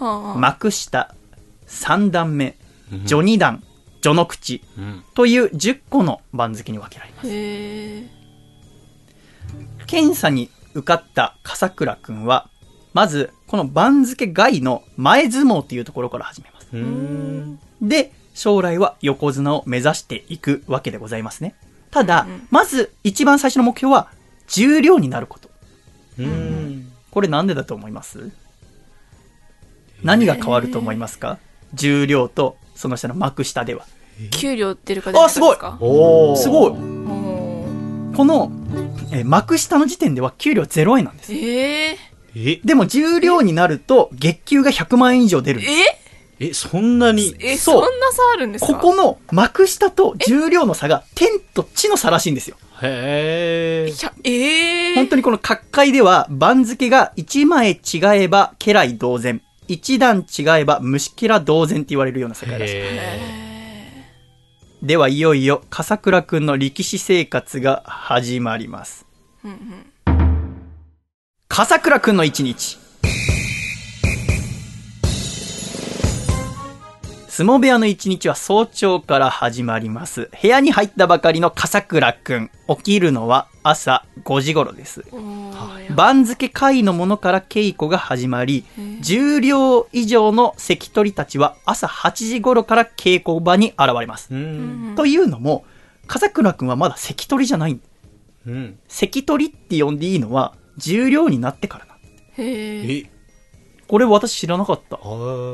[0.00, 0.40] うん。
[0.40, 1.14] 幕下、
[1.66, 2.56] 三段目、
[3.06, 3.62] 序二段、
[4.00, 5.04] 序の口うん。
[5.14, 7.28] という10個の番付に分けられます。
[7.28, 8.08] へえ。
[9.86, 12.48] 検査に受かった笠倉くんは、
[12.94, 16.68] まず、この番付外の前相撲っていうところから始めます。
[16.72, 17.58] うん。
[17.82, 21.54] で、将来は横綱を目指していくわけでございますね。
[21.90, 24.08] ただ、まず一番最初の目標は、
[24.48, 25.50] 重量になること。
[26.18, 26.90] うん。
[27.10, 28.30] これなんでだと思います？
[30.02, 31.38] 何が変わると思いますか？
[31.74, 33.84] 重量とその下の幕下では。
[34.30, 35.76] 給料出るか出ないかですか？
[35.78, 36.78] おーすごいこ
[38.24, 38.50] の、
[39.12, 41.34] えー幕下の時点では給料0円なんです。
[41.34, 41.98] えええ、
[42.34, 45.72] でも重量になると月給が100万円以上出るんです。
[45.72, 45.98] え？
[46.48, 47.36] え、そんなに？
[47.38, 48.74] え、そそうそんな差あるんですか？
[48.74, 52.56] ここの幕下と重量の差が天と地の差らしいんですよ。
[52.82, 53.92] へえ。
[53.92, 59.40] ひゃええ本当にこの各界では番付が1枚違えば家来同然。
[59.68, 62.74] 一段違えば虫けら同然って言われるような世界らしい。
[62.76, 64.04] へ
[64.82, 69.06] ではいよいよ笠倉くんの力士生活が始まります。
[69.44, 69.91] うんうん
[71.54, 72.78] 笠倉くんの一日。
[77.28, 80.30] 相撲部屋の一日は早朝から始まります。
[80.40, 82.50] 部屋に入ったばかりの笠倉くん。
[82.68, 85.04] 起きるのは朝5時頃です。
[85.94, 88.64] 番付下位のものから稽古が始まり、
[89.02, 94.30] 重量以上の関取たちは朝8時頃から稽古場に現れます。
[94.96, 95.66] というのも、
[96.06, 97.78] 笠倉くんはまだ関取じゃない。
[98.46, 98.78] うん。
[98.88, 101.92] 関取って呼んでいいのは、重量になってからな。
[102.38, 103.10] へええ、
[103.88, 104.96] これ私知らなかった。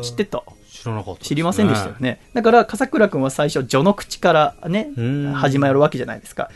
[0.02, 0.42] 知ってた？
[0.70, 2.20] 知らなかったね、知りませんでしたよね。
[2.34, 6.50] だから、笠倉くんは最初、序の口からねうん、始まるわけじゃないですか。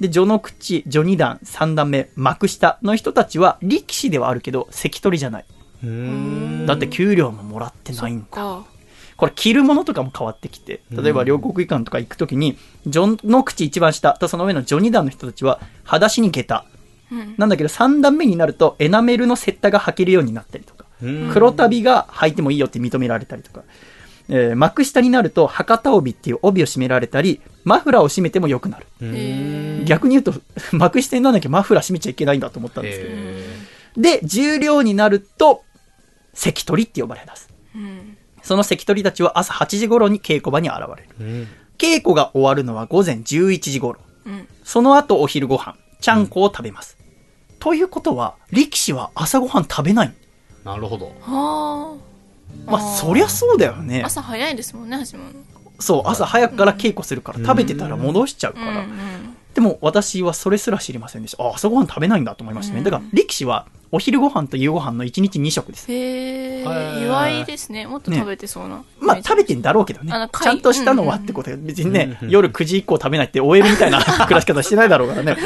[0.00, 5.44] で、序の口、序二段、三段目、幕下の人たちは、力士ではあるけど、関取じゃない。
[6.66, 8.26] だって給料ももらってないんだ。
[8.26, 8.64] か。
[9.16, 12.56] これ着るものとかも変わってきて、例えば両国技館とか行くときに、
[12.90, 16.64] 序の口一番下とその上の序二段の人たちは、裸足に下駄。
[17.10, 17.34] うん。
[17.38, 23.62] なんだけど三段目になるとエナメルのセッタが履けるようになったりとか、うん黒旅が履いてもいいよって認められたりとか、
[24.28, 28.86] えー幕下になると博多帯っていう帯を締められたり、マフラーを締めても良くなる。
[29.02, 30.34] へ逆に言うと、
[30.76, 33.10] 幕下にならなきゃマフラー締めちゃいけないんだと思ったんですけど。
[33.12, 33.44] へ
[33.96, 35.62] で、重量になると、
[36.34, 37.48] 関取って呼ばれます。
[37.74, 38.16] うん。
[38.42, 41.08] その関取たちは朝8時頃に稽古場に現れる。
[41.20, 41.48] ーうん
[41.78, 44.00] 稽古が終わるのは午前11時頃。
[44.26, 44.48] うん。
[44.64, 46.97] その後お昼ご飯、ちゃんこを食べます。
[47.58, 50.14] ということは、力士は朝ごはん食べない。
[50.64, 52.70] なるほどはあ。
[52.70, 54.02] まあ、そりゃそうだよね。
[54.04, 55.40] 朝早いですもんね、始まるの。
[55.80, 58.70] そう、朝早くから稽古するから、食べてたら戻しちゃうから。
[58.70, 59.36] うんうん。
[59.58, 61.42] でも私はそれすら知りませんでした。
[61.42, 62.84] あ、朝ごはん食べないんだと思いましたね。
[62.84, 65.90] だから、力士は、お昼ご飯と夕ご飯の1日2食です。
[65.90, 67.84] へへーえ、意外ですね。
[67.84, 68.84] もっと食べてそうな。
[69.00, 70.12] まあ、食べてんだろうけどね。
[70.40, 75.36] ちゃんとしたのはってことで、別にね、うん夜9時以降食べないって OL みたいな 暮らし方してないだろうからね。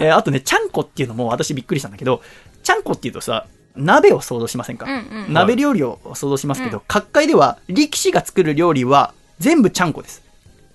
[0.00, 2.22] えーあとね、ちゃんこっていうのも私びっくりしたんだけど、
[2.64, 3.46] ちゃんこっていうとさ、
[3.76, 5.32] 鍋を想像しませんか、うんうん。
[5.32, 10.23] 鍋料理を想像しますけど、各界では力士が作る料理は全部ちゃんこです。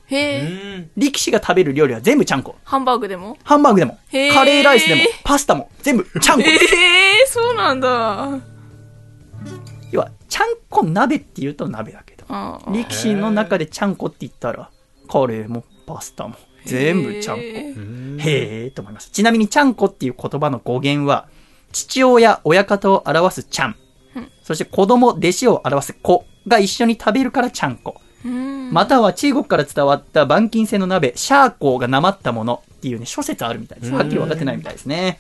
[0.10, 2.55] へえ、うん力士が食べる料理は全部ちゃんこ。
[2.64, 3.38] ハンバーグでも？
[3.43, 6.53] ハンバーグでも、へーカレーライスでも、パスタも全部ちゃんこえ。
[6.53, 8.39] えそうなんだ。
[9.91, 12.26] 要は、ちゃんこ鍋って言うと鍋だけど、
[12.72, 14.70] 力士の中でちゃんこって言ったら、
[15.07, 16.36] カレーもパスタも
[16.66, 17.41] 全部ちゃんこ。
[17.41, 19.10] へえと思います。
[19.10, 21.28] ちなみに、ちゃんこっていう言葉の語源は、
[21.72, 23.76] 父親、親方を表すちゃん。
[24.43, 28.01] そして子供、弟子を表す子が一緒に食べるからちゃんこ。
[28.26, 28.72] うん。
[28.72, 33.91] または中国から伝わった板金製の鍋、シャーコーがなまったものっていうね、諸説あるみたいです。
[33.91, 35.20] はっきり分かってないみたいですね。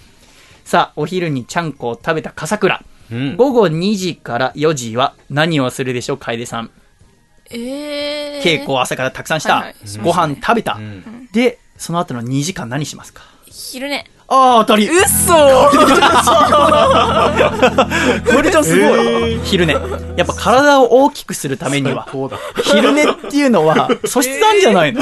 [0.65, 2.83] さあ、お昼にちゃんこを食べた笠倉。
[3.11, 6.69] うん午後2時から4時は何をするでしょう、楓さん。
[7.49, 9.55] ええ稽古を朝からたくさんした。
[9.55, 13.23] はいはいご飯食べた、うんで、その後の2時間何しますか？
[13.47, 14.05] 昼寝。
[14.31, 14.87] ああ、当たり。
[14.87, 15.33] うっそ
[18.31, 19.73] これじゃすごい、昼寝。
[19.73, 19.79] や
[20.23, 22.37] っぱ体を大きくするためには、そうだ。
[22.63, 25.01] 昼寝っていうのは素質なんじゃないの、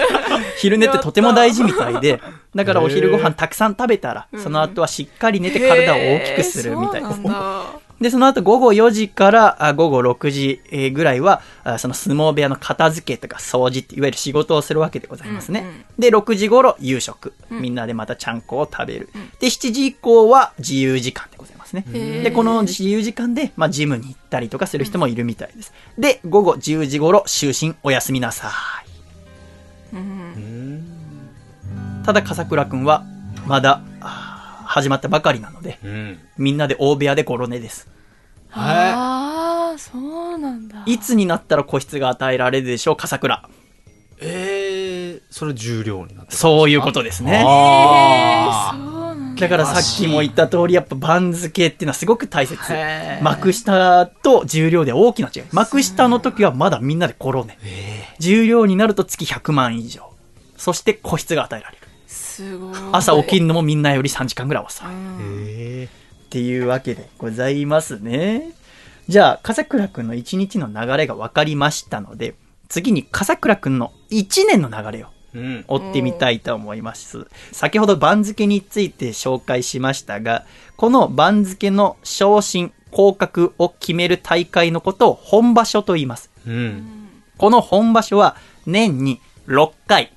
[0.60, 2.20] 昼寝ってとても大事みたいで、
[2.54, 7.22] だからお昼ご飯たくさん食べたら、その後はしっかり寝て体を大きくするみたいですへーそう。
[7.22, 7.87] なんだ。
[8.00, 15.60] で、その後午後4時からあ午後6時えーぐらいは、あその相撲部屋の片付けとか掃除って、いわゆる仕事をするわけでございますね。
[15.60, 17.32] うんうんで、6時頃夕食。
[17.50, 19.08] みんなでまたちゃんこを食べる。
[19.40, 21.84] で、7時以降は自由時間でございますね。
[22.22, 25.72] で、この自由時間で、まあ、ジムに行ったりとかする人もいるみたいです。
[25.98, 28.52] で、午後10時頃、就寝おやすみなさ
[29.92, 29.96] い。
[29.96, 30.84] うん。
[32.04, 33.04] ただ、笠倉くんは、
[33.46, 33.82] まだ、
[34.68, 37.88] 始まったばかりなので、うんみんなで大部屋でゴロ寝です。
[38.52, 40.82] ああ、そうなんだ。
[40.86, 43.48] いつになったら個室が与えられるでしょう、笠倉。
[44.20, 47.42] えー、それ重量になってるそういうことですね。
[47.46, 49.40] あそうなんだ。
[49.40, 52.58] だからさっきも言った通り、やっぱ番付っていうのはすごく大切
[53.22, 55.42] 幕下と重量で大きな違い。
[55.52, 57.58] 幕下の時はまだみんなでコロネ。
[58.18, 60.12] 重量になると月100万以上。
[60.56, 61.77] そして個室が与えられる。
[62.38, 62.74] すごい。
[62.92, 64.86] 朝起きるのもみんなより3時間ぐらい遅い。
[64.86, 65.88] っえ
[66.30, 68.52] ていうわけでございますね。
[69.08, 72.34] じゃあ、笠倉くんの1日の流れが分かりましたので、
[72.68, 77.26] 次に笠倉くんの1年の流れをーうん追ってみたいと思います。
[77.52, 80.44] 先ほど番付について紹介しましたが、
[80.76, 86.30] この番付の昇進、降格を決める大会のことを本場所と言います。
[86.46, 86.94] うん
[87.36, 88.36] この本場所は
[88.66, 90.12] 年に6回。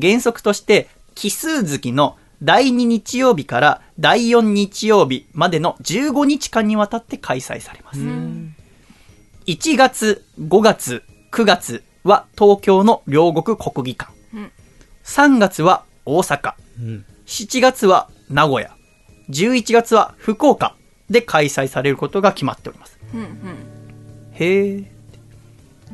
[0.00, 0.88] 原則として
[1.20, 8.00] 奇数月の第2日曜日から第4日曜日までの15日間にわたって開催されます。
[9.44, 14.12] 1月、5月、9月は東京の両国国技館。
[14.32, 14.52] うん
[15.04, 16.54] 3月は大阪。
[16.78, 18.74] うん7月は名古屋。
[19.28, 20.74] 11月は福岡
[21.10, 22.98] で開催されることが決まっております。
[23.12, 23.28] うんうん。
[24.32, 24.90] へえ。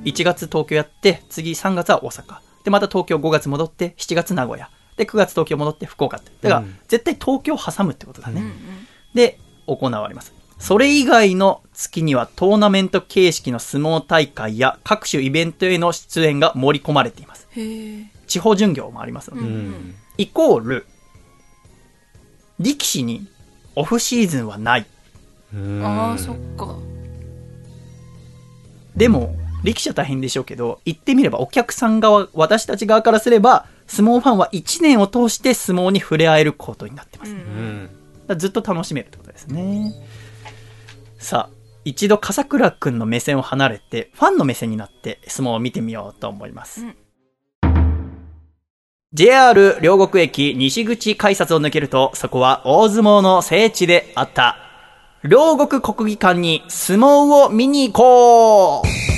[0.04, 2.38] 1月東京やって、次3月は大阪。
[2.62, 4.70] で、また東京5月戻って、7月名古屋。
[4.96, 6.30] で、9月東京戻って福岡って。
[6.40, 8.42] だから、うん絶対東京を挟むってことだね。
[9.14, 10.32] で、行われます。
[10.58, 17.46] それ以外の月にはトーナメント形式の相撲大会や各種イベントへの出演が盛り込まれています。
[18.26, 19.42] 地方巡業もありますので。
[19.42, 20.86] うんイコール、
[22.58, 23.26] 力士に
[23.74, 24.86] オフシーズンはない。
[25.54, 26.74] うんああ、そっか。
[28.96, 37.32] でも、力士は大変でしょうけど、言ってみればお客さん側、私たち側からすれば、相撲ファンは1年を通して相撲に触れ合えることになってます。
[37.32, 37.90] うん。
[38.26, 39.94] らずっと楽しめるってことですね。
[41.18, 46.82] さあ、一度笠倉くんの目線を離れて、ファンの目線になって相撲を見てみようと思います。
[46.82, 46.96] うん
[49.14, 54.58] JR 両国駅西口改札を抜けると、そこは大相撲の聖地であった。
[55.24, 59.15] 両国国技館に相撲を見に行こう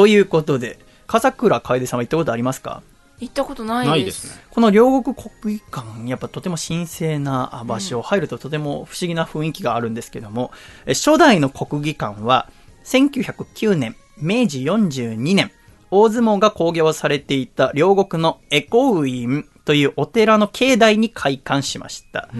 [0.00, 2.82] ということで、笠倉楓さんは行ったことありますか？
[3.18, 3.90] 行ったことないです。
[3.90, 4.42] ないですね。
[4.50, 10.52] この両国国技館、やっぱとても神聖な場所、入るととても不思議な雰囲気があるんですけども、
[10.86, 12.48] え初代の国技館は、
[12.86, 15.50] 1909年、明治42年、
[15.90, 22.30] 大相撲が興行されていた両国のエコウインというお寺の境内に開館しました。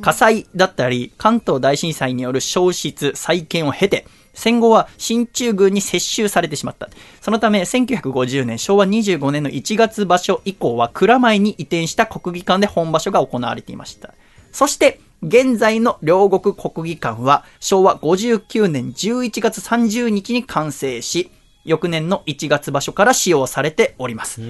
[0.00, 6.88] 火災だったり、関東大震災による消失、再建を経て、戦後は進駐軍に接収されてしまった。
[7.20, 14.14] そのため、1950年、昭和25年の1月場所以降は、蔵前に移転した国技館で本場所が行われていました。
[14.52, 21.30] そして、現在の両国国技館は、昭和59年11月30日に完成し、
[21.64, 24.40] 翌年の1月場所から使用されております。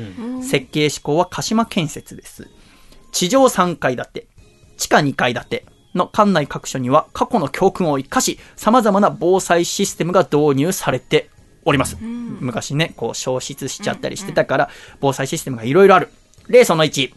[0.43, 2.49] 設計志向は鹿島建設です。
[3.13, 4.27] 地上3階建て、
[4.77, 11.31] 地下2階建ての館内各所には過去の教訓を生かし、様々な防災システムが導入されて
[11.65, 11.97] おります。
[12.01, 16.09] 昔ね、こう消失しちゃったりしてたから、防災システムがいろいろある。
[16.49, 17.13] 例その1。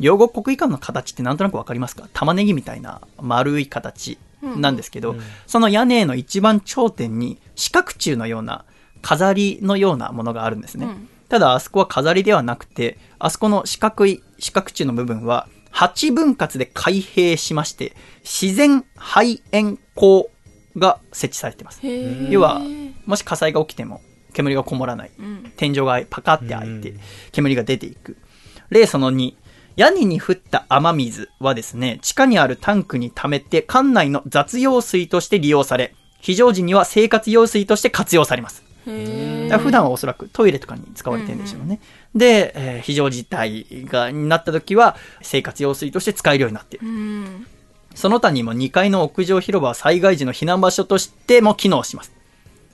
[0.00, 2.08] 両国国技館の形ってなんとなくわかりますか？
[2.12, 5.16] 玉ねぎみたいな丸い形なんですけど、
[5.46, 8.64] その屋根の一番頂点に四角柱のような
[9.02, 10.86] 飾りのようなものがあるんですね。
[10.86, 15.46] うんただあそこは飾りではなくて、あそこの四角い四角柱の部分は
[15.78, 17.94] 8分割で開閉しまして、
[18.24, 20.28] 自然排煙口
[20.76, 21.80] が設置されています。
[22.30, 22.60] 要は、
[23.06, 24.00] もし火災が起きても
[24.32, 25.10] 煙がこもらない。
[25.16, 26.94] うん天井がパカって開いて、
[27.30, 28.16] 煙が出ていく。
[28.70, 29.34] 例その2、
[29.76, 38.67] 屋根に降った雨水はですね、地下にあるタンクに溜めて、館内の雑用水として利用され、非常時には生活用水として活用されます。
[39.58, 41.80] 普段はおそらくトイレとかに使われてるんでしょうね。
[42.14, 46.86] で、えー非常事態が、になった時は、生活用水として使えるようになっている。
[46.86, 47.46] うん
[47.94, 52.12] その他にも2階の屋上広場は災害時の避難場所としても機能します。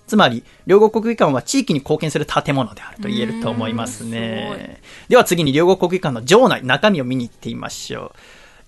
[0.06, 4.80] つまり、両国国技館は地域に貢献する建物であると言えると思いますね。
[5.08, 8.18] では次に両国国技館の場内、中身を見に行ってみましょう。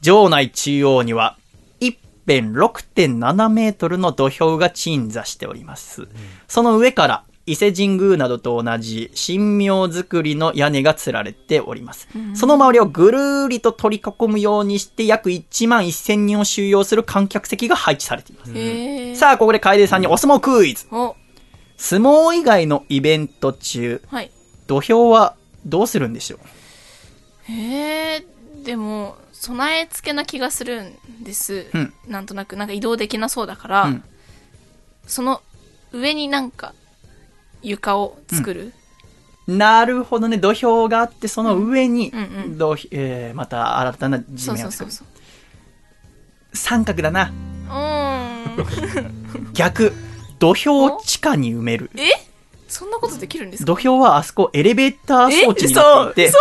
[0.00, 1.36] 場内中央には、
[1.78, 6.08] 一辺6.7メートルの土俵が鎮座しております。
[6.48, 12.08] その上から、伊勢神宮などと同じ神妙造りの屋根が吊られております。
[12.34, 18.50] その周りをぐるーりと取り囲むようにして約1万1000人を収容する観客席が配置されています。
[18.50, 19.16] へー。
[19.16, 20.86] さあ、ここで楓さんにお相撲クイズ。
[20.90, 21.14] お。
[21.76, 24.30] 相撲以外のイベント中、はい。
[24.66, 26.38] 土俵はどうするんでしょ
[27.48, 27.52] う？
[27.52, 28.26] へえ
[28.64, 31.92] でも備え付けな気がするんです、うん。
[32.08, 32.56] なんとなく。
[32.56, 34.04] なんか移動できなそうだから、うん。
[35.06, 35.42] その
[35.92, 36.74] 上になんか
[37.68, 38.72] 床を作る、
[39.46, 44.90] なるほどね、土俵があって、その上に、うんうんうん土えーまた新たな地面を作る。
[44.90, 45.06] そうそうそう
[46.56, 47.32] 三角だな。
[47.68, 49.92] うーん 逆。
[50.38, 51.90] 土俵を地下に埋める。
[51.96, 52.02] え？
[52.76, 53.66] そんなことできるんですか？
[53.66, 56.32] 土俵はあそこエレベーター装置になっていて、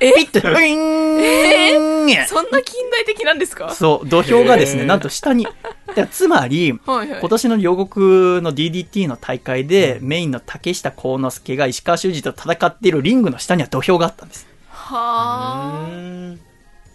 [0.00, 0.12] え？
[0.16, 2.26] ピッと、ウィーン。
[2.26, 3.72] そんな近代的なんですか？
[3.74, 5.46] そう、土俵がですね、なんと下に、
[6.10, 7.20] つまり、はいはい。
[7.20, 14.46] 今年の両国の DDT の大会で、メインの竹下幸之助が石川修司と戦っているリングの下には土俵があったんです。
[14.70, 16.47] はあ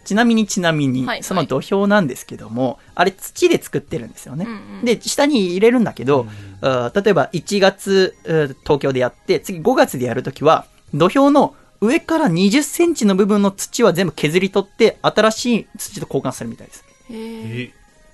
[0.05, 4.45] ちなみにちなみにその土俵なんですけども、あれ土で作ってるんですよね。
[4.45, 4.85] うんうん。
[4.85, 6.27] で、下に入れるんだけど、
[6.61, 16.83] 例えば1月、うん東京でやって、次5月でやるときは、土俵の上から20センチの部分の土は全部削り取って、新しい土と交換するみたいです。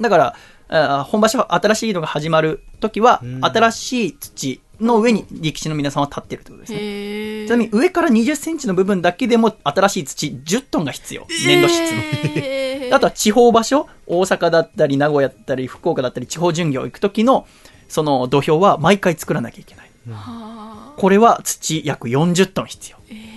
[0.01, 0.35] だか
[0.69, 3.45] ら、本場所新しいのが始まるときは、うん。
[3.45, 7.47] 新しい土の上に力士の皆さんは立ってるってことですね。
[7.47, 11.27] ちなみに上から20センチの部分だけでも新しい土10トンが必要。
[11.45, 12.95] 粘土質の。
[12.95, 17.47] あとは地方場所、大阪だったり、名古屋だったり、福岡だったり、地方巡業行く時の、
[17.87, 19.89] その土俵は毎回作らなきゃいけない。
[20.09, 22.97] はあこれは土約40トン必要。
[23.09, 23.29] えー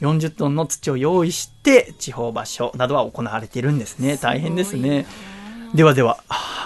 [0.00, 4.16] 40トンの土を用意して、地方場所などは行われているんですね。
[4.16, 5.06] 大変ですね。
[5.74, 6.18] ではでは、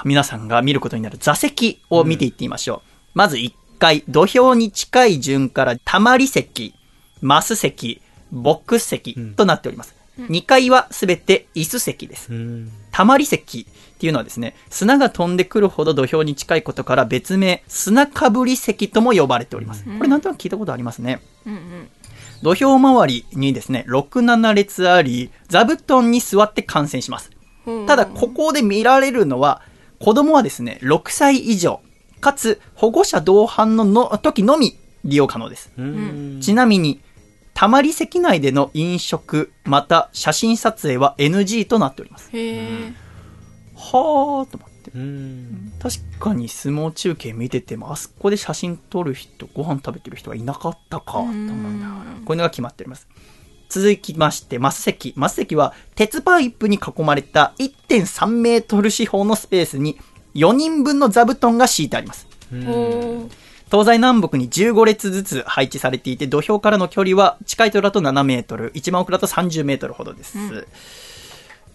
[0.04, 2.88] 皆さんが見ることになる座席を見ていってみましょう。
[3.14, 6.74] まず1階、土俵に近い順から、たまり席、
[7.20, 8.00] マス席、
[8.30, 9.94] ボックス席となっております。
[10.18, 12.32] 2階はすべて椅子席です。
[12.32, 19.84] うんたまり席ってっていうのはですね、砂が飛んでくるほど土俵に近いことから別名、砂かぶり席とも呼ばれております。
[19.84, 21.22] これなんとなく聞いたことありますね。
[21.46, 21.88] うんうん。
[22.42, 27.30] 土俵周りにですね、6、7列あり、座布団に座って観戦します。
[27.86, 29.62] ただ、ここで見られるのは、
[30.00, 31.80] 子供はですね、6歳以上、
[32.22, 35.72] かつ保護者同伴のの時のみ利用可能です。
[35.76, 37.00] うんちなみに、
[37.52, 42.30] たまり席内での飲食、また写真撮影は NG となっております。
[42.32, 42.92] へえ。
[43.74, 44.92] はーと思って。
[44.94, 51.34] うん確かに相撲中継見てても、あそこで写真撮る人、ご飯食べてる人はいなかったか、と思い
[51.80, 53.08] ながら、こういうのが決まっております。
[53.68, 55.14] 続きまして、マス席。
[55.16, 59.98] マス席は、鉄パイプに囲まれた1.3メートル四方のスペースに、
[60.34, 62.26] 4人分の座布団が敷いてあります。
[63.70, 70.66] 東西南北に15列ずつ配置されていて、土俵からの距離は近いとだと7メートル、一番奥だと30メートルほどです。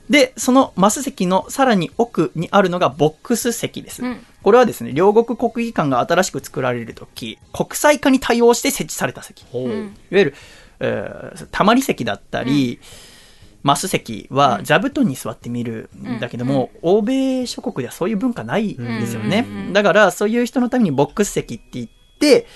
[0.09, 4.03] で、そのマス席のさらに奥にあるのがボックス席です。
[4.03, 9.41] うんこれはですね、両国国技館が新しく作られるとき、国際化に対応して設置された席。
[9.41, 10.35] いわゆる、
[10.79, 12.79] えーたまり席だったり、
[13.63, 19.45] マス席は座布団に座って見るんだけども、欧米諸国ではそういう文化ないんですよね。
[19.73, 21.87] だから、そういう人のためにボックス席って言っ
[22.19, 22.47] て、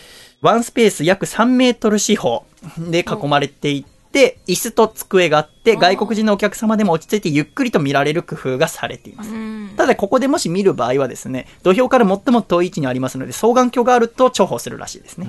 [0.42, 2.46] ワンスペース約3メートル四方
[2.78, 9.32] で囲まれていて、椅子と机があって、外国人のお客様でも落ち着いてゆっくりと見られる工夫がされています。
[9.32, 9.72] うん。
[9.78, 15.28] ただ、ここでもし見る場合はですね、土俵から最も遠い位置にありますので、双眼鏡があると重宝するらしいですね。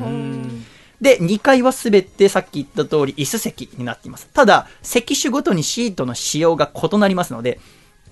[1.02, 4.28] で、2階はすべてさっき言った通り椅子席になっています。
[4.32, 7.58] ただ、席種ごとにシートの仕様が異なりますので、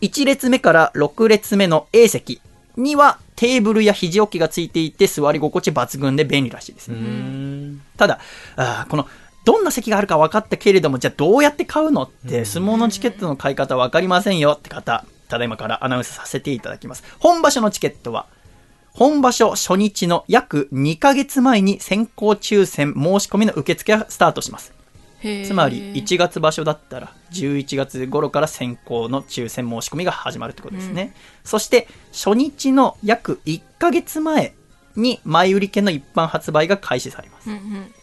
[0.00, 2.40] 1列目から6列目の A 席
[2.76, 6.90] にはテーブルや肘置きがついていて座り心地抜群で便利らしいです
[7.96, 8.18] ただ、
[8.56, 9.06] あーこの、
[9.44, 17.04] どんな席があるか分かったけれども、じゃあどうやって買うのって、相撲のチケットの買い方分かりませんよって方、ただいまからアナウンスさせていただきます。
[17.20, 18.26] 本場所のチケットは、
[18.92, 24.72] 本場所初日の約2ヶ月前に先行抽選申し込みの受付がスタートします。
[25.46, 31.14] つまり、1月場所だったら、11月頃から先行の抽選申し込みが始まるってことですね。
[31.44, 34.54] そして、初日の約1ヶ月前
[34.96, 37.50] に前売り券の一般発売が開始されます。
[37.50, 37.94] うんうん。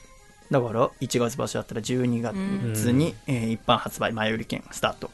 [0.51, 5.09] だから、1月場所だったら12月に、えー一般発売前売り券スタート。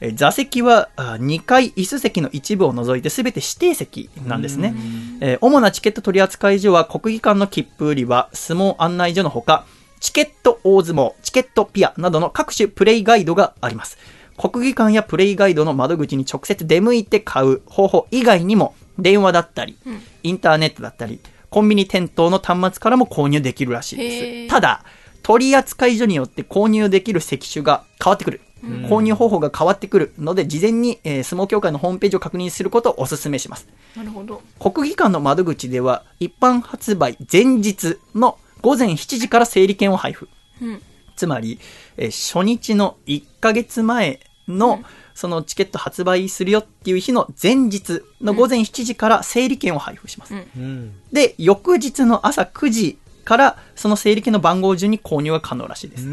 [0.00, 4.74] えー座席はあ2階椅子席の一部を除いて全て指定席なんですね。
[5.20, 9.64] えー主なチケット取扱所は国技館の切符売り場、相撲案内所のほか、
[10.00, 13.98] チケット大相撲、チケットピアなどの各種プレイガイドがあります。
[14.36, 19.76] 国技館やプレイガイドの窓口に直接出向いて買う方法以外にも、電話だったり、
[20.22, 21.20] インターネットだったり、
[21.50, 24.50] コンビニ店頭の端末からも購入できるらしいへでーす。
[24.50, 24.84] ただ、
[25.22, 28.40] 取扱所によって購入できる席種が変わってくる。
[28.62, 33.68] 購入方法が変わってくるので、事前に、えー相撲協会のホームページを確認することをお勧めします。
[33.96, 34.42] なるほど。
[34.58, 40.28] 国技館の窓口では、一般発売前日の午前7時から整理券を配布。
[40.60, 40.82] うん。
[41.16, 41.58] つまり、
[41.96, 44.82] えー初日の1ヶ月前の、
[45.14, 50.34] そのチケット発売するよっていう日の前日の午前7時から整理券を配布します。
[50.34, 56.04] うんうんで、翌日の朝9時から、その整理券の番号順に購入が可能らしいです。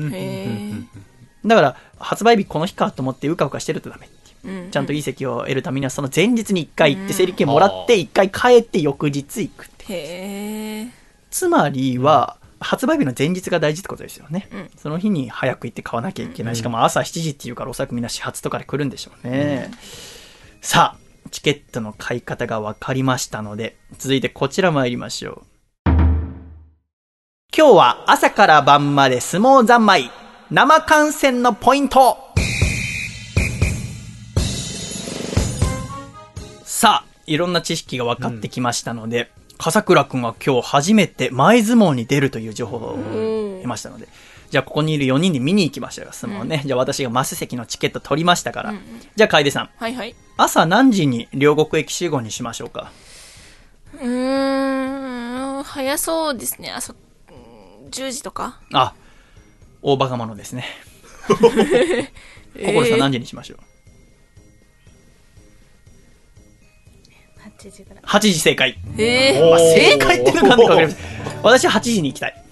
[1.45, 4.63] だから、発売日この日かと思ってうかうかしてるとダメっていう。
[4.63, 4.71] うん。
[4.71, 9.85] ちゃんといい席を得るためには、その前日に1回行って整理券もらって、1回帰って翌日行くって。
[9.93, 10.87] へえ。
[11.29, 14.47] つまりは、発売日の前日が大事ってことですよね。
[14.51, 16.55] うんその日に早く行って買わなきゃいけない。
[16.55, 19.71] しかも朝7時っていうからおそらくみんな始発とかで来るんでしょうね。
[20.61, 25.55] さあ、チケットの買い方が分かりましたので、続いてこちら参りましょう。
[27.55, 30.24] 今日は朝から晩まで相撲三昧。
[30.51, 32.17] 生観戦のポイント
[36.63, 42.95] さあ、いろんな知識が分かってきましたので、笠倉くんは今日初めて前相撲に出るという情報を
[43.61, 44.07] 得ましたので、
[44.51, 46.61] じゃあここにいる4人で見に行きましょうよ、相撲ね。
[46.63, 48.73] じゃあ私がマス席のチケット取りましたから。
[49.15, 50.15] じゃあ楓さん、はいはい。
[50.37, 52.91] 朝何時に両国駅集合にしましょうか？
[53.95, 56.71] うーん、早そうですね。
[56.71, 56.95] あそ、う
[57.87, 58.93] ん10時とかあ、
[59.87, 60.65] 大バカ者ですね。
[62.57, 63.59] 心さん何時にしましょう、
[67.67, 68.03] 8時ぐらい。
[68.03, 68.79] ?8 時正解。
[68.97, 71.05] えー、まあ、正解っていうのかなんかわかりません。
[71.43, 72.44] 私は8時に行きたい。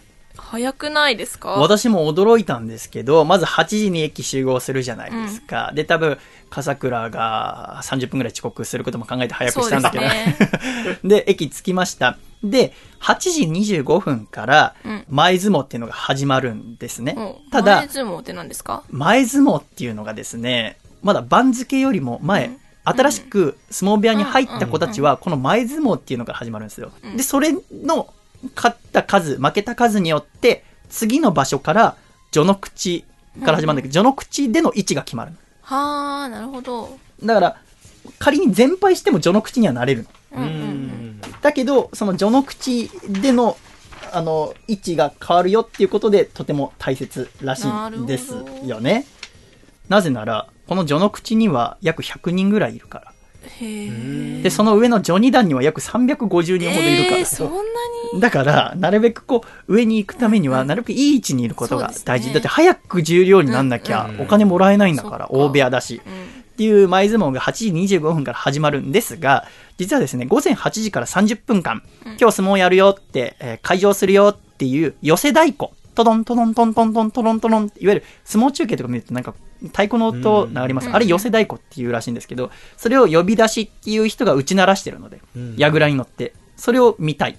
[0.53, 1.49] 早くないですか？
[1.53, 5.71] 私も驚いたんですけど、まず8時に駅集合するじゃないですか。
[5.73, 6.19] で、多分、
[6.51, 10.03] 笠倉が30分ぐらい遅刻することも考えて早くしたんだけど。
[10.03, 10.09] で
[10.95, 12.17] す で駅着きました。
[12.43, 13.17] で、8
[13.63, 17.15] 時25分からうん前相撲っていうのが始まるんですね。
[17.17, 18.83] うんただ前、相撲って何ですか？
[18.91, 22.51] 前相撲っていうのがですね、まだ番付よりも前、
[22.83, 26.91] 新しく相撲部屋に入った子たちは、この前相撲っていうのが始まるんですよ。
[27.03, 28.13] うんで、それの
[28.55, 31.95] 勝った数、負けた数によって、次の場所から
[32.31, 33.05] 序の口
[33.43, 35.33] から始まるんだけど、序の口での位置が決まる。
[35.61, 36.97] はあ、なるほど。
[37.23, 37.57] だから、
[38.19, 40.09] 仮に全敗しても序の口にはなれるの。
[40.33, 41.21] うんうんうん。
[41.41, 43.57] だけど、その序の口での、
[44.11, 47.67] あの、位置が変わるよっていうことで、とても大切らしい
[47.97, 48.33] んです
[48.65, 49.05] よね。
[49.89, 53.12] なぜなら、この序の口には約100人ぐらいいるから。
[54.43, 57.17] で、その上の序二段には約350人ほどいるから。
[57.17, 57.55] えーそんな
[58.13, 58.19] に？
[58.21, 62.27] だから、なるべくこう、上に行くためには、なるべくいい位置にいることが大事。
[62.27, 62.47] ねだって。
[62.47, 64.21] 早く重量になんなきゃうん。
[64.21, 66.01] お金もらえないんだから、大部屋だし。
[66.05, 66.13] うん。
[66.13, 67.51] っていう前相撲が8
[67.85, 69.47] 時25分から始まるんですが、
[69.79, 71.81] 実はですね、午前8時から30分間、
[72.19, 79.33] 今日相撲やるよって、えー会場するよっていう寄せ太鼓、トドントドントントントントロントロン、いわゆる相撲中継とか見るとなんか
[79.67, 80.87] 太鼓の音流れます。
[80.87, 87.37] うんあれ寄せ太鼓っていうらしいんですけど、それを呼び出しっていう人が打ち鳴らしてるので、うん矢倉に乗って、それを見たい。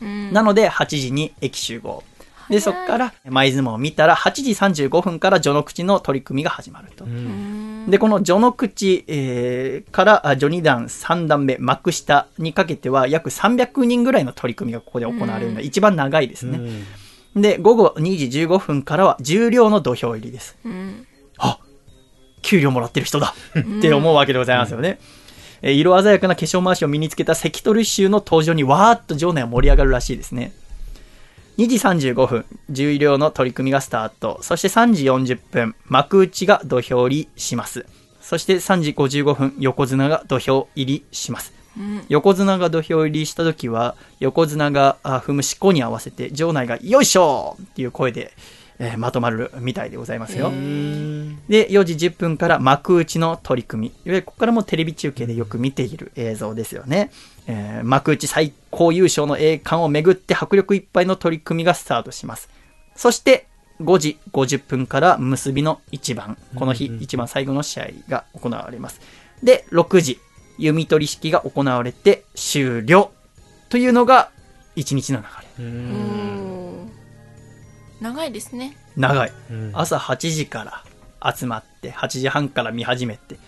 [0.00, 2.02] うんなので、8時に駅集合。
[2.48, 4.50] で、そこから前相撲を見たら、8時
[4.86, 7.04] 35分から序の口の取り組みが始まると。
[7.04, 16.60] うんで、この序の口、えーからあ序二段、三段目、幕下にかけては約300人ぐらいの取り組みがここで行われるので、一番長いですね。
[17.36, 20.56] で、午後2時15分からは重量の土俵入りです。
[21.42, 21.48] うん。
[21.48, 21.58] あ
[22.42, 25.00] 給料もらってる人だって思うわけでございますよね。
[25.62, 30.52] えー色鮮やかな化粧回しを身につけた関取衆の登場にわーっと場内は盛り上がるらしいですね。
[31.58, 31.76] 2時
[32.12, 34.38] 35分、重量の取り組みがスタート。
[34.42, 37.86] そして3時40分、幕内が土俵入りします。
[38.20, 41.54] そして3時55分、横綱が土俵入りします。
[41.78, 42.04] うん。
[42.10, 48.34] 横綱が土俵入りした時は、横綱があ踏むしこに合わせて、場内がよいしょっていう声で、
[48.78, 50.50] えーまとまるみたいでございますよ。
[50.50, 53.86] で、4時10分から幕内の取り組み。
[53.88, 57.10] いわゆるここからもテレビ中継でよく見ている映像ですよね。
[57.46, 62.48] えー幕内最高優勝の栄冠をめぐって迫力いっぱいの取り組みがスタートします。
[62.94, 63.46] そして、
[63.80, 66.38] 5時50分から結びの一番。
[66.54, 69.00] この日一番最後の試合が行われます。
[69.42, 70.18] で、6時、
[70.58, 73.10] 弓取り式が行われて終了。
[73.68, 74.30] というのが、
[74.74, 75.24] 一日の流
[75.64, 76.45] れ。
[78.08, 78.76] うん長いですね。
[78.96, 79.32] 長い。
[79.50, 80.82] うん朝8時か
[81.22, 83.38] ら集まって、8時半から見始めて、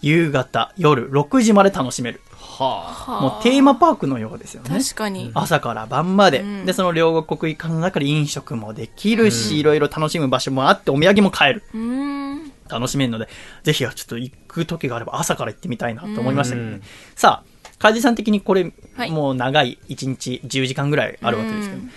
[0.00, 2.20] 夕方、夜6時まで楽しめる。
[2.36, 4.68] はもうテーマパークのようですよね。
[4.70, 5.30] 確かに。
[5.34, 6.40] 朝から晩まで。
[6.40, 11.62] うんで、その両国国技館の中で飲食もできるし、いろいろ楽しむ場所もあって、お土産も買える。
[11.74, 12.52] うん。
[12.68, 13.28] 楽しめるので、
[13.62, 16.72] ぜひはちょっと行く時があれば朝から行ってみたいなと思いましたけどね。
[16.74, 16.82] うん
[17.14, 21.90] さあ、カジさん的にこれ、はいもう長い1日10時間ぐらいあるわけですけど、うん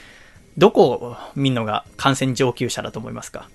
[0.58, 3.50] どこを見るのが感染上級者だと思いますか、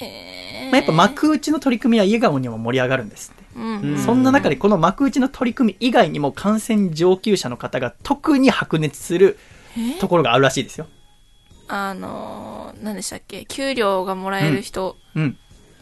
[0.00, 3.42] えーまあ、やっぱ幕内の取り組みは笑顔にも盛り上がるんですって。
[3.56, 3.98] うん。
[3.98, 9.38] そんな中でこの幕内の取り組み以外にも感染上級者の方が特に白熱する
[9.76, 9.98] え？
[10.00, 10.86] ところがあるらしいですよ。
[11.68, 13.44] あのー、何でしたっけ？
[13.46, 15.22] 給料がもらえる人うん。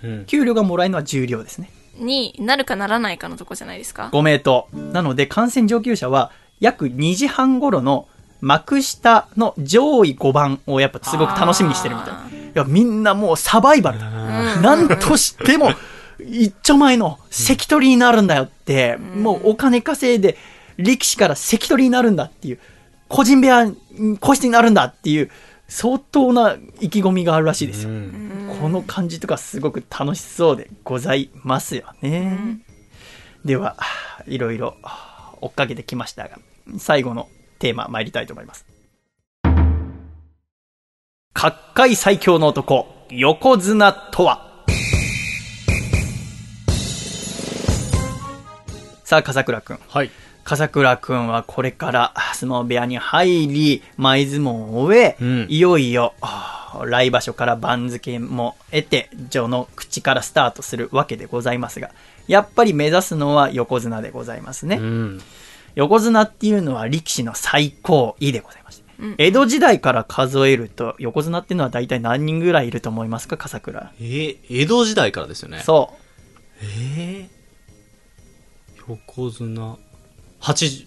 [0.03, 1.71] うん給料がもらえるのは重量ですね。
[1.97, 4.69] になるかならないかのとこじゃないですか？5名と。
[4.73, 8.09] なので感染上級者は約2時半頃の
[8.41, 12.21] 幕下の上位5番をやっぱすごく楽しみにしてるみたいな。
[12.29, 14.09] いや、みんなもうサバイバルだ。
[14.09, 15.73] うんなんとしても、
[16.19, 20.37] 一丁前の関取になるんだよって、もうお金稼いで
[20.79, 22.59] 力士から関取になるんだっていう、
[23.09, 23.67] 個人部屋、
[24.21, 25.31] 個室になるんだっていう、
[25.69, 27.91] 相当な意気込みがあるらしいですよ。
[28.61, 32.59] この感じとかすごく楽しそうでございますよね。
[33.45, 33.77] では、
[34.27, 34.77] いろいろ
[35.41, 36.39] 追っかけてきましたが、
[36.79, 37.29] 最後の
[37.61, 38.67] テーマ参りたいと思います。
[41.33, 44.65] 角界最強の男、横綱とは？
[49.05, 49.79] さあ、笠倉くん。
[49.89, 50.11] はい。
[50.43, 56.15] 笠倉くんはこれから相撲部屋に入り、前相撲を終え、うんいよいよ、
[56.87, 61.91] 来場所から番付も得て、序の口からスタートするわけでございますが、
[62.27, 64.77] やっぱり目指すのは横綱でございますね。
[64.77, 65.23] うん。
[65.75, 73.93] 横綱っていうのは力士の最高位でございまして、うん江戸時代から数えると、横綱っていうのは大体何人ぐらいいると思いますか、笠倉。
[73.99, 75.61] えー江戸時代からですよね。
[75.65, 75.97] そう。
[76.63, 77.41] えー
[78.89, 79.79] 横綱、
[80.41, 80.87] 80、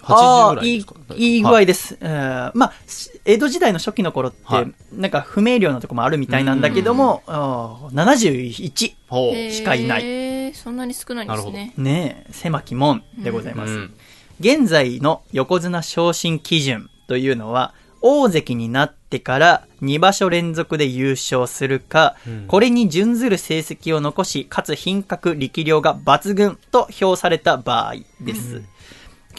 [0.00, 1.14] 80ああいいぐらいですか？
[1.16, 1.98] いい具合です。
[2.00, 8.94] えーまあ、し江戸時代の初期の頃って、はいなんか不明瞭なとこもあるみたいなんだけども、あー71。
[9.08, 9.34] ほう。
[9.36, 11.72] へーしかいないそんなに少ないんですね。
[11.76, 13.72] ねえ、狭き門でございます。
[13.72, 13.94] うん
[14.42, 22.16] 現在の横綱昇進基準というのは、大関になっってから2場所連続で優勝するか、
[22.48, 28.62] これに準ずる成績を残し、かつ品格、力量が抜群と評された場合です。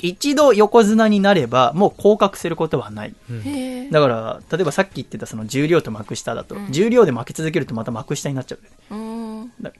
[0.01, 3.15] 一度横綱になれば、もう降格することはない。
[3.45, 8.59] へえだから、例えばさっき言ってたその重量と幕下だと、重量で負け続けるとまた幕下になっちゃう。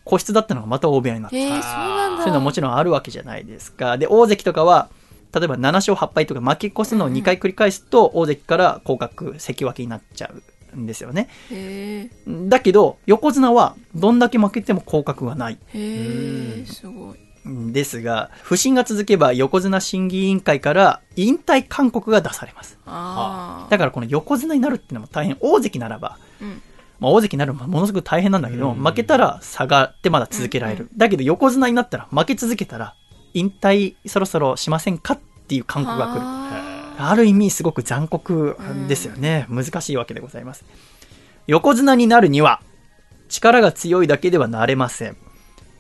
[0.05, 3.97] 個室だったのがまた大部屋になってへえそうなんだそういうのはもちろんあるわけじゃないですか。
[3.97, 4.89] で、大関とかは、
[5.34, 10.31] 例えば7勝8敗とか負け越すのを2回繰り返すと、大関から降格、関脇になっちゃ
[10.76, 11.27] うんですよね。
[11.51, 15.57] へえだけど、横綱はどんだけ負けても降格がない。
[15.73, 17.49] へえすごい。
[17.49, 22.77] んですが、不審が続けば横綱審議委員会から引退勧告が出されます。
[22.85, 26.61] ああだからこの横綱になるっていうのも大変、大関ならば、うん。
[26.99, 30.89] まあ、大関になるのもものすごく大変なんだけど、負けたら下がってまだ続けられる。
[30.95, 32.95] だけど横綱になったら、負け続けたら、
[33.34, 36.22] 引退そろそろしませんかっていう勧告が来る。
[36.22, 38.57] あある意味すごく残酷
[38.88, 39.47] ですよね。
[39.49, 40.64] 難しいわけでございます。
[41.47, 42.61] 横綱になるには、
[43.30, 45.18] 力が強いだけではなれません。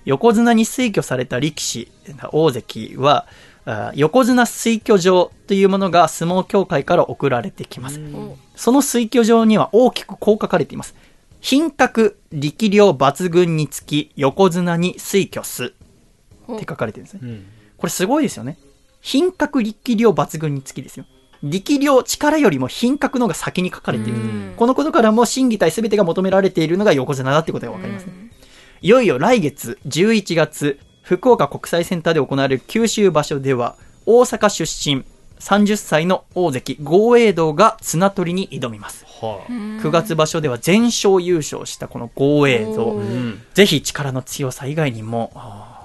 [0.05, 1.91] 横綱に推挙された力士、
[2.31, 3.27] 大関は、
[3.65, 8.01] あ横綱推挙状というものが相撲協会から送られてきます。
[8.55, 10.95] その推挙状には大きくこう書かれています。
[11.39, 15.73] 品格、力量抜群につき、横綱に推挙す。
[16.51, 17.19] って書かれてるんですね。
[17.23, 17.45] うん
[17.77, 18.57] これすごいですよね。
[19.01, 21.05] 品格、力量抜群につきですよ。
[21.43, 24.19] 力量、力よりも品格の方が先に書かれている。
[24.19, 28.13] うんこのことからも審議体全てが求められているのが横綱だってことがわかりますね。
[28.81, 33.75] いよいよ来月11月、福岡国際センターで行われる九州場所では、
[34.05, 35.03] 大阪出身
[35.39, 39.05] 30歳の大関豪栄道が綱取りに挑みます。
[39.05, 43.03] はあ9月場所では全勝優勝したこの豪栄道お。
[43.03, 45.31] ーぜひ力の強さ以外にも、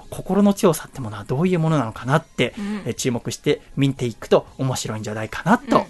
[0.09, 2.83] 心の強さってものはどういうものなのかなって、ん。
[2.85, 5.85] え注目して見ていくと面白いんじゃないかなと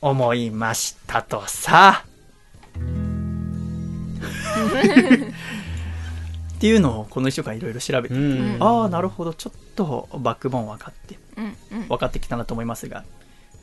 [0.00, 2.04] 思いましたとさ。
[6.56, 8.56] っていうのをこの1週間いろいろ調べて、うん。
[8.60, 11.88] ああ、なるほど、ちょっとバックボーン分かって、うんうん。
[11.88, 13.04] 分かってきたなと思いますが、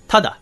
[0.08, 0.40] ただ、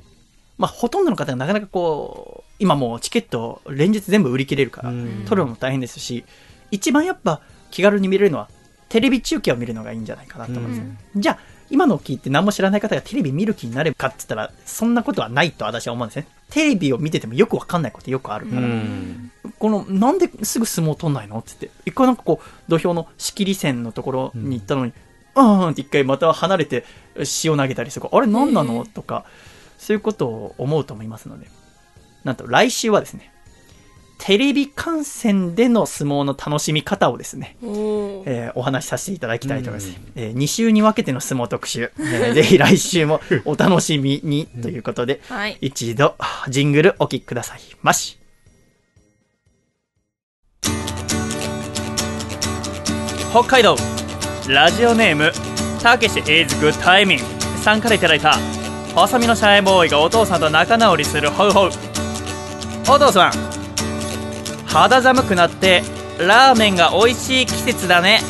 [0.58, 5.24] まあ、ほとんどの方がなかなかこう、今もうチケット連日全部売り切れるから、うん。
[5.26, 6.26] 取るのも大変ですし、
[6.72, 8.50] 一番やっぱ気軽に見れるのは、
[8.92, 10.86] テレビ中継を見るのがいいんじゃないかなと思うんですよ。
[11.16, 11.40] じゃあ、
[11.70, 16.28] 今のを聞いて何も知らない方がテレビ見る気になれるかって言ったら、そんなことはないと私は思うんですね。
[16.50, 24.92] テレビを見ててもよくわかんないことよくあるから、うんこの、なんですぐ相撲取んないのって言って、一回なんかこう、土俵の仕切り線のところに行ったのに、
[25.36, 26.84] うん、うんって一回また離れて
[27.46, 28.06] 塩投げたりする。
[28.12, 29.24] あれ何なのとか、
[29.78, 31.48] そういうことを思うと思いますので。
[32.26, 33.32] なんと来週はですね、
[34.24, 40.00] テレビ観戦での相撲の楽しみ方をですね、おーえーお話しさせていただきたいと思います。
[40.16, 45.58] え2週に分けての相撲特集、えーぜひ来週も お楽しみにということで、はい。
[45.62, 46.16] 一度
[46.50, 47.62] ジングルお聴きください。
[47.82, 48.20] まし。
[53.32, 53.76] 北海道
[54.48, 55.32] ラジオネーム
[55.82, 57.20] たけし is good timing
[57.64, 58.38] さんからいただいた
[58.94, 61.72] 細身のシャイボーイがお父さんと仲直りするホウホウ。
[62.88, 63.51] お父さん
[64.74, 65.84] 肌寒くなって
[66.18, 68.22] ラーメンが美味しい季節だね。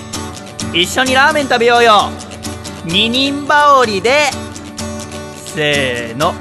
[0.74, 2.10] 一緒にラーメン食べようよ。
[2.86, 4.32] 二人羽織で。
[5.36, 6.34] せーの。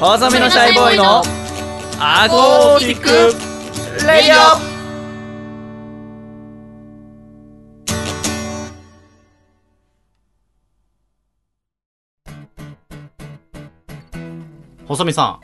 [0.00, 1.22] 細身のシャイボーイの。
[2.00, 4.72] アコースティックレイディオ
[14.88, 15.40] 細身さん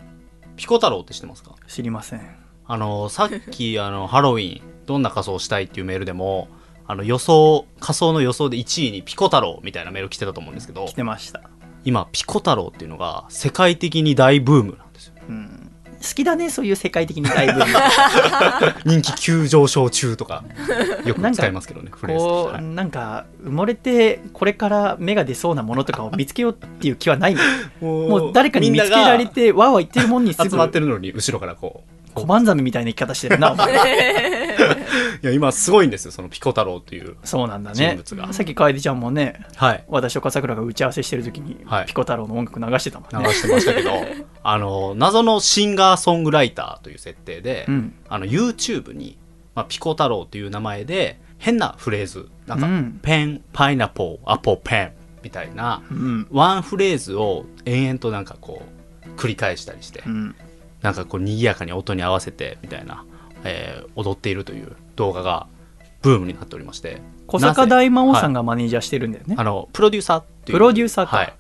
[0.57, 1.55] ピコ太郎って知ってますか？
[1.69, 2.48] 知りません。
[2.71, 6.49] あのさっきあのハロウィンどんな仮装したいっていうメールでも
[6.87, 11.43] あの予想仮装の予想で1位にピコ太郎みたいなメール来てたと思うんですけど来てました。
[11.85, 15.15] 今ピコ太郎っていうのが世界的に大ブームなんですよ
[16.01, 17.73] 好きだね、そういう世界的に大ブーム。
[18.87, 20.45] 人気急上昇中とか
[21.05, 27.35] よく使いますけどねフレーズとこう、してはいなんか、埋もれて、これから芽が出そうなものとかを見つけようっていう気はない
[27.83, 27.89] の。
[27.89, 33.73] もう誰かに見つけられて、わーわー言ってるもんにすぐ集まってるのに後ろからこう小判ザメみたいな生き方してるな、お前
[35.23, 37.77] いや今すごいんですよそのピコ太郎っていうそうなんだね。
[37.77, 43.29] 人物がさっき楓ちゃんもね、はい私と笠倉が打ち合わせしてる時に、はいピコ太郎の音楽流してたもんね。
[43.29, 43.91] 流してましたけど
[44.43, 49.19] あの謎のシンガーソングライターという設定で、うんあの YouTube に、
[49.55, 54.93] まあ、ピコ太郎という名前で変なフレーズなんか、うんペンパイナポーアポペン
[55.23, 56.27] みたいなうん。
[56.31, 58.63] ワンフレーズを延々となんかこ
[59.07, 60.35] う繰り返したりして、うん。
[60.83, 63.05] なんかこう賑やかに音に合わせてみたいな、
[63.45, 65.47] えー踊っているという動画が
[66.03, 67.01] ブームになっておりまして。
[67.27, 69.35] 小坂大魔王さんが、がマネージャーしてるんだよね。
[69.39, 70.57] あのプロデューサーっていう。
[70.57, 71.17] プロデューサーか。
[71.17, 71.35] はい。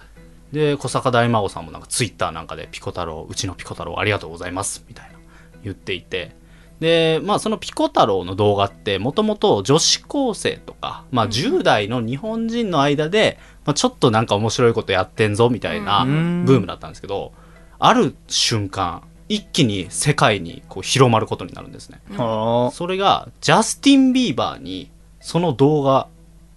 [0.52, 5.18] で小坂大魔王さんもなんかツイッターなんかでピコ太郎うちのピコ太郎ありがとうございますみたいな
[5.62, 6.34] 言っていて、
[6.80, 16.44] で、まあそのピコ太郎の動画ってもともと女子高生とか、まあ10代の日本人の間で、まあ、ちょっとなんか面白いことやってんぞみたいなブうん。
[16.46, 17.32] ームだったんですけど、
[17.78, 22.00] ある瞬間、一気に世界にこう広まることになるんですね。
[22.16, 24.90] はそれがジャスティン・ビーバーに
[25.20, 26.08] その動画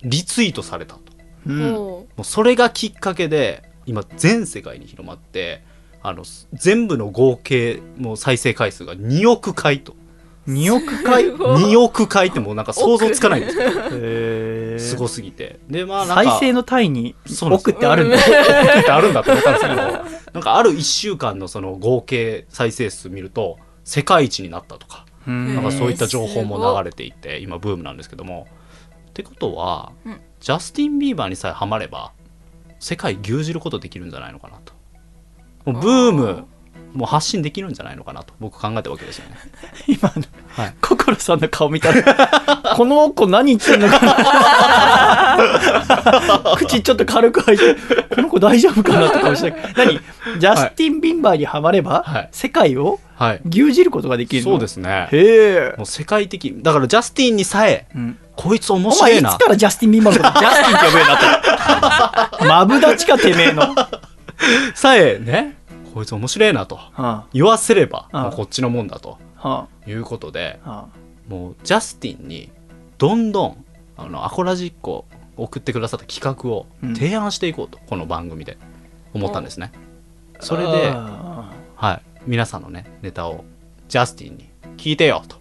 [0.04, 1.02] リツイートされたと。
[1.48, 1.74] うん。
[1.74, 5.64] ほもうそれがきっかけで今全世界に広まって
[6.04, 6.24] あの
[6.54, 9.96] 全部の合計もう再生回数が2億回と
[10.48, 11.26] 2億回？
[11.26, 11.64] すごい。
[11.64, 14.80] 2億回ってもうなんか想像つかないんですよへー。
[14.80, 15.60] すごすぎて。
[15.70, 17.16] でまあなんか再生の単位に
[17.52, 18.16] 億ってあるんだ。
[18.16, 19.76] 億ってあるんだと思ったんですけど
[20.34, 25.56] なんかある1週間のその合計再生数見ると世界一になったとかうん。
[25.56, 28.48] なんかそういった情報も流れていて今ブームなんですけども。
[29.10, 30.22] ってことは、うん。
[30.40, 32.14] ジャスティン・ビーバーにさえハマれば
[32.80, 34.74] 世界牛耳ることできるんじゃないのかなと。
[35.72, 36.46] もうブーム
[36.94, 39.38] もう発信できるんじゃないのかなと僕考えたわけですよね。
[39.88, 40.74] 今の、はい。
[40.82, 42.04] 心さんの顔見たら、
[42.76, 45.38] この子何言ってんのかな。
[46.58, 47.76] 口ちょっと軽く開いて、
[48.16, 49.54] この子大丈夫かなって顔して。
[49.76, 50.00] 何？
[50.40, 52.30] ジャスティン・ビンバーにはまれば、はい。
[52.32, 53.42] 世界をはい。
[53.48, 54.52] 牛耳ることができるの？
[54.52, 55.08] そうですね。
[55.12, 55.74] へえ。
[55.78, 58.18] もう世界的だからジャスティンにさえうん。
[58.36, 60.40] こいつ面お前いつ白いなからジャスティン・ビンバーのこと？
[60.40, 63.62] ジャスティンって呼ぶようになったのマブダチかてめえの。
[63.62, 63.90] は
[64.74, 65.61] さえね
[65.94, 70.60] こいつ面白いなとあ、言わせればこっちのもんだとはいうことで
[71.28, 72.50] もうジャスティンに
[72.98, 73.66] どんどん
[73.98, 75.06] あのアコラジッコ
[75.38, 76.96] 送ってくださった企画をうん。
[76.96, 78.58] 提案していこうと、この番組で
[79.14, 79.72] 思ったんですね。
[80.40, 80.44] あ。
[80.44, 83.44] それで、あはい、皆さんのねネタを
[83.88, 85.38] ジャスティンに聞いてよと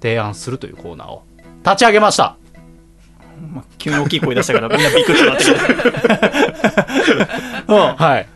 [0.00, 1.22] 提案するというコーナーを
[1.64, 2.36] 立ち上げました。
[3.40, 5.74] ーまあ急に大きい声出したからみんなびっくりしまったけ
[7.66, 7.74] ど。
[7.74, 7.96] うん。
[7.96, 8.28] はい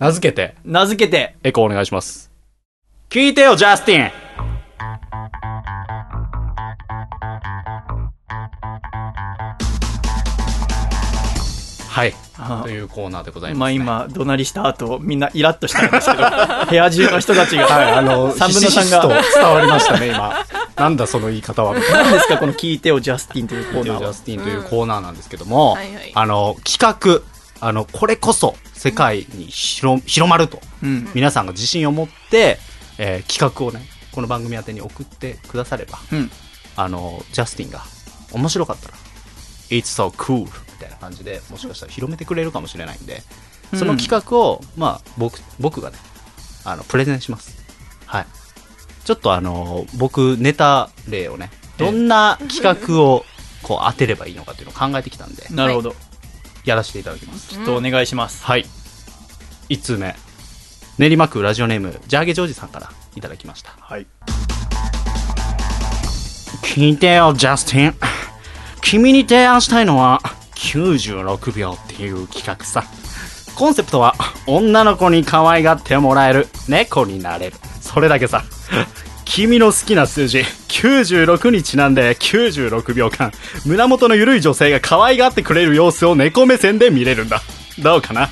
[0.00, 0.54] 名付けて。
[0.64, 2.30] 名付けて、エコーお願いします。
[3.10, 4.10] 聞いてよジャスティン。
[11.86, 12.14] はい。
[12.38, 16.22] あというコーナーでございます、まあ今、怒鳴りした後、みんなイラッとしたんですけど、
[16.70, 19.08] 部屋中の人たちが、はい、あの、3分の3が、ひしひしと
[19.38, 20.46] 伝わりましたね、今。
[20.76, 21.74] なんだその言い方は。
[21.74, 23.98] 何ですかこの聞いてよ、ジャスティンというコーナーは。
[23.98, 24.12] ジャ。
[24.14, 26.12] スティンというコーナーなんですけども、はいはい。
[26.14, 27.20] あの、企画、
[27.60, 31.08] あの、これこそ世界に広広まると、うん。
[31.14, 32.58] 皆さんが自信を持って、
[32.98, 36.30] えー企画をね、この番組宛てに送ってくだされば、うん。
[36.76, 37.82] あの、ジャスティンが
[38.32, 38.94] 面白かったら、
[39.70, 40.44] It's so cool!
[40.44, 40.50] み
[40.80, 43.22] たいな感じで、もしかしたら広めてくれるかもしれないんで、
[43.76, 45.98] その企画を、まあ、僕、僕がね、
[46.64, 47.56] あの、プレゼンします。
[48.06, 48.26] はい。
[49.04, 53.24] ちょっとあの、僕、ネタ例をね、どんな企画を、
[53.62, 55.94] こう、当てればいいのかっていうのを考えてきたんで、なるほど。
[56.64, 57.54] やらせていただきます。
[57.54, 58.44] ちょっとお願いします。
[58.44, 58.66] はい。
[59.68, 60.14] 1通目。
[60.98, 63.72] 練馬区ラジオネーム、ジャーゲジョージさんからいただきました。
[63.80, 64.06] はい。
[66.62, 67.94] 聞いてよ、ジャスティン。
[68.82, 70.20] 君に提案したいのは、
[70.56, 72.84] 96秒っていう企画さ。
[73.54, 74.14] コンセプトは、
[74.46, 77.56] 女の子に可愛がってもらえる、猫になれる。
[77.80, 78.44] それだけさ。
[79.32, 83.30] 君の好きな数字、96にちなんで96秒間、
[83.64, 87.40] 胸元の緩い女性が可愛がってくれる様子を猫目線で見れるんだ。
[87.80, 88.28] どうかな？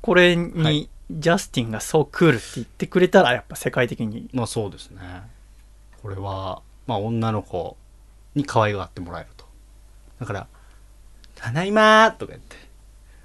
[0.00, 4.28] これはにい、ジャスティンがそうクールって言ってくれたら、やっぱ世界的に。
[4.32, 5.00] まあそうですね。
[6.02, 7.76] これは、まあ女の子
[8.36, 9.44] に可愛がってもらえると。
[10.20, 10.46] だから、
[11.34, 12.54] ただいまーとか言って、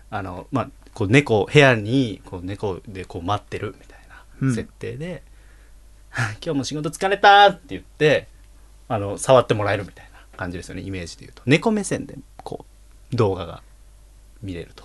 [0.10, 3.89] あの、まあ、こう猫、部屋にこう猫でこう待ってるみたいうんな
[4.54, 5.24] 設定で、
[6.10, 8.28] は あ今日も仕事疲れたーって言って、
[8.88, 11.42] あの、触ってもらえるみたいな感じですよね、イメージで言うと。
[11.46, 12.66] 猫目線で、こ
[13.12, 13.62] う、動画が
[14.42, 14.84] 見れると。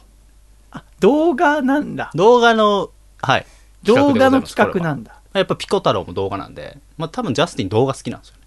[0.70, 2.10] あ、動画なんだ。
[2.14, 2.90] 動画の、
[3.22, 3.46] はい。
[3.84, 5.20] 動画の企画なんだ。
[5.32, 8.40] やっぱピコ太郎も動画なんで、まあ多分ジャスティン動画好きなんですよね。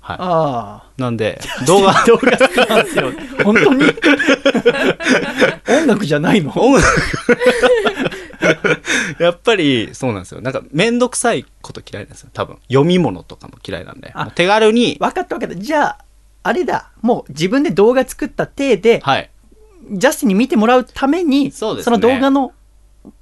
[0.00, 0.16] はい。
[0.20, 3.12] あなんで、動画あ。、動画好きなんですよ。
[3.44, 3.84] 本当に？
[5.68, 6.50] 音楽じゃないの？
[6.56, 6.86] 音楽
[9.18, 10.40] やっぱりそうなんですよ。
[10.40, 12.30] なんかめんどくさいこと嫌いなんですよ。
[12.32, 12.58] 多分。
[12.68, 14.12] 読み物とかも嫌いなんで。
[14.14, 15.62] あもう手軽に、分かった分かった。
[15.62, 15.98] じゃあ、
[16.42, 16.90] あれだ。
[17.02, 19.30] もう自分で動画作った体で、はい。
[19.92, 22.52] ジャスティンに見てもらうために、そねの動画の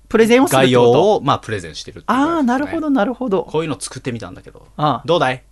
[0.08, 3.44] プレゼンをするって概要を、まあ、プレゼンしてるっていうああ、なるほど、なるほど。
[3.44, 5.42] こういうの作ってみたんだけど、ああどうだい？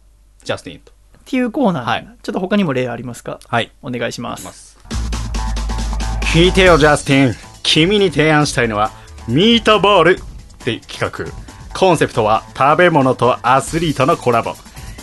[0.44, 0.92] ジャスティンと。
[0.92, 0.94] っ
[1.24, 3.40] ていうコーナーはちょっと他にも例ありますか？
[3.48, 3.72] はい。
[3.82, 4.36] お願いしま。
[4.36, 4.78] す。
[6.32, 7.34] 聞いてよ、ジャスティン。
[7.62, 8.90] 君に提案したいのは、
[9.30, 10.22] ミートボールっ
[10.58, 11.32] て企画。
[11.72, 14.54] コンセプトは食べ物とアスリートのコラボ。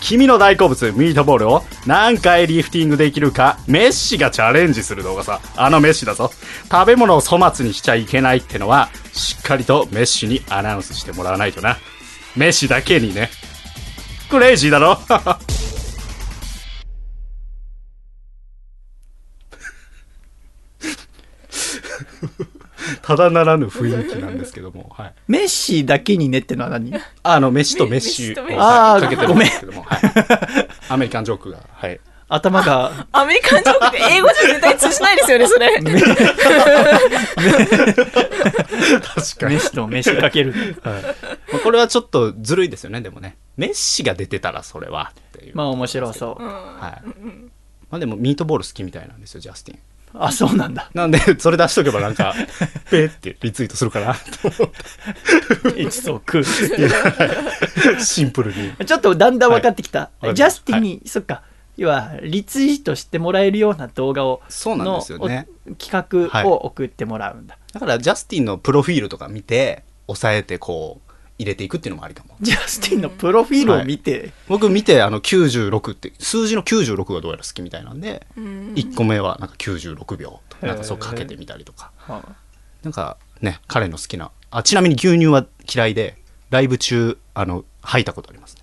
[0.02, 5.40] 君の大好物ミートボールを何回リフティングできるかメッシがチャレンジする動画さ。
[5.56, 6.30] あのメッシだぞ。
[6.70, 11.78] 食べ物を粗末にしちゃいけないってのはしっかりとメッシにアナウンスしてもらわないとな。
[12.36, 13.30] メッシだけにね。
[14.30, 14.98] クレイジーだろ？
[23.08, 26.92] ただならぬ雰囲気なんですけども、 はい、メッシだけにねってのは何？
[27.22, 30.00] あの、メッシを、メッシとメッシはいあーかけてるんですけども、はい。
[30.92, 31.98] アメリカンジョークが、はい。
[32.28, 35.70] 頭が、アメリカンジョークって英語じゃ絶対通じないですよね、それ。
[35.70, 35.88] 確
[39.38, 39.54] かに。
[39.54, 40.76] メッシとメッシかける。
[40.84, 40.92] ま
[41.54, 43.38] あこれはちょっとずるいですよね、でもね。
[43.56, 45.56] メッシが出てたらそれはっていう。
[45.56, 46.44] まあ面白そう。
[46.44, 47.08] はい。
[47.90, 49.78] まあでもミートボール好きみたいなんですよ、ジャスティン。
[50.14, 50.90] あ、そうなんだ。
[50.94, 52.34] なんで、それ出しとけばなんか、
[52.90, 54.72] ペーってリツイートするかなと思っ
[55.76, 57.96] It's so cool.
[57.96, 58.72] て、シンプルに。
[58.86, 60.10] ちょっとだんだん分かってきた。
[60.20, 61.42] はいジャスティンに、そっか。
[61.76, 65.46] 要は、リツイートしてもらえるような動画を、そうなんですよね
[65.78, 67.56] 企画を送ってもらうんだ。
[67.72, 71.07] だから、ジャスティンのプロフィールとか見て、押さえてこう、
[71.38, 72.36] 入れていくっていうのもありかも。
[72.40, 81.92] ジャスティンのプロフィールを見て、僕見てあの96って数字の96がどうやら好きみたいなんで、1個目はなんか96秒とかなんかそうかけてみたりとか。
[82.82, 86.16] なんかね彼の好きなあちなみに牛乳は嫌いで
[86.50, 88.62] ライブ中あの吐いたことありますね、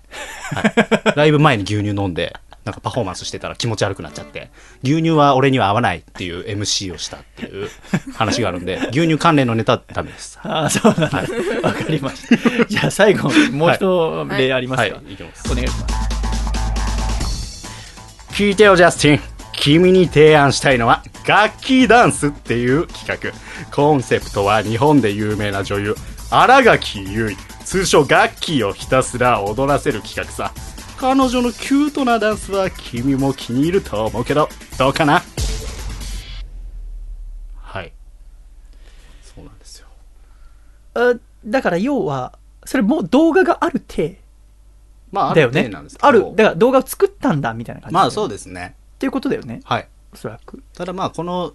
[0.52, 2.36] はい、 ライブ前に牛乳飲んで
[2.66, 4.50] なんかパフォーマンスしてたら気持ち悪くなっちゃって
[4.82, 7.70] 牛乳は俺には合わないっていう MC をしたっていう
[8.14, 10.38] 話があるんで 牛乳関連のネタはダメです。
[10.42, 11.18] ああ、そうなんだ。
[11.62, 12.64] わかりました。
[12.66, 15.12] じゃあ最後、もう一例ありますか、はい。
[15.12, 15.16] い。
[15.16, 15.52] きます。
[15.52, 15.94] お願いします。
[18.32, 19.20] 聞いてよジャスティン。
[19.52, 23.32] 君に提案したいのは楽器ダンスっていう企画。
[23.70, 25.96] コンセプトは日本で有名な女優
[26.30, 27.56] 新垣結衣。
[27.64, 30.52] 通称ガッキーをひたすら踊らせる企画さ
[30.98, 34.48] 彼女のキュートなダンスは君も気に入ると思うけど
[34.78, 35.22] どうかな？
[37.56, 37.92] はい
[39.22, 39.86] そうなんですよ
[40.94, 41.14] あ
[41.44, 44.18] だから要は、それもう動画がある体
[45.12, 46.02] まああるね程度なんですけ。
[46.02, 46.20] どある。
[46.34, 47.94] だから動画を作ったんだみたいな感じ。
[47.94, 49.60] まあそうでですねっていうことだよね。
[49.64, 50.62] はいおそらく。
[50.74, 51.52] ただまあこの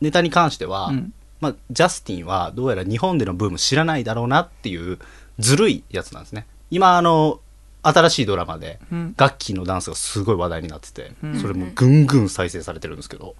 [0.00, 4.98] ネタに関しては、うんまあ、ジャスティンはどうやら日本でのブーム知らないだろうなっていう
[5.40, 7.40] ずるいやつなんですね今あの
[7.82, 9.14] 新しいドラマでうん。
[9.16, 11.40] ガッキーのダンスがすごい話題になってて、ん。
[11.40, 13.34] それもぐんぐん再生されてるんですけど。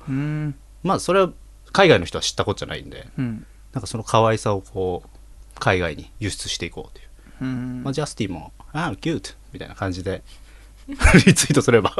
[0.83, 1.31] まあそれは
[1.73, 3.47] 海外の人は知ったことじゃないんでうん。
[3.73, 5.09] なんかその可愛さをこう
[5.59, 7.09] 海外に輸出していこうという、
[7.43, 7.83] うん。
[7.85, 10.23] まあ、ジャスティンも「ああキュート」みたいな感じで
[10.89, 11.95] リツイートすれば、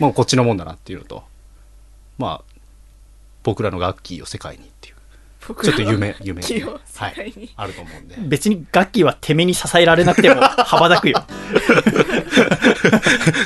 [0.00, 1.24] もうこっちのもんだなっていうのと
[2.18, 2.56] まあ
[3.42, 4.95] 僕らのガッキーを世界にっていう
[5.40, 7.50] ちょっと夢夢はい。
[7.56, 8.16] あると思うんで。
[8.18, 11.24] 別に楽器はてめに支えられなくても 羽ばたくよ。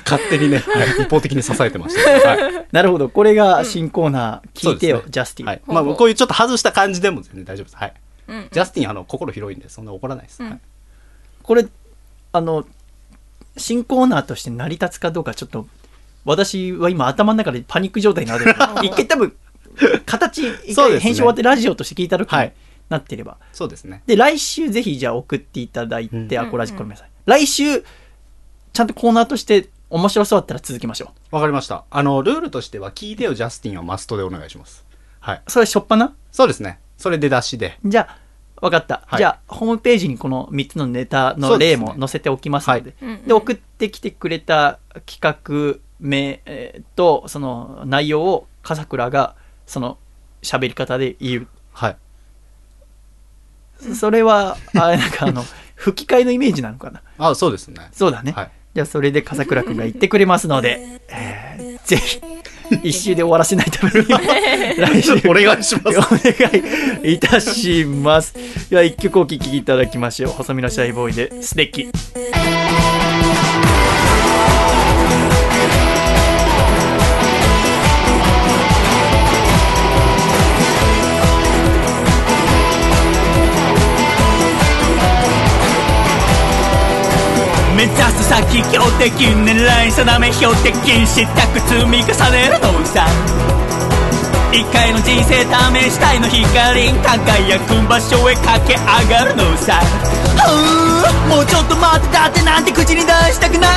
[0.05, 2.05] 勝手にね、はい一方的に支えてました。
[2.05, 2.67] けど、はい。
[2.73, 3.09] なるほど。
[3.09, 4.71] これが新コーナー。
[4.71, 5.49] 聞いてよ、ねジャスティン。
[5.49, 5.61] はい。
[5.67, 7.93] まあ、こういうちょっと外した感じでも全然大丈夫です、はい。
[8.29, 10.51] うんジャスティンあの心広いんでそんな怒らないです、うん。
[10.51, 10.61] はい
[11.43, 11.67] これ、
[12.33, 12.65] あの、
[13.57, 15.67] 新コーナーとして成り立つかどうかちょっと、
[16.25, 18.45] 私は今頭の中でパニック状態になる。
[18.85, 19.35] 一回多分、
[20.07, 22.53] 形、一回編集終わってラジオとして聞いた時にはい。
[22.89, 23.39] なってれば。
[23.53, 24.03] そうですね。
[24.07, 26.39] で、来週ぜひじゃあ送っていただいて、うん。
[26.39, 27.11] アコラジごめんなさい。
[27.25, 27.85] 来週、
[28.73, 31.35] ちゃんとコーナーとして面白そうだったら続きましょう。
[31.37, 31.85] わかりました。
[31.91, 34.85] あのルールとしては聞いてよジャスティンはマストでお願いします。
[35.21, 35.43] はい。
[35.47, 36.15] それしょっぱな？
[36.33, 36.81] そうですね。
[36.97, 37.79] それ出だしで。
[37.85, 38.19] じゃあ、
[38.61, 39.03] わかった。
[39.07, 39.19] はい。
[39.19, 43.25] じゃあ、ホームページにこの3つのネタの例も載せておきますので、うんうん。
[43.27, 49.35] で、送ってきてくれた企画名えーと、その内容を笠倉が、
[49.71, 49.99] その
[50.43, 51.47] 喋り方で言う。
[51.73, 51.97] はい
[53.95, 55.43] それは、あれなんかあの、
[55.75, 57.01] 吹き替えのイメージなのかな？
[57.19, 58.33] あそうですねそうだね。
[58.33, 62.21] はいじゃあ、それで笠倉くんが言ってくれますので、 えーぜひ、
[62.85, 64.19] 一周で終わらせないためにも、
[64.79, 68.35] 来週、お願いしますお願いいたします。
[68.71, 70.33] では、一曲お聴きいただきましょう。
[70.33, 71.91] 細身のシャイボーイで、素敵。
[87.81, 90.77] 目指す先強敵狙い定め標的
[91.09, 93.07] したく積み重ねるのさ。
[94.53, 99.81] 一回の人生試したいの光輝く場所へ駆け上がるのさ。
[101.27, 103.71] もうちょっと待ってだってなんて口に出したくない。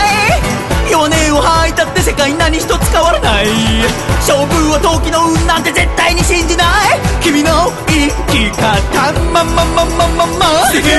[0.92, 3.46] 弱音を吐いたって世界何一つ変わらない
[4.20, 6.68] 勝負は時の運なんて絶対に信じない。
[7.24, 9.14] 君の生き方。
[9.32, 10.68] まままままま。
[10.68, 10.90] 素敵。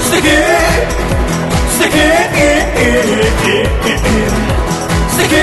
[0.00, 1.25] 素敵。
[1.76, 1.92] 素敵
[5.10, 5.36] 素敵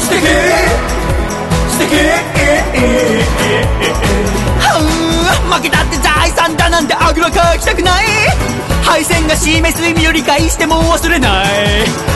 [0.00, 0.26] 素敵
[1.70, 1.94] 素敵
[4.58, 8.06] は負けたって財産だなんてあぐらかきたくない。
[8.82, 11.46] 敗戦が示す意味を理解しても忘れない。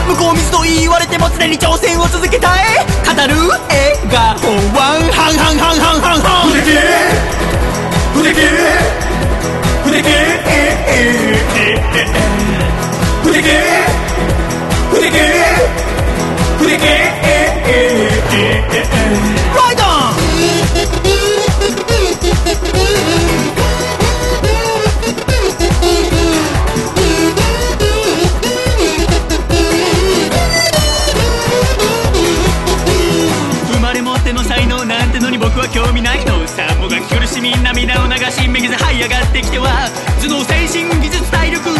[0.09, 2.65] 向こう水と言われても常に挑戦を続けたい。
[3.05, 4.35] 語る笑顔
[4.75, 6.75] はハンハンハンハンハンハン不敵
[8.13, 8.35] 不敵
[9.85, 10.03] 不敵
[12.19, 12.22] 不
[35.73, 39.89] 興味ないのさもがき苦しみ涙を流しめげず這い上がってきては
[40.21, 41.72] 頭脳精神技術体力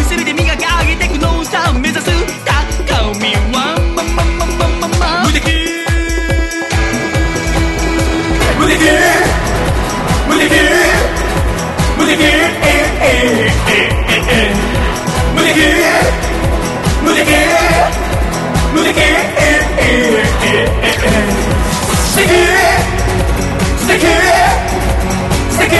[1.54, 2.10] てくのさ目指す
[2.46, 5.46] 高みはまままままま無敵
[8.60, 8.82] 無敵
[10.28, 10.56] 無敵
[11.98, 12.24] 無敵
[15.36, 15.62] 無敵
[17.04, 17.32] 無敵
[18.74, 18.98] 無敵
[21.94, 22.34] 素敵
[23.78, 24.02] 素敵
[25.50, 25.78] 素敵素敵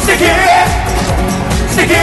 [0.00, 0.55] 素敵
[1.76, 1.94] 素敵シ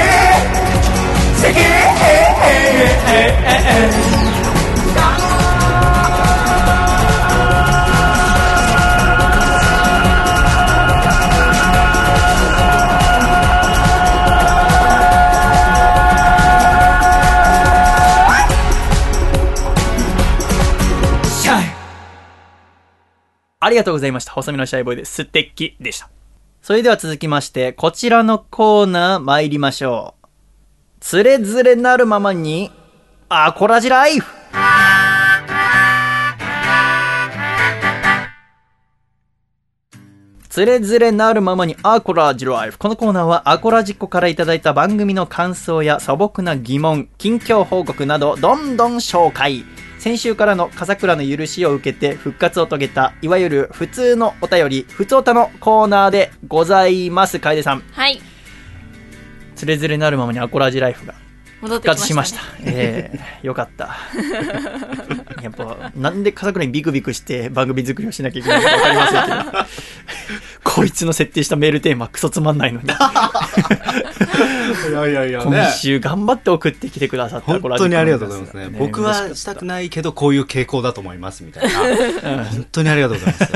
[21.50, 21.64] ャイ
[23.60, 24.34] ありがとうございました。
[24.34, 25.16] 細身のシャイボーイです。
[25.16, 26.23] 素敵でした。
[26.64, 30.28] それでは続きまして、こちらのコーナー参りましょう。
[31.02, 32.72] つれづれなるままに、
[33.28, 34.34] アコラジライフ
[40.48, 42.80] つれづれなるままにアコラジライフ。
[42.80, 49.66] このコーナーはアコラジッコからいただいた番組の感想や素朴な疑問、近況報告などどんどん紹介。
[50.04, 57.40] 先週からの笠倉の許しを受けて復活を遂げた、いわゆる普通のお便り、普通おたのコーナーでございます。
[57.40, 57.84] 楓さん。
[57.94, 58.22] はい。
[59.56, 61.16] つれづれなるままにアコラジライフが
[61.62, 62.16] 戻ってました、活しね。
[62.18, 62.42] ました。
[62.66, 63.96] ええ よかった。
[65.42, 69.66] やっぱ、なんで笠倉にビクビクして番組作りをしなきゃいけないのかわかりませんけど。
[70.74, 72.88] こいつの設定したメールテーマクソつまんないのに。
[74.90, 78.70] いやいやいや今週頑張って送ってきてくださった本当にありがとうございますね。
[78.80, 79.90] 僕はしたくない。
[79.90, 82.46] けど、こういう傾向だと思います、みたいな。
[82.50, 83.54] 本当にありがとうございます。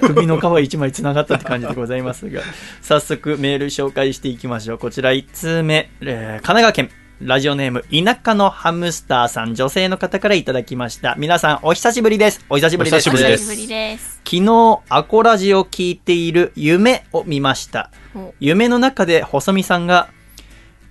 [0.00, 2.40] 首の皮一枚繋がったって感じでございますが、
[2.80, 4.78] 早速メール紹介していきましょう。
[4.78, 6.90] こちら1通目、えー神奈川県。
[7.20, 11.14] ラジオネーム、田舎のハムスターさん、女性の方からいただきました。
[11.16, 12.44] 皆さん、お久しぶりです。
[12.50, 13.08] お久しぶりです。
[13.08, 14.15] お久しぶりです久しぶりです。
[14.28, 18.34] 昨日、アコラジを聞いている夢を見ましたお。
[18.40, 20.08] 夢の中で細見さんが、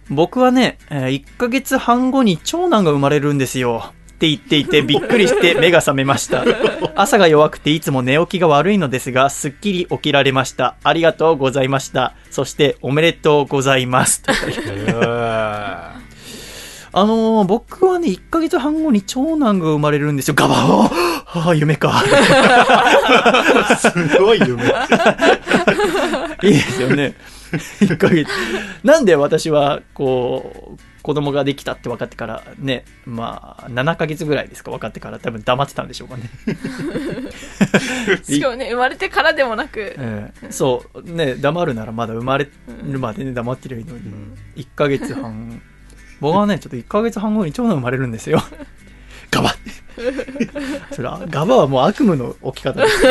[0.09, 3.91] 僕はね、え1ヶ月半後に長男が生まれるんですよ。
[4.13, 6.45] って言っていて びっくりして目が覚めました。
[6.95, 10.75] 朝が弱くていつも寝起きが悪いのですが、すっきり起きられました。
[10.85, 12.13] ありがとうございました。
[12.31, 14.23] そして、おめでとうございます。
[16.95, 20.35] とあのー僕はね、1ヶ月半後に長男が生まれるんですよ。
[20.35, 22.01] ガバーああ、夢か。
[23.77, 24.63] すごい夢。
[26.43, 27.13] いいですよね。
[27.81, 28.29] 1ヶ月。
[28.83, 36.23] なんで私は、こう、子供ができたって分かってからね、まあ、7ヶ月ぐらいですか分かってから多分黙ってたんでしょうかね。
[38.23, 42.49] しかもね、生まれてからでもなく、ええそう、ね、黙るならまだ生まれ
[42.83, 44.01] るまでね、黙ってりゃいいのに、
[44.55, 45.61] 1ヶ月半。
[46.19, 48.41] 僕はね、ちょっと1ヶ月半後に長男生まれるんですよ。
[49.31, 49.55] ガバッ
[50.93, 53.03] それは、ガバはもう悪夢の起き方です。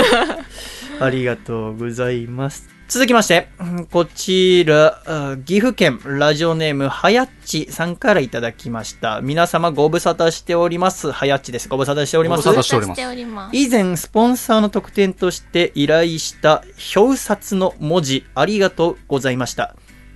[1.01, 2.69] ありがとうございます。
[2.87, 9.21] 続きまして、うんこちら、あ岐阜県ラジオネームはやっちさんからいただきました。
[9.23, 11.11] 皆様ご無沙汰しております。
[11.11, 11.69] はやっちです。
[11.69, 12.47] ご無沙汰しております。
[12.47, 13.57] ご無沙汰しております。
[13.57, 16.63] 以前スポンサーの特典として依頼した
[16.95, 19.75] 表札の文字ありがとうございました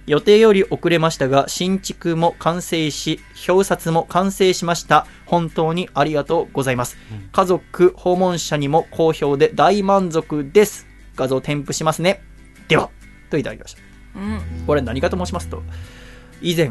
[0.09, 5.07] 予定より遅れましたが新築も完成し表札も完成しました。
[5.27, 6.97] 本当にありがとうございます、
[7.31, 10.87] 家族訪問者にも好評で大満足です。
[11.15, 12.23] 画像添付しますね。
[12.69, 12.91] では
[13.31, 13.81] といただきました。
[14.17, 14.41] うん。
[14.67, 15.63] これ何かと申しますと
[16.41, 16.71] 以前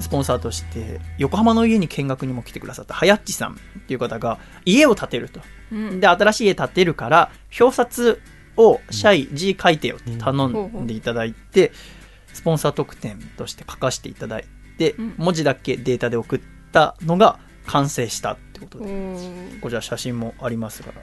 [0.00, 5.40] スポンサーとして横浜の家に見学にも来てくださったはやっちさんっていう方が家を建てると。
[5.72, 6.00] うん。
[6.00, 8.20] で、新しい家建てるから、表札
[8.56, 11.72] を社員字書いてよって頼んでいただいて、
[12.38, 14.44] スポンサー特典として書かせていただい
[14.78, 15.14] て、うん。
[15.16, 16.40] 文字だけデータで送っ
[16.70, 19.58] たのが完成したってことうで、ん。
[19.60, 21.02] こちら写真もありますから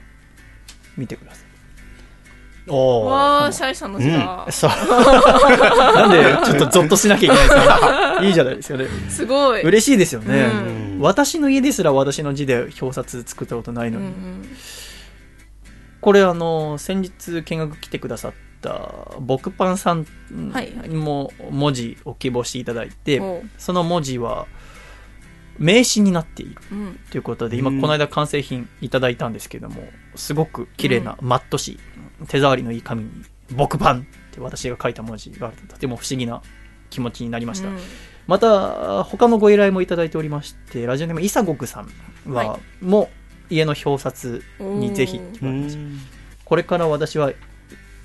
[0.96, 1.46] 見てください。
[2.68, 3.04] おー。
[3.04, 4.70] わあシャイさんの字だ、そう。
[5.94, 8.18] なんでちょっとゾッとしなきゃいけないんですか。
[8.24, 8.86] いいじゃないですかね。
[9.10, 9.62] すごい。
[9.62, 11.00] 嬉しいですよね、うん。
[11.00, 14.48] 私の家ですら私の字で表札作ったことないのに、うんうん。
[16.00, 18.32] これあの先日見学来てくださっ
[18.66, 20.04] た僕パンさん
[20.52, 20.88] はいはい。
[20.88, 23.42] も文字を希望していただいて、おう。
[23.58, 24.46] その文字は
[25.58, 26.56] 名詞になっている。
[26.72, 27.00] うん。
[27.10, 27.80] ということで今うん。
[27.80, 29.82] この間完成品いただいたんですけども
[30.14, 31.78] すごく綺麗なマット紙、
[32.28, 33.10] 手触りのいい紙に
[33.54, 34.00] 「僕パン」
[34.32, 36.42] って私が書いた文字があるととても不思議な
[36.90, 37.78] 気持ちになりました、うん。
[38.26, 43.08] また他のご依頼もいただいておりましてラジオネームいさごくさんは、はも
[43.48, 45.20] 家の表札にぜひ
[46.44, 47.32] これから私は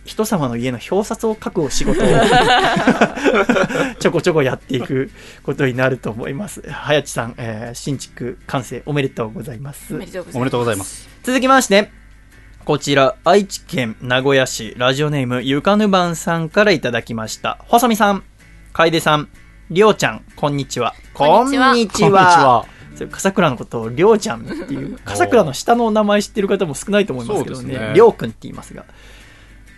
[0.04, 2.08] 人様の家の表札を書くお仕事を
[4.00, 5.12] ちょこちょこやっていく
[5.44, 6.62] ことになると思います。
[6.68, 9.94] はやちさん、えー新築完成おめでとうございます
[10.38, 10.40] お。
[10.40, 11.08] めでとうございます。
[11.24, 11.92] 続きまして、
[12.66, 17.60] こちら、愛知県名古屋市ラジオネームゆかぬばんさんからいただきました。
[17.68, 18.24] 細見さん、
[18.74, 19.30] 楓さん、
[19.70, 20.96] りょうちゃん、こんにちは。
[21.14, 22.66] こんにちはこんにちは。
[22.96, 28.86] それ笠倉のことをりょうちゃんっていう、笠倉の下のお名前知ってる方も少ないと思いますけどねりょうくんって言いますが。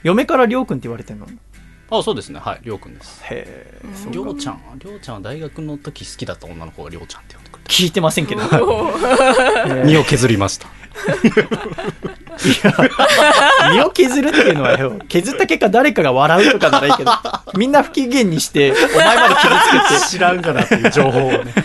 [0.04, 1.28] 嫁からりょうくんって言われてるの？
[1.90, 2.40] あ、そうですね。
[2.40, 3.24] はい、りょうくんです。
[3.26, 3.82] へえ、
[4.12, 7.36] りょうちゃん、りょうちゃんは大学の時好きだった女の子がりょうちゃんって
[7.68, 8.42] 聞いてませんけど。
[8.48, 9.76] た。
[9.86, 10.68] 身を削りました。
[13.74, 17.12] 身を削るっていうのはよ、削った結果誰かが笑うとかならいいけど、
[17.56, 21.54] みんな不機嫌にして、お前まで傷つけて、知らんかなっていう情報をね。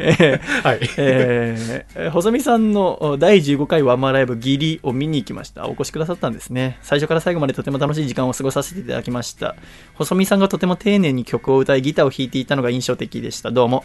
[0.00, 0.80] えーはい。
[0.96, 5.66] えー細見さんのお第15回ワンマンライブギリを見に行きました。
[5.68, 6.78] お越しくださったんですね。
[6.82, 9.56] 最初から最後までとても楽しい時間を過ごさせていただきました。
[9.94, 13.50] 細見さんがとても丁寧に曲を歌い、ギターを弾いていたのが印象的でした。
[13.50, 13.84] どうも。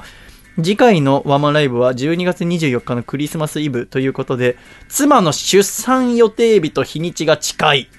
[0.57, 4.55] 次回のワンマンライブは12月24日のクリスマスイブということで、
[4.87, 7.89] 妻の出産予定日と日にちが近い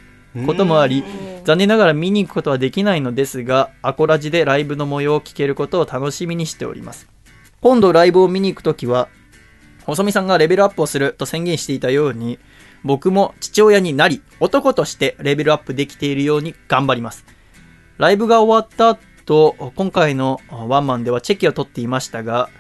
[0.47, 1.03] こともあり、
[1.45, 7.09] 残念ながら見に行くことはできないのですが、アコラジでライブの模様を聞けることを楽しみにしております。
[7.61, 9.09] 今度ライブを見に行くときは、
[9.85, 12.39] 細見さんがレベルアップをすると宣言していたように、
[12.85, 17.27] 僕も父親になり、男としてレベルアップできているように頑張ります。
[17.99, 22.51] ライブが終わった後、今回のワンマンではチェキを取っていましたが、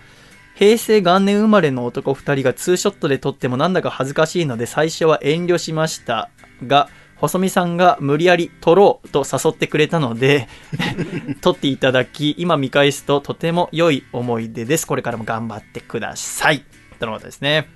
[0.54, 6.30] 平成元年生まれの男2人がツーショットで撮ってもなんだか恥ずかしいので最初は遠慮しました
[6.66, 10.48] が、細見さんが無理やり撮ろうと誘ってくれたので、
[11.40, 14.86] 撮っていただき、今見返すととても良い思い出です。
[14.86, 16.64] これからも頑張ってください。
[16.98, 17.68] とのことですね。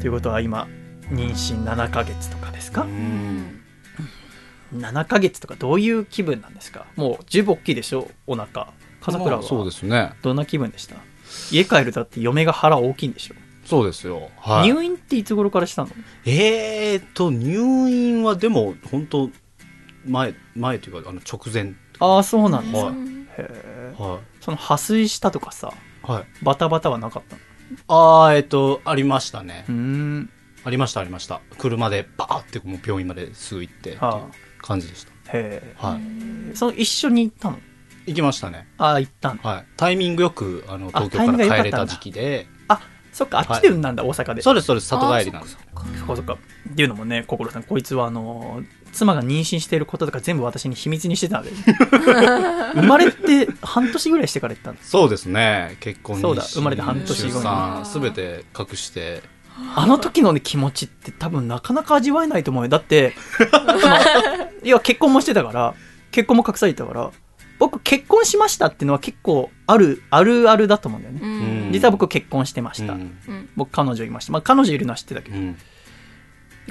[0.00, 0.66] ということは今、
[1.10, 2.82] 妊娠7ヶ月とかですか？
[2.82, 3.61] うん
[4.74, 6.86] 7ヶ月とかどういう気分なんですか？
[6.96, 8.10] もう十分大きいでしょ？
[8.26, 8.68] お腹
[9.00, 10.12] 笠倉はそうですね。
[10.22, 10.96] どんな気分でした？
[11.50, 13.34] 家帰るだって嫁が腹大きいんでしょ、
[13.64, 14.30] そうですよ。
[14.38, 14.68] はい。
[14.68, 15.90] 入院っていつ頃からしたの？
[16.26, 19.30] えーと、入院はでも、本当
[20.06, 21.74] 前、前というか、あの、直前。
[22.00, 22.94] ああそうなんだ、はい。
[22.94, 22.96] へ
[23.38, 25.72] えはその破水したとかさ
[26.06, 26.10] い。
[26.10, 26.24] はい。
[26.42, 27.42] バタバタはなかったの？
[27.88, 29.74] あー、えっと、ありましたねうー。
[29.74, 30.30] ん
[30.64, 31.40] ありました、ありました。
[31.58, 34.28] 車でバーってもう病院まですぐ行ってっていうは
[34.62, 35.88] 感じでしへた。
[35.88, 36.00] はい。
[36.52, 37.58] えその一緒に行ったの？
[38.06, 38.66] 行きましたね。
[38.78, 39.64] ああ行ったんだはい。
[39.76, 42.80] タイミングよく、あの、あ東京から帰れた時期で、あ
[43.12, 44.42] そっかあっちで産んだんだ、大阪で。
[44.42, 45.58] そうです、そうです、里帰りなんです。
[45.98, 46.38] そっかそっか
[46.72, 48.62] っていうのもね心さんこいつはあの
[48.92, 51.50] 妻が妊娠していることとか全部私に秘密にしてたので
[52.74, 55.76] 生まれて半年ぐらいしてから行ったんですそうですね。
[55.80, 57.86] 結婚そうだ生まれて半年後に。
[57.86, 59.22] すべて隠して、
[59.74, 62.68] あの時の、ね、気持ちって多分なかなか味わえないと思うよ。
[62.68, 63.14] だって、
[64.62, 65.74] いや、結婚もしてたから、
[66.10, 67.10] 結婚も隠されてたから、
[67.58, 71.20] 僕結婚しましたっていうのは結構ある、あるあるだと思うんだよね。
[71.22, 71.26] う
[71.68, 72.94] ん実は僕結婚してました。
[72.94, 73.00] うん。
[73.00, 74.32] うん僕彼女いました。
[74.32, 75.56] まあ彼女いるのは知ってたけど、うん。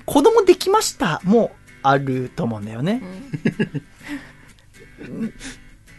[0.05, 1.51] 子供できましたも
[1.83, 3.01] あると思うんだよね。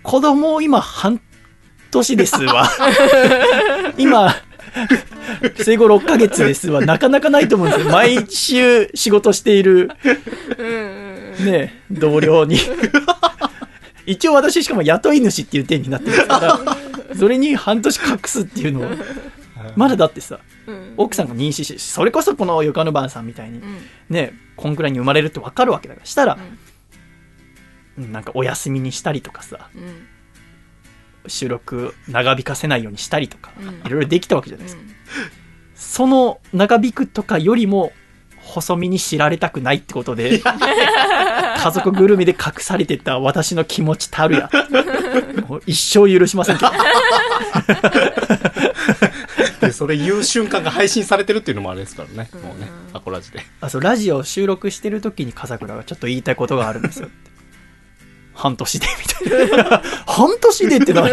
[0.02, 1.20] 子供今半
[1.90, 2.68] 年ですわ。
[3.98, 4.34] 今、
[5.56, 6.80] 生後6ヶ月ですわ。
[6.80, 7.90] なかなかないと思うんですよ。
[7.90, 9.90] 毎週仕事している、
[11.44, 12.58] ね、同僚に。
[14.06, 18.90] 一応私しかも雇い主っていう点になってますから、それに半年隠すっていうのを、
[19.76, 23.78] まだだってさ、うん奥さんが妊娠して、それこそこのヨカヌバンさんみたいにう、ん
[24.10, 26.06] ね、こんくらいに生まれるって分かるわけだから。
[26.06, 26.38] したら、
[27.96, 30.06] なんかお休みにしたりとかさ、うん
[31.26, 34.82] 収録長引かせないようにしたりとか、うんいろいろできたわけじゃないですか。
[34.82, 35.42] うん
[35.74, 37.92] その長引くとかよりも、
[38.38, 44.50] 細身に知られたくないってことで、家族ぐるみで隠されてた私の気持ちたるや。
[45.48, 46.70] もう一生許しませんけど。
[49.60, 52.30] で、それ言う瞬間が配信されてるっていうのもあれですからね。
[52.42, 53.40] もうね、アコラジで。
[53.60, 57.31] あ、そう、ラジオ収録してる時に笠倉がちょっと言いたいことがあるんですよって。
[58.34, 58.86] 半年で、
[59.26, 59.82] みたいな。
[60.06, 61.08] 半年でって何？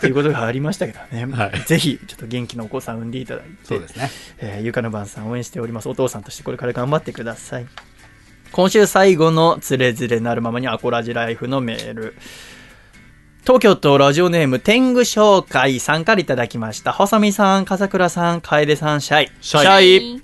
[0.00, 1.26] ていうことがありましたけどね。
[1.32, 3.50] はいぜひ、ちょっと元気なお子さん産んでいただいて。
[3.64, 4.10] そうですね。
[4.38, 5.88] えーゆかのばんさん応援しております。
[5.88, 7.66] お父さんとしてこれから頑張ってください。
[8.50, 12.14] 今週最後のつれづれなるままにアコラジライフのメール。
[13.42, 16.92] 東京都ラジオネーム天狗紹介さんからいただきました。
[16.92, 19.30] 細見さん、笠倉さん、楓さん、シャイ。
[19.40, 20.22] シャイイ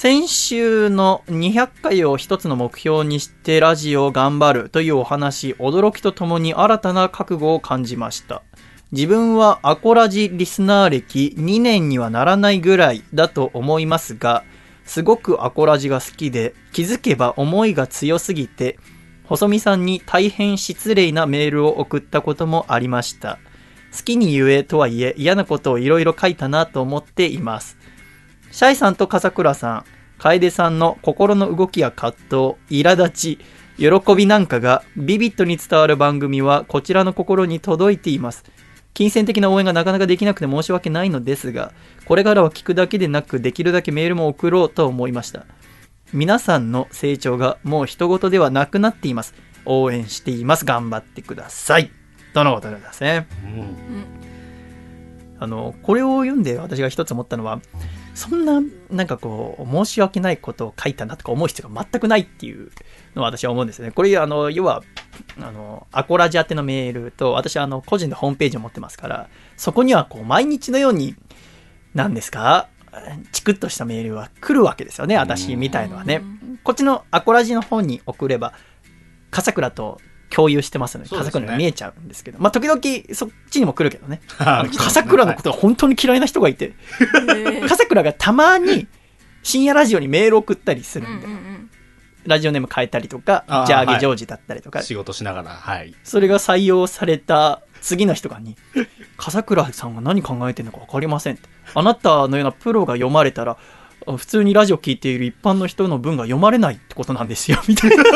[0.00, 8.44] 先週の200回を一つの目標にしてラジオを頑張るというお話、驚きとともに新たな覚悟を感じました。
[8.92, 14.44] 自分はアコラジリスナー歴2年にはならないぐらいだと思いますが、
[14.84, 18.78] すごくアコラジが好きで、気づけば思いが強すぎて、
[19.24, 23.40] 細見さんに大変失礼なメールを送ったこともありました。
[23.92, 27.77] 好きに言えとはいえ嫌なことをいろいろ書いたなと思っています。
[28.50, 29.84] シャイさんと笠倉さん、
[30.18, 33.38] 楓さんの心の動きや葛藤、苛立ち、
[33.78, 38.44] 喜びなんかがビビッドに伝わる番組はこちらの心に届いています。
[38.94, 41.72] 金銭的な応援がなかなかできなくて申し訳ないのですが、
[42.04, 45.46] これからは聞くだけでなくできるだけメールも送ろうと思いました。
[46.12, 49.34] 皆さんの成長がもう人事ではなくなっています。
[49.66, 50.64] 応援しています。
[50.64, 51.92] 頑張ってください。
[52.34, 53.28] とのことでですね。
[55.38, 57.60] あの、これを読んで私が一つ思ったのは、
[58.18, 62.72] そんな、なんかこう、申し訳ないことを書いたなとか思う必要が全くないっていう
[63.14, 63.92] のは私は思うんですよね。
[63.92, 64.82] これ、あの、要は、
[65.40, 71.14] あの、アコラジ宛てのメールと、私はあの、個人でホームページを持ってますから、そこにはこう、毎日のように、
[71.94, 72.66] 何ですか
[73.30, 76.20] チクッとしたメールは来るわけですよね、私みたいのはね。
[76.64, 78.52] こっちのアコラジの方に送れば、
[79.30, 80.00] 笠倉と
[80.34, 81.16] 共有してますので、ね。
[81.16, 82.80] 笠倉に見えちゃうんですけど、まあ、時々
[83.14, 84.20] そっちにも来るけどね。
[84.76, 86.74] 笠倉のことは本当に嫌いな人がいて、
[87.68, 88.86] 笠倉がたまに
[89.42, 91.26] 深夜ラジオにメール送ったりするんで、
[92.24, 95.94] ラジオネーム変えたりとかジャーゲジョージだったりとか、仕事しながら、はい。
[96.04, 98.56] それが採用された次の人がに、
[99.16, 101.48] 笠倉さんが何考えてるのか分かりませんって。
[101.74, 103.58] あなたのようなプロが読まれたら、あ
[104.16, 108.04] 普通にラジオ聞いている一般の人の文が読まれないってことなんですよ、みたいな。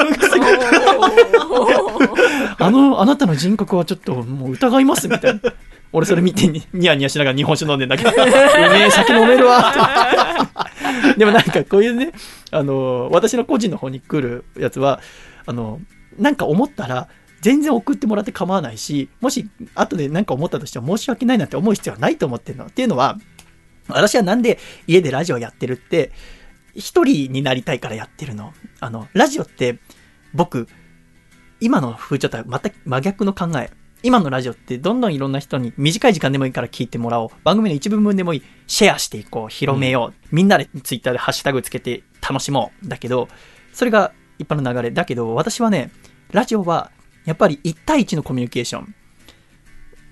[2.58, 5.40] あの、あなたの人格はちょっともう疑います、みたいな。
[5.92, 8.22] 俺それ見てにニヤニヤしながら日本酒飲んでんだけど、うめ
[8.86, 10.48] え酒飲めるわ。
[11.18, 12.12] でもなんかこういうね、
[12.50, 15.00] あの、私の個人の方に来るやつは、
[15.44, 15.80] あの、
[16.18, 17.08] なんか思ったら、
[17.42, 22.66] 全然送ってもらって構わないし、もし後で何か思ったとしても申し訳ないなんて思う必要はないと思ってるの。
[22.66, 23.18] っていうのは、
[23.88, 26.12] 私はなんで家でラジオやってるって、
[26.74, 28.52] 一人になりたいからやってるの。
[28.80, 29.78] あの、ラジオって、
[30.32, 30.68] 僕、
[31.60, 33.70] 今の風潮とは全く真逆の考え。
[34.02, 37.30] 今のラジオってどんどんいろんな人に短い時間でもいいから聞いてもらおう。
[37.44, 38.42] 番組の一部分でもいい。
[38.66, 39.48] シェアしていこう。
[39.48, 40.34] 広めよう。
[40.34, 42.88] みんなでツイッターでハッシュタグつけて楽しもう。
[42.88, 43.28] だけど、
[43.72, 44.90] それが一般の流れ。
[44.90, 45.92] だけど、私はね、
[46.32, 46.90] ラジオは
[47.26, 48.94] やっぱり1対1のコミュニケーション。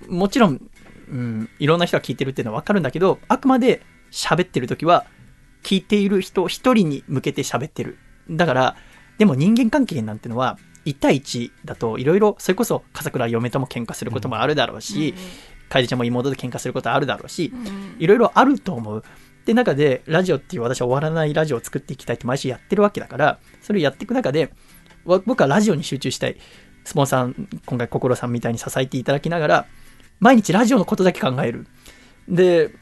[0.07, 0.70] もちろん、
[1.11, 3.81] うん、いろんな人が聞いてるっていうのはわかるんだけど、あくまで
[4.11, 5.05] 喋ってる時は、
[5.63, 7.97] 聞いている人一人に向けて喋ってる。
[8.29, 8.75] だから、
[9.17, 15.13] でも人間関係なんてのは、1対1だといろいろ、それこそ、笠倉嫁とも喧嘩することもあるだろうし、
[15.69, 17.53] 楓ちゃんも妹で喧嘩することあるだろうし、
[17.99, 19.03] いろいろあると思う。
[19.45, 24.53] で、中で、ラジオっていう私は終わらないラジオを作っていきたいって毎週やってるわけだから、それをやっていく中で、
[25.05, 26.37] わ僕はラジオに集中したい。
[26.83, 29.65] スポンサー、今回、心さんみたいに支えていただきながら、
[30.21, 31.65] 毎日ラジオのことだけ考える。
[32.29, 32.73] で、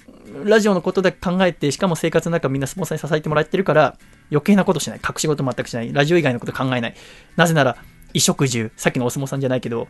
[0.44, 3.98] ラジオのことだけ考えて、しかも生活の中みんなスポンサーに支えてもらってるから、
[4.30, 5.00] 余計なことしない。
[5.00, 5.92] 隠し事全くしない。
[5.92, 6.96] ラジオ以外のこと考えない。
[7.38, 7.74] なぜなら、
[8.10, 9.88] 衣食住、さっきのお相撲さんじゃないけど、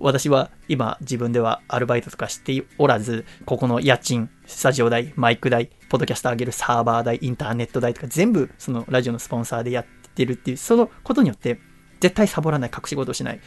[0.00, 11.60] 私は今自分ではアルバイトとかしておらず、ここの家賃、スタジオ代、マイク代、ポッドキャスト上げるサーバー代、インターネット代とか全部そのラジオのスポンサーでやってるっていう、そのことによって
[12.00, 13.40] 絶対サボらない、隠し事をしない。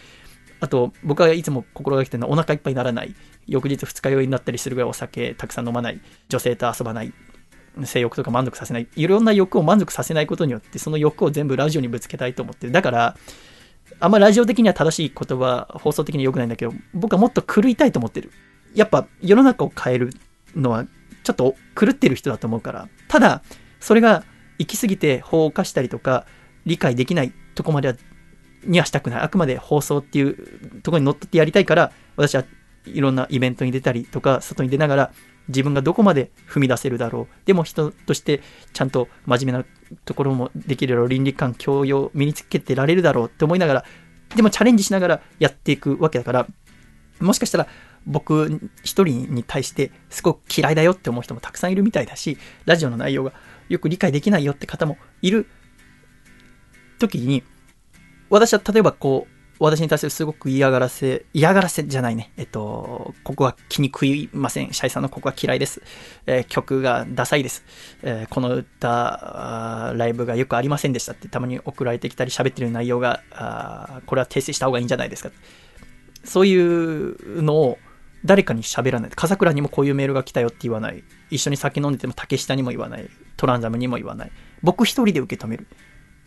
[0.59, 3.15] あと、僕はいつも心がけてるのはお腹いっぱいにならない。
[3.47, 6.01] 翌日二日酔いになったりするぐらいお酒たくさん飲まない。
[6.29, 7.13] 女性と遊ばない。
[7.85, 8.87] 性欲とか満足させない。
[8.95, 12.73] いろんな欲を満足させないことによって、その欲を全部ラジオにぶつけたいと思ってる。
[12.73, 13.17] だから、
[13.99, 18.31] あんまりラジオ的には正しい言葉、放送的に良くないんだけど、僕はもっと狂いたいと思ってる。
[18.73, 20.11] やっぱ世の中を変える
[20.55, 20.85] のは、
[21.23, 22.89] ちょっと狂ってる人だと思うから。
[23.07, 23.43] ただ、
[23.79, 24.23] それが
[24.59, 26.25] 行き過ぎて法を犯したりとか、
[26.65, 27.95] 理解できないとこまでは、
[28.63, 29.21] にはしたくない。
[29.21, 32.43] あくまで放送っていうところに乗っ取ってやりたいから、私は
[32.85, 35.13] いろんなイベントに出たりとか、外に出ながら、
[35.47, 37.27] 自分がどこまで踏み出せるだろう。
[37.45, 38.41] でも人として
[38.73, 39.65] ちゃんと真面目な
[40.05, 41.09] ところもできるだろう。
[41.09, 43.25] 倫理観教養身につけてられるだろう。
[43.25, 43.85] って思いながら
[44.35, 46.47] でもチャレンジしながらやっていくわけだから
[47.19, 47.67] もしかしたら
[48.05, 53.33] 僕一人に対してすごく嫌いだよって思う人もたくさんいるみたいだしラジオの内容が
[53.69, 55.47] よく理解できないよって方もいる
[56.99, 57.43] 時に
[58.29, 59.30] 私は例えばこう
[59.69, 62.31] 私に対するすごく嫌がらせ、嫌がらせじゃないね。
[62.35, 64.73] えっと、ここは気に食いません。
[64.73, 65.83] シャイさんのここは嫌いです。
[66.25, 67.63] えー曲がダサいです。
[68.01, 73.21] えーこの歌、ライブがよくありませんでしたってたまに送られてきたり喋ってる内容が、
[74.07, 75.31] これは訂正した方がいいんじゃないですか。
[76.23, 77.77] そういうのを
[78.25, 79.11] 誰かに喋らない。
[79.11, 81.03] 笠倉にもこういうメールが来たよって言わない。
[81.29, 83.07] 一緒に酒飲んでても竹下にも言わない。
[83.37, 84.31] トランザムにも言わない。
[84.63, 85.67] 僕一人で受け止める。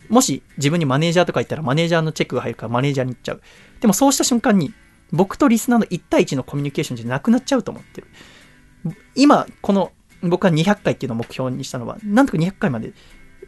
[0.09, 3.41] もし自分にマネージャーとか言ったらマネージャーのチェックが入るからマネージャーに行っちゃう。
[3.79, 4.73] でもそうした瞬間に
[5.11, 8.07] 僕とリスナーの1対1のコミュニケーションじゃなくなっちゃうと思ってる。
[9.15, 9.91] 今、この
[10.21, 12.93] 僕は200回っていうのを目標にしたのは、なんとか200回まで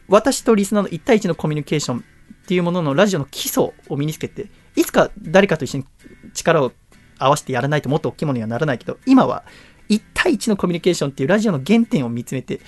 [0.07, 2.01] 私とリスナーの1対1のコミュニケーションっ
[2.47, 5.85] ていうもののラジオの基礎を身につけて、いつか誰かと一緒に
[6.33, 6.71] 力を
[7.19, 9.43] 合わせてやらないともっと大きいものにはならないけど、今は
[9.89, 12.61] 1対1のコミュニケーションっていうラジオの原点を見つめて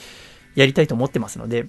[0.55, 1.67] やりたいと思ってますので、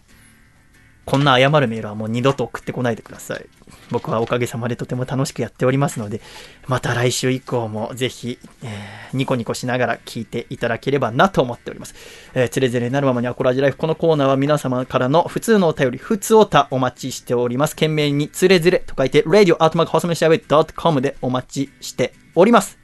[1.10, 3.44] こんな謝るメールはもう二度と送ってこないでください。
[3.90, 6.20] 僕はおかげさまでとても楽しくやっておりますので、
[6.68, 11.96] また来週以降もぜひ、えーニコニコしながら聞いていただければなと思っております。
[12.32, 13.76] えー、つれづれなるままにアコラジライフ。
[13.76, 17.74] このコーナーは皆様からの普通のお便り、普通おたお待ちしております。
[17.74, 22.78] 懸命につれづれと書いて、radio アートマーク細めしゃべ .com でお待ちしております。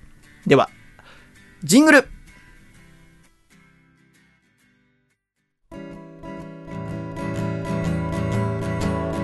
[0.48, 0.69] では、
[1.62, 2.15] ジングル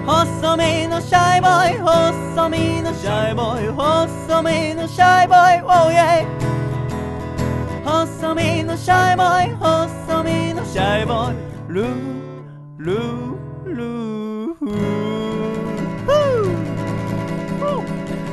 [0.04, 6.26] 細身のシャイボーイ細身のシャイボーイ細身のシャイボーイ Oh yeah
[7.84, 11.36] 細身のシャイボーイ細身のシャイボーイ。
[11.68, 11.86] ルー
[12.78, 14.54] ルールー。
[14.54, 14.72] フー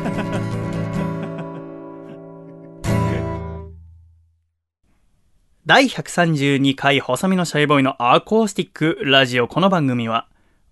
[5.65, 9.47] 第132回細身のシャイボーイのアコースティックラジオ。
[9.47, 10.25] この番組は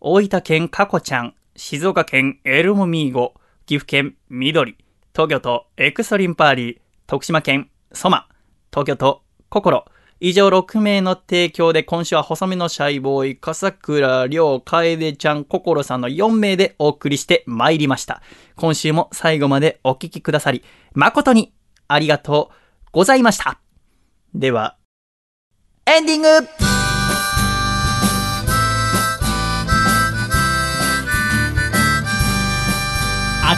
[0.09, 3.33] 大分県かこちゃん、静岡県エルモミーゴ、
[3.65, 4.77] 岐阜県緑、
[5.13, 6.77] 東京都エクストリンパーリー、
[7.07, 8.25] 徳島県ソマ、
[8.71, 9.83] 東京都心、
[10.21, 18.21] 以上6名の提供で今週は細身のシャイボーイ、笠倉涼、楓ちゃん、心さんの4名でお送りしてまいりました。
[18.55, 20.63] 今週も最後までお聞きくださり、
[20.93, 21.53] 誠に
[21.89, 23.59] ありがとうございました。
[24.33, 24.77] では、
[25.85, 26.76] エンディング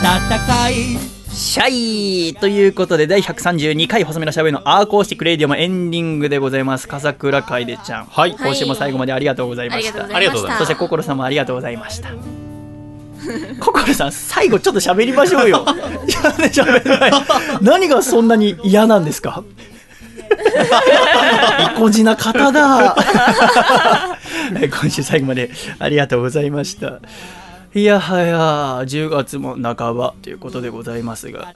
[0.01, 0.73] 暖かい
[1.31, 1.69] シャ
[2.31, 6.87] イということで、第132回細めのしゃべりのアーコースティックレディオもエンディングでございます。
[6.87, 8.05] 笠倉楓ちゃん。
[8.05, 10.05] はい今週も最後までありがとうございました。
[10.13, 12.09] ありがとうございまそして、心さんもありがとうございました。
[13.59, 15.65] 心さん、最後ちょっと喋りましょうよ。
[16.07, 17.11] いやね、喋れない。
[17.61, 19.43] 何がそんなに嫌なんですか？
[21.61, 22.95] 意固地な方だ。
[24.59, 26.99] え 今週最後までありがとうございました。
[27.75, 28.37] いやはや、
[28.83, 31.53] 10月も半ばということでございますが、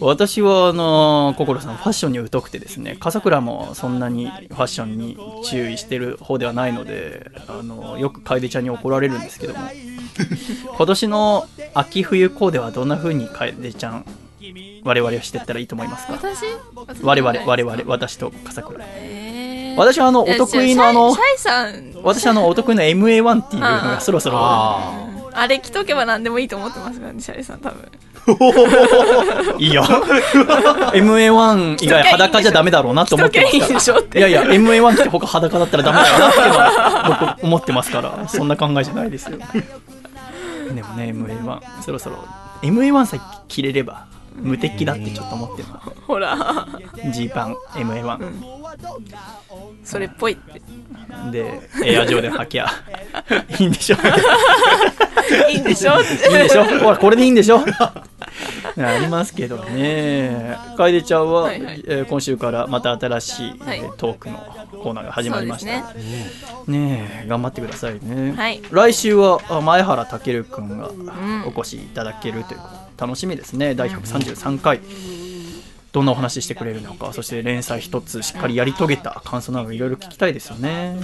[0.00, 9.60] 私は、あの、心さん、ファッションに疎くてですね、笠倉もそんなにファッションに注意してる方ではないので、あの、よく楓ちゃんに怒られるんですけども、
[10.76, 14.04] 今年の秋冬コーデはどんな風に楓ちゃん、
[14.84, 16.12] 我々はしていったらいいと思いますか？
[16.12, 16.44] 私？
[17.02, 18.84] 我々、我々、私と笠倉。
[18.88, 19.80] えー。
[19.80, 21.12] 私はあの、お得意のあの
[22.04, 24.38] 私あの、お得意の MA1 っていうのがそろそろ、
[25.34, 27.90] ああれ着とけば何でもいいと思ってますからねシャイさん多分。
[29.58, 29.82] いいよ。
[30.94, 34.18] MA1 以外裸じゃダメだろうなと思ってます着とけばいいでしょって。
[34.18, 36.32] いやいや、MA1 って他裸だったらダメだよなっ
[37.28, 39.38] て僕思ってますから、そんな考えじゃないですよ。
[39.38, 42.16] でもね、MA1、そろそろ、
[42.62, 45.74] MA1 さえ着れれば無敵だってちょっと思ってるの。
[46.06, 46.66] ほら。
[47.12, 48.18] ジーパン MA1。
[49.84, 50.60] それっぽいって。
[51.30, 52.66] で、エアジョーで履きゃ
[53.58, 53.96] いいんでしょ。
[55.50, 56.64] いいんでしょいいんでしょ。
[56.64, 57.60] ほら、これでいいんでしょ。
[58.76, 60.56] ありますけどね。
[60.76, 61.84] 楓ちゃんは、はいはい。
[61.86, 63.78] えー今週からまた新しい、はい。
[63.78, 64.38] えートークの
[64.82, 65.70] コーナーが始まりました。
[65.70, 67.24] ね。
[67.24, 68.32] え頑張ってくださいね。
[68.36, 68.60] はい。
[68.70, 71.44] 来週はあ前原健君がん。
[71.46, 73.74] お越しいただけるということ楽しみですね。
[73.74, 74.80] 第133回。
[75.92, 80.96] どんなお話ししてくれるのか、そして連載一つしっかりやり遂げた感想などいろいろ聞きたいですよね。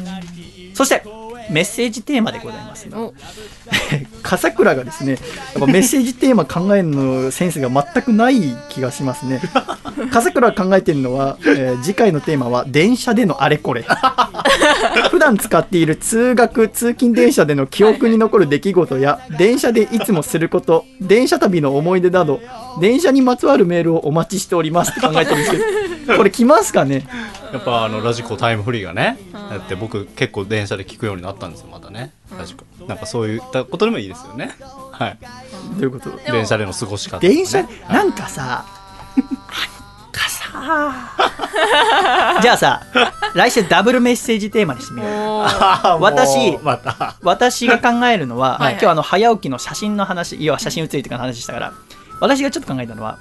[0.74, 1.04] そして、
[1.50, 3.12] メッセージテーマでございますがお
[4.22, 5.20] 笠倉がですね、やっ
[5.60, 9.40] ぱメッセージテーマ考えるのセンスが全くない気がしますね。
[10.12, 13.84] 笠倉が考えてるのは、えー次回のテーマは電車でのあれこれ。
[15.10, 22.40] 普段使っている通学通勤電車での記憶に残る出来事や電車でいつもすること電車旅の思い出など
[22.80, 25.58] 電車にまつわるメールをお待ちしておりますって考えてるんですけ
[26.12, 27.06] どこれ来ますかね？
[27.52, 32.12] やっぱあのラジコタイムフリーがね、だって僕結構電車で聞くようになったんですよまたね。
[32.38, 32.64] ラジコ。
[32.86, 34.52] なんかそういったことでもいいですよね。
[34.92, 35.18] はい。
[35.74, 36.10] どういうこと？
[36.10, 37.58] も電車での過ごし方ね、電車？
[37.62, 37.68] はい。
[37.92, 38.64] なんかさ。
[39.16, 39.26] なん
[40.12, 41.16] かさ。
[42.42, 42.82] じゃあさ
[43.34, 45.10] 来週ダブルメッセージテーマにしてみよう。
[46.02, 47.16] 私また。
[47.22, 48.72] 私が考えるのは、はい。
[48.74, 51.72] 今日あの早起きの写真の話要は写真写りとかの話したから
[52.20, 53.18] 私がちょっと考えたのは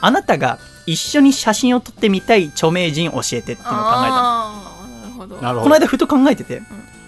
[0.00, 0.58] あなたが
[0.90, 4.52] 一緒に写真を撮ってみたい著名人教えてっていうのを考えたな
[5.06, 5.36] るほど。
[5.36, 5.60] なるほど。
[5.62, 6.62] この間ふと考えてて、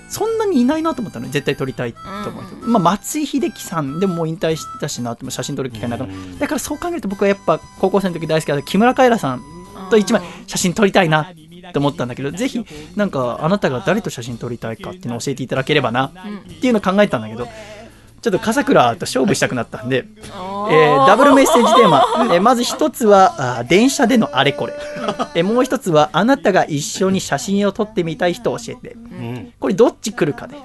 [0.09, 1.29] そんなにいないなと思ったの。
[1.29, 1.99] 絶対撮りたいと
[2.29, 9.43] 思う、まあ、松井秀喜さんでももう引退したしなっても写真撮る機会なくなるだからそう考えると僕はやっぱ高校生の時大好きだった木村カエラさん
[9.91, 11.33] と一枚写真撮りたいな
[11.73, 12.65] と思ったんだけどぜひ
[12.95, 16.13] なんかあなたが誰と写真撮りたいかっていうのを教えていただければなっ
[16.61, 17.49] ていうのを考えたんだけど
[18.23, 22.05] ちょっと笠倉と勝負したくなったんで、えーダブルメッセージテーマ、
[22.35, 24.75] えーまず一つはあー電車でのあれこれ、
[25.35, 28.93] えーもう一つはあなたが一緒に写真を撮ってみたい人を教えて。
[28.95, 29.53] うん。
[29.59, 30.57] これどっち来るかで、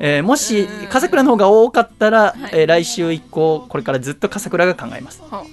[0.00, 5.44] えーもし笠倉の方が多かったら、えー来週以降これからずっと笠倉が考えます、は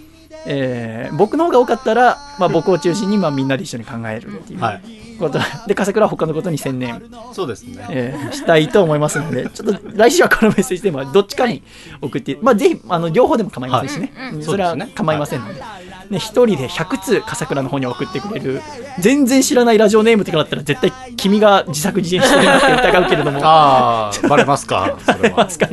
[0.47, 4.59] えー僕の方が多かったら、まあ、僕を中心にまあみんなで一緒に考えるっていう。
[4.59, 7.01] はいこと、で笠倉は他のことに専念。
[7.33, 11.63] そうですね、えーしたいと思いますので、ちょっと来週はこのメッセージテーマ、どっちかに
[12.01, 14.33] 送って、まあ、ぜひあの両方でも構いませんしね、はい。
[14.33, 15.61] うんそれは構いませんので、
[16.09, 18.61] ね、一人で100通、笠倉の方に送ってくれる、
[18.99, 23.39] 全然知らないラジオネームとかだったら、絶対君が自作自演してるなって疑うけれども。
[23.45, 24.97] ああバレますか？
[25.05, 25.37] それは。
[25.37, 25.67] ますか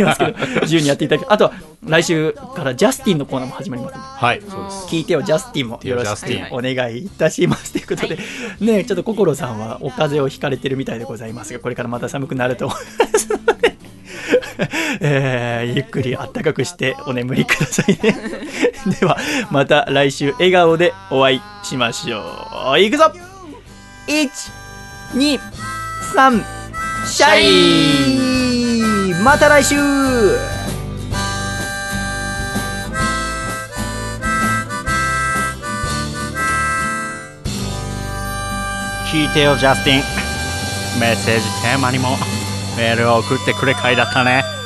[0.00, 1.52] ますけど、自由にやっていただき、あとは
[1.84, 4.06] 来週からジャスティンのコーナーも始まりますので。
[4.08, 4.86] はいそうです。
[4.86, 7.72] 聞いてよジャスティンもよろしくお願いいたします。
[7.72, 8.18] ということで、
[8.60, 12.78] ねちょっと心さんはお風邪をひかれてるみたいでございますがこれからまた寒くなると思い
[13.12, 13.28] ます。
[13.28, 13.67] ので、
[15.00, 18.16] えーゆっくりあったかくしてお眠りくださいね。
[19.00, 19.16] では
[19.50, 22.80] また来週笑顔でお会いしましょう。
[22.80, 23.12] いくぞ。
[24.08, 26.42] 123
[27.06, 29.14] シャイ。
[29.22, 29.76] また来週。
[39.10, 40.02] 聞いてよジャスティン。
[41.00, 42.37] メッセージテーマにも。
[42.78, 44.57] メールを送ってくれ回だったね。